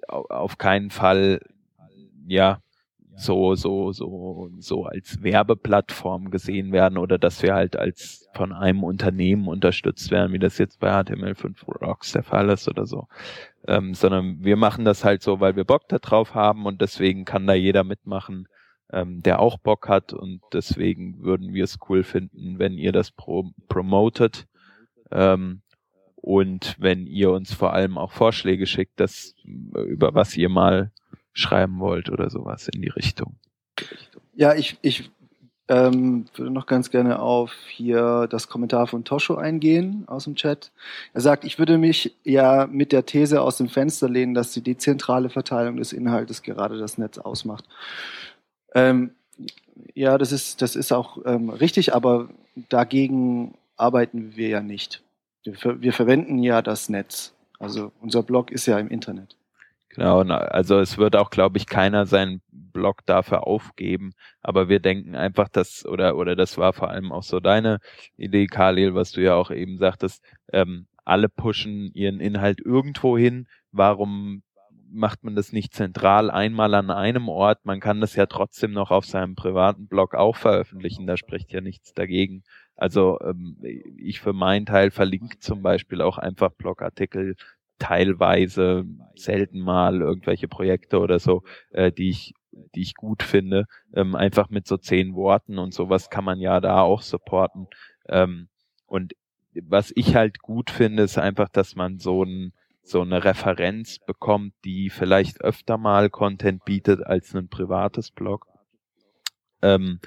[0.08, 1.42] auf keinen Fall,
[2.28, 2.60] ja,
[3.16, 8.84] so, so, so, so als Werbeplattform gesehen werden oder dass wir halt als von einem
[8.84, 13.08] Unternehmen unterstützt werden, wie das jetzt bei HTML5 Rocks der Fall ist oder so.
[13.68, 17.24] Ähm, sondern wir machen das halt so, weil wir Bock da drauf haben und deswegen
[17.24, 18.48] kann da jeder mitmachen,
[18.92, 23.12] ähm, der auch Bock hat und deswegen würden wir es cool finden, wenn ihr das
[23.12, 24.46] pro promotet.
[25.12, 25.62] Ähm,
[26.26, 30.90] und wenn ihr uns vor allem auch Vorschläge schickt, das, über was ihr mal
[31.34, 33.36] schreiben wollt oder sowas in die Richtung.
[34.34, 35.12] Ja, ich, ich
[35.68, 40.72] ähm, würde noch ganz gerne auf hier das Kommentar von Tosho eingehen aus dem Chat.
[41.14, 44.62] Er sagt, ich würde mich ja mit der These aus dem Fenster lehnen, dass die
[44.64, 47.66] dezentrale Verteilung des Inhaltes gerade das Netz ausmacht.
[48.74, 49.12] Ähm,
[49.94, 52.30] ja, das ist, das ist auch ähm, richtig, aber
[52.70, 55.05] dagegen arbeiten wir ja nicht.
[55.46, 57.34] Wir, wir verwenden ja das Netz.
[57.60, 59.38] Also unser Blog ist ja im Internet.
[59.90, 65.16] Genau, also es wird auch, glaube ich, keiner seinen Blog dafür aufgeben, aber wir denken
[65.16, 67.80] einfach, dass, oder, oder das war vor allem auch so deine
[68.18, 73.48] Idee, Khalil, was du ja auch eben sagtest, ähm, alle pushen ihren Inhalt irgendwo hin,
[73.72, 74.44] warum
[74.92, 77.66] macht man das nicht zentral einmal an einem Ort?
[77.66, 81.62] Man kann das ja trotzdem noch auf seinem privaten Blog auch veröffentlichen, da spricht ja
[81.62, 82.44] nichts dagegen.
[82.76, 83.58] Also ähm,
[83.98, 87.36] ich für meinen Teil verlinke zum Beispiel auch einfach Blogartikel
[87.80, 88.86] teilweise,
[89.16, 92.34] selten mal irgendwelche Projekte oder so, äh, die ich
[92.74, 96.62] die ich gut finde, ähm, einfach mit so zehn Worten und sowas kann man ja
[96.62, 97.68] da auch supporten.
[98.08, 98.48] Ähm,
[98.86, 99.14] und
[99.54, 104.54] was ich halt gut finde, ist einfach, dass man so ein so eine Referenz bekommt,
[104.64, 108.46] die vielleicht öfter mal Content bietet als ein privates Blog.
[109.64, 110.00] Ähm,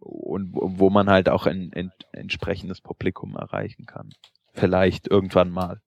[0.00, 4.10] und wo man halt auch ein, ein entsprechendes Publikum erreichen kann.
[4.52, 5.80] Vielleicht irgendwann mal.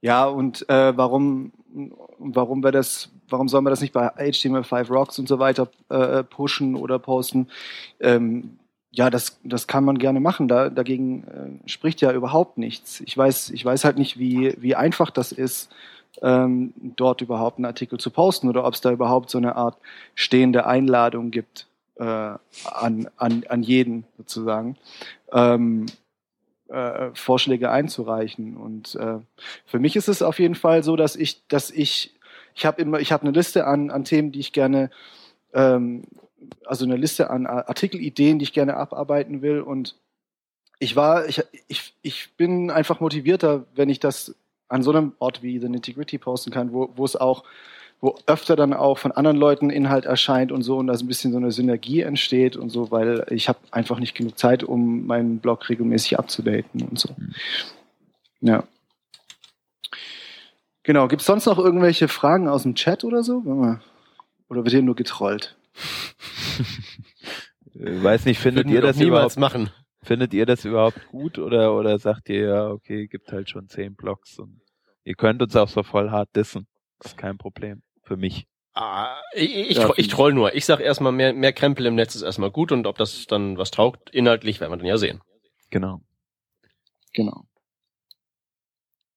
[0.00, 1.52] Ja, und äh, warum,
[2.18, 6.22] warum wir das, warum sollen wir das nicht bei HTML5 Rocks und so weiter äh,
[6.22, 7.48] pushen oder posten?
[7.98, 8.58] Ähm,
[8.90, 10.48] ja, das, das kann man gerne machen.
[10.48, 13.00] Da, dagegen äh, spricht ja überhaupt nichts.
[13.00, 15.70] Ich weiß, ich weiß halt nicht, wie, wie einfach das ist,
[16.22, 19.78] ähm, dort überhaupt einen Artikel zu posten oder ob es da überhaupt so eine Art
[20.14, 21.67] stehende Einladung gibt
[21.98, 24.76] äh, an, an, an jeden sozusagen.
[25.32, 25.86] Ähm,
[26.68, 28.56] äh, Vorschläge einzureichen.
[28.56, 29.18] Und äh,
[29.64, 32.14] für mich ist es auf jeden Fall so, dass ich, dass ich,
[32.54, 34.90] ich habe immer, ich habe eine Liste an, an Themen, die ich gerne,
[35.54, 36.04] ähm,
[36.64, 39.60] also eine Liste an Artikelideen, die ich gerne abarbeiten will.
[39.60, 39.96] Und
[40.78, 44.34] ich war, ich, ich, ich bin einfach motivierter, wenn ich das
[44.68, 47.44] an so einem Ort wie The Nitty posten kann, wo, wo es auch
[48.00, 51.08] wo öfter dann auch von anderen Leuten Inhalt erscheint und so und da so ein
[51.08, 55.06] bisschen so eine Synergie entsteht und so, weil ich habe einfach nicht genug Zeit, um
[55.06, 57.14] meinen Blog regelmäßig abzudaten und so.
[57.16, 57.34] Mhm.
[58.40, 58.64] Ja.
[60.84, 63.42] Genau, gibt es sonst noch irgendwelche Fragen aus dem Chat oder so?
[64.48, 65.56] Oder wird hier nur getrollt?
[67.74, 69.70] Ich weiß nicht, findet Würden ihr das überhaupt machen?
[70.02, 73.94] Findet ihr das überhaupt gut oder oder sagt ihr ja, okay, gibt halt schon zehn
[73.94, 74.60] Blogs und
[75.04, 76.66] ihr könnt uns auch so voll hart dissen.
[76.98, 78.46] Das ist kein Problem für mich.
[78.74, 80.54] Ah, ich, ich, ja, ich troll nur.
[80.54, 83.58] Ich sag erstmal, mehr, mehr Krempel im Netz ist erstmal gut und ob das dann
[83.58, 85.20] was taugt, inhaltlich werden wir dann ja sehen.
[85.70, 86.00] Genau.
[87.12, 87.44] Genau.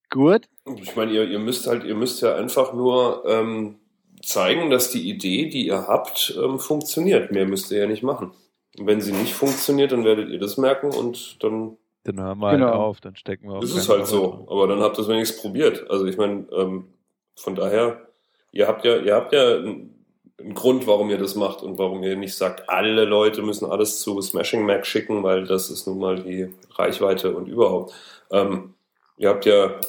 [0.10, 0.48] Gut.
[0.78, 3.80] Ich meine, ihr, ihr müsst halt, ihr müsst ja einfach nur ähm,
[4.22, 7.32] zeigen, dass die Idee, die ihr habt, ähm, funktioniert.
[7.32, 8.32] Mehr müsst ihr ja nicht machen.
[8.78, 11.78] Und wenn sie nicht funktioniert, dann werdet ihr das merken und dann.
[12.04, 12.66] Dann hören wir genau.
[12.66, 13.62] halt auf, dann stecken wir auf.
[13.62, 14.48] Das ist halt so.
[14.50, 15.90] Aber dann habt ihr es wenigstens probiert.
[15.90, 16.88] Also ich meine, ähm,
[17.36, 18.11] von daher
[18.52, 22.16] ihr habt ja, ihr habt ja einen Grund, warum ihr das macht und warum ihr
[22.16, 26.22] nicht sagt, alle Leute müssen alles zu Smashing Mac schicken, weil das ist nun mal
[26.22, 27.94] die Reichweite und überhaupt.
[28.32, 28.74] Ähm,
[29.18, 29.80] ihr habt ja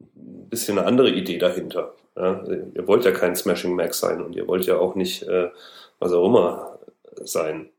[0.00, 1.94] ein bisschen eine andere Idee dahinter.
[2.16, 2.42] Ja?
[2.74, 5.50] Ihr wollt ja kein Smashing Mac sein und ihr wollt ja auch nicht äh,
[5.98, 6.78] was auch immer
[7.22, 7.70] sein.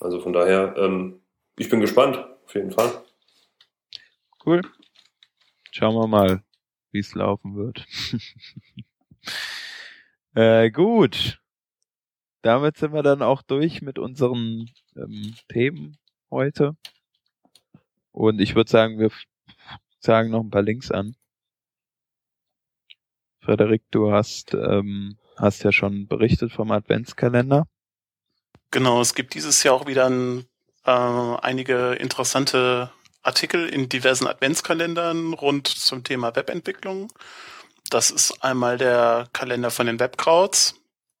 [0.00, 1.20] Also von daher, ähm,
[1.58, 2.90] ich bin gespannt, auf jeden Fall.
[4.44, 4.62] Cool.
[5.70, 6.42] Schauen wir mal,
[6.90, 7.86] wie es laufen wird.
[10.34, 11.40] Äh, gut.
[12.42, 15.98] Damit sind wir dann auch durch mit unseren ähm, Themen
[16.30, 16.76] heute.
[18.12, 19.10] Und ich würde sagen, wir
[19.98, 21.14] sagen noch ein paar Links an.
[23.40, 27.66] Frederik, du hast, ähm, hast ja schon berichtet vom Adventskalender.
[28.70, 30.46] Genau, es gibt dieses Jahr auch wieder ein,
[30.84, 32.90] äh, einige interessante
[33.22, 37.12] Artikel in diversen Adventskalendern rund zum Thema Webentwicklung.
[37.90, 40.76] Das ist einmal der Kalender von den Webkrauts,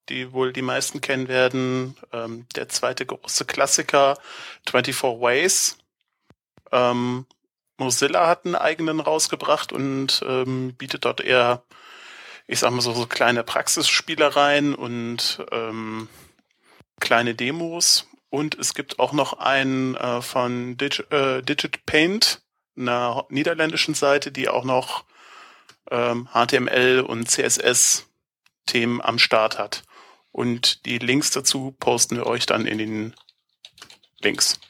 [0.08, 1.96] die wohl die meisten kennen werden.
[2.12, 4.16] Ähm, der zweite große Klassiker,
[4.68, 5.78] 24 Ways.
[6.72, 7.26] Ähm,
[7.76, 11.62] Mozilla hat einen eigenen rausgebracht und ähm, bietet dort eher
[12.50, 16.08] ich sag mal so, so kleine Praxisspielereien und ähm,
[16.98, 18.08] kleine Demos.
[18.28, 22.42] Und es gibt auch noch einen äh, von Dig äh, Digit Paint,
[22.76, 25.04] einer niederländischen Seite, die auch noch
[25.90, 29.84] ähm, HTML und CSS-Themen am Start hat.
[30.32, 33.14] Und die Links dazu posten wir euch dann in den
[34.20, 34.60] Links.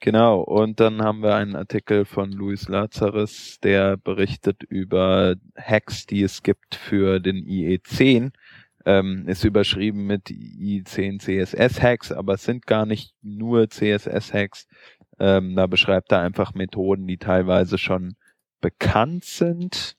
[0.00, 6.22] Genau, und dann haben wir einen Artikel von Luis Lazarus, der berichtet über Hacks, die
[6.22, 8.30] es gibt für den IE10.
[8.84, 14.68] Ähm, ist überschrieben mit IE10 CSS-Hacks, aber es sind gar nicht nur CSS-Hacks.
[15.18, 18.16] Ähm, da beschreibt er einfach Methoden, die teilweise schon
[18.60, 19.96] bekannt sind.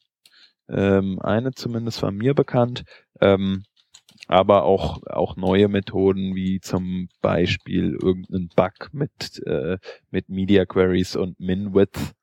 [0.70, 2.84] Ähm, eine zumindest war mir bekannt.
[3.22, 3.64] Ähm,
[4.28, 9.78] aber auch, auch neue Methoden wie zum Beispiel irgendeinen Bug mit, äh,
[10.12, 12.14] mit Media Queries und Min-Width,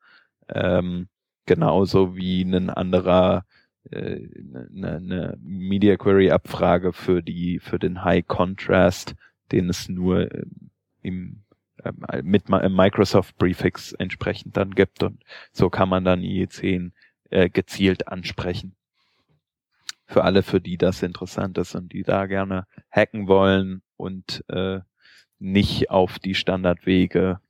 [0.49, 1.09] ähm,
[1.47, 3.45] genauso wie ein anderer
[3.91, 4.29] äh,
[4.73, 9.15] eine, eine Media Query Abfrage für die für den High Contrast,
[9.53, 10.45] den es nur äh,
[11.03, 11.44] im
[12.23, 16.93] mit Microsoft Prefix entsprechend dann gibt und so kann man dann IE10
[17.31, 18.77] äh, gezielt ansprechen
[20.07, 24.81] für alle, für die das interessant ist und die da gerne hacken wollen und äh,
[25.39, 27.41] nicht auf die Standardwege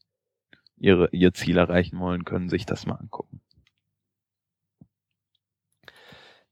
[0.77, 3.41] ihre, ihr Ziel erreichen wollen, können sich das mal angucken.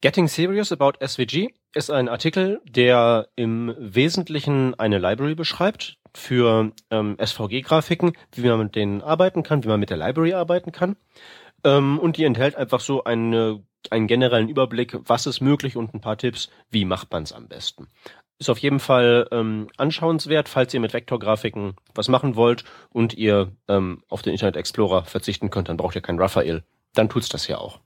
[0.00, 7.16] Getting Serious About SVG ist ein Artikel, der im Wesentlichen eine Library beschreibt für ähm,
[7.18, 10.96] SVG-Grafiken, wie man mit denen arbeiten kann, wie man mit der Library arbeiten kann.
[11.64, 16.00] Ähm, und die enthält einfach so eine einen generellen Überblick, was ist möglich und ein
[16.00, 17.88] paar Tipps, wie macht man es am besten.
[18.38, 23.52] Ist auf jeden Fall ähm, anschauenswert, falls ihr mit Vektorgrafiken was machen wollt und ihr
[23.68, 26.64] ähm, auf den Internet Explorer verzichten könnt, dann braucht ihr kein Raphael.
[26.94, 27.80] Dann tut's das ja auch.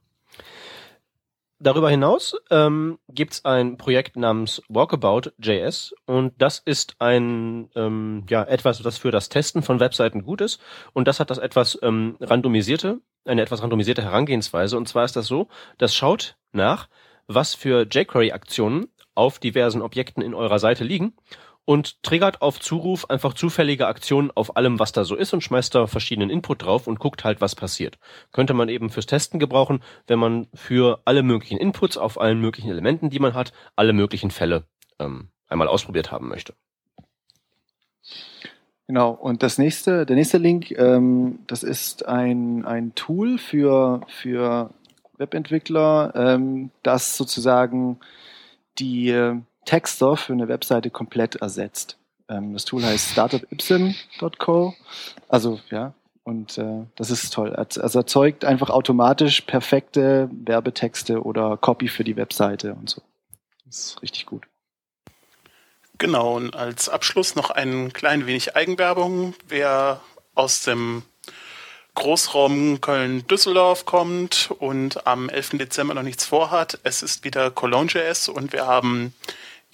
[1.58, 8.82] Darüber hinaus ähm, gibt ein Projekt namens Walkabout.js und das ist ein ähm, ja etwas,
[8.82, 10.60] das für das Testen von Webseiten gut ist
[10.92, 15.28] und das hat das etwas ähm, randomisierte, eine etwas randomisierte Herangehensweise und zwar ist das
[15.28, 16.88] so, das schaut nach,
[17.26, 21.14] was für jQuery-Aktionen auf diversen Objekten in eurer Seite liegen
[21.66, 25.74] und triggert auf Zuruf einfach zufällige Aktionen auf allem, was da so ist und schmeißt
[25.74, 27.98] da verschiedenen Input drauf und guckt halt, was passiert.
[28.32, 32.70] Könnte man eben fürs Testen gebrauchen, wenn man für alle möglichen Inputs auf allen möglichen
[32.70, 34.64] Elementen, die man hat, alle möglichen Fälle
[34.98, 36.54] ähm, einmal ausprobiert haben möchte.
[38.86, 44.70] Genau, und das nächste, der nächste Link, ähm, das ist ein, ein Tool für, für
[45.18, 47.98] Webentwickler, ähm, das sozusagen
[48.78, 51.98] die Texter für eine Webseite komplett ersetzt.
[52.28, 54.74] Ähm, das Tool heißt startupipsen.co.
[55.28, 55.92] Also ja,
[56.24, 57.54] und äh, das ist toll.
[57.54, 63.02] Also erzeugt einfach automatisch perfekte Werbetexte oder Copy für die Webseite und so.
[63.66, 64.46] Das ist richtig gut.
[65.98, 69.34] Genau, und als Abschluss noch ein klein wenig Eigenwerbung.
[69.48, 70.00] Wer
[70.34, 71.02] aus dem
[71.94, 75.50] Großraum Köln-Düsseldorf kommt und am 11.
[75.52, 79.14] Dezember noch nichts vorhat, es ist wieder Cologne.js und wir haben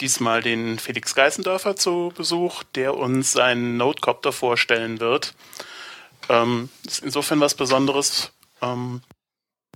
[0.03, 5.33] diesmal den Felix Geißendörfer zu Besuch, der uns seinen Notecopter vorstellen wird.
[6.27, 8.33] Ähm, ist insofern was Besonderes.
[8.61, 9.01] Ähm,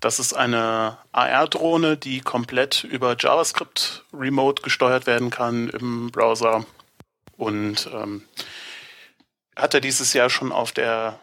[0.02, 6.66] das ist eine AR-Drohne, die komplett über JavaScript remote gesteuert werden kann im Browser.
[7.38, 8.24] Und ähm,
[9.56, 11.22] hat er dieses Jahr schon auf der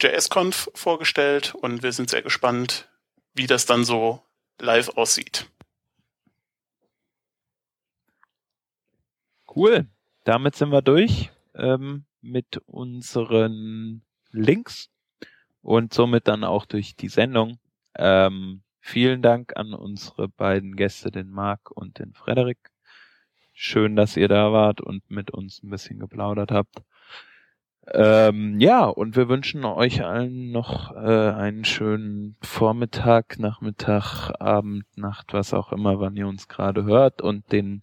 [0.00, 2.88] JSConf vorgestellt und wir sind sehr gespannt,
[3.34, 4.22] wie das dann so
[4.58, 5.46] live aussieht.
[9.56, 9.86] Cool.
[10.24, 14.90] Damit sind wir durch ähm, mit unseren Links
[15.62, 17.58] und somit dann auch durch die Sendung.
[17.94, 22.58] Ähm, vielen Dank an unsere beiden Gäste, den Marc und den Frederik.
[23.54, 26.82] Schön, dass ihr da wart und mit uns ein bisschen geplaudert habt.
[27.86, 35.32] Ähm, ja, und wir wünschen euch allen noch äh, einen schönen Vormittag, Nachmittag, Abend, Nacht,
[35.32, 37.82] was auch immer, wann ihr uns gerade hört und den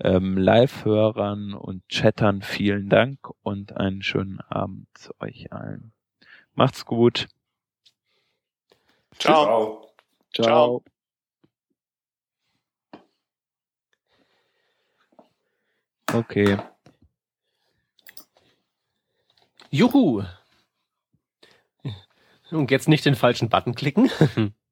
[0.00, 4.88] ähm, Live-Hörern und Chattern vielen Dank und einen schönen Abend
[5.20, 5.92] euch allen.
[6.54, 7.28] Macht's gut.
[9.18, 9.88] Ciao.
[10.32, 10.44] Ciao.
[10.44, 10.84] Ciao.
[16.12, 16.58] Okay.
[19.70, 20.22] Juhu.
[22.50, 24.10] Und jetzt nicht den falschen Button klicken.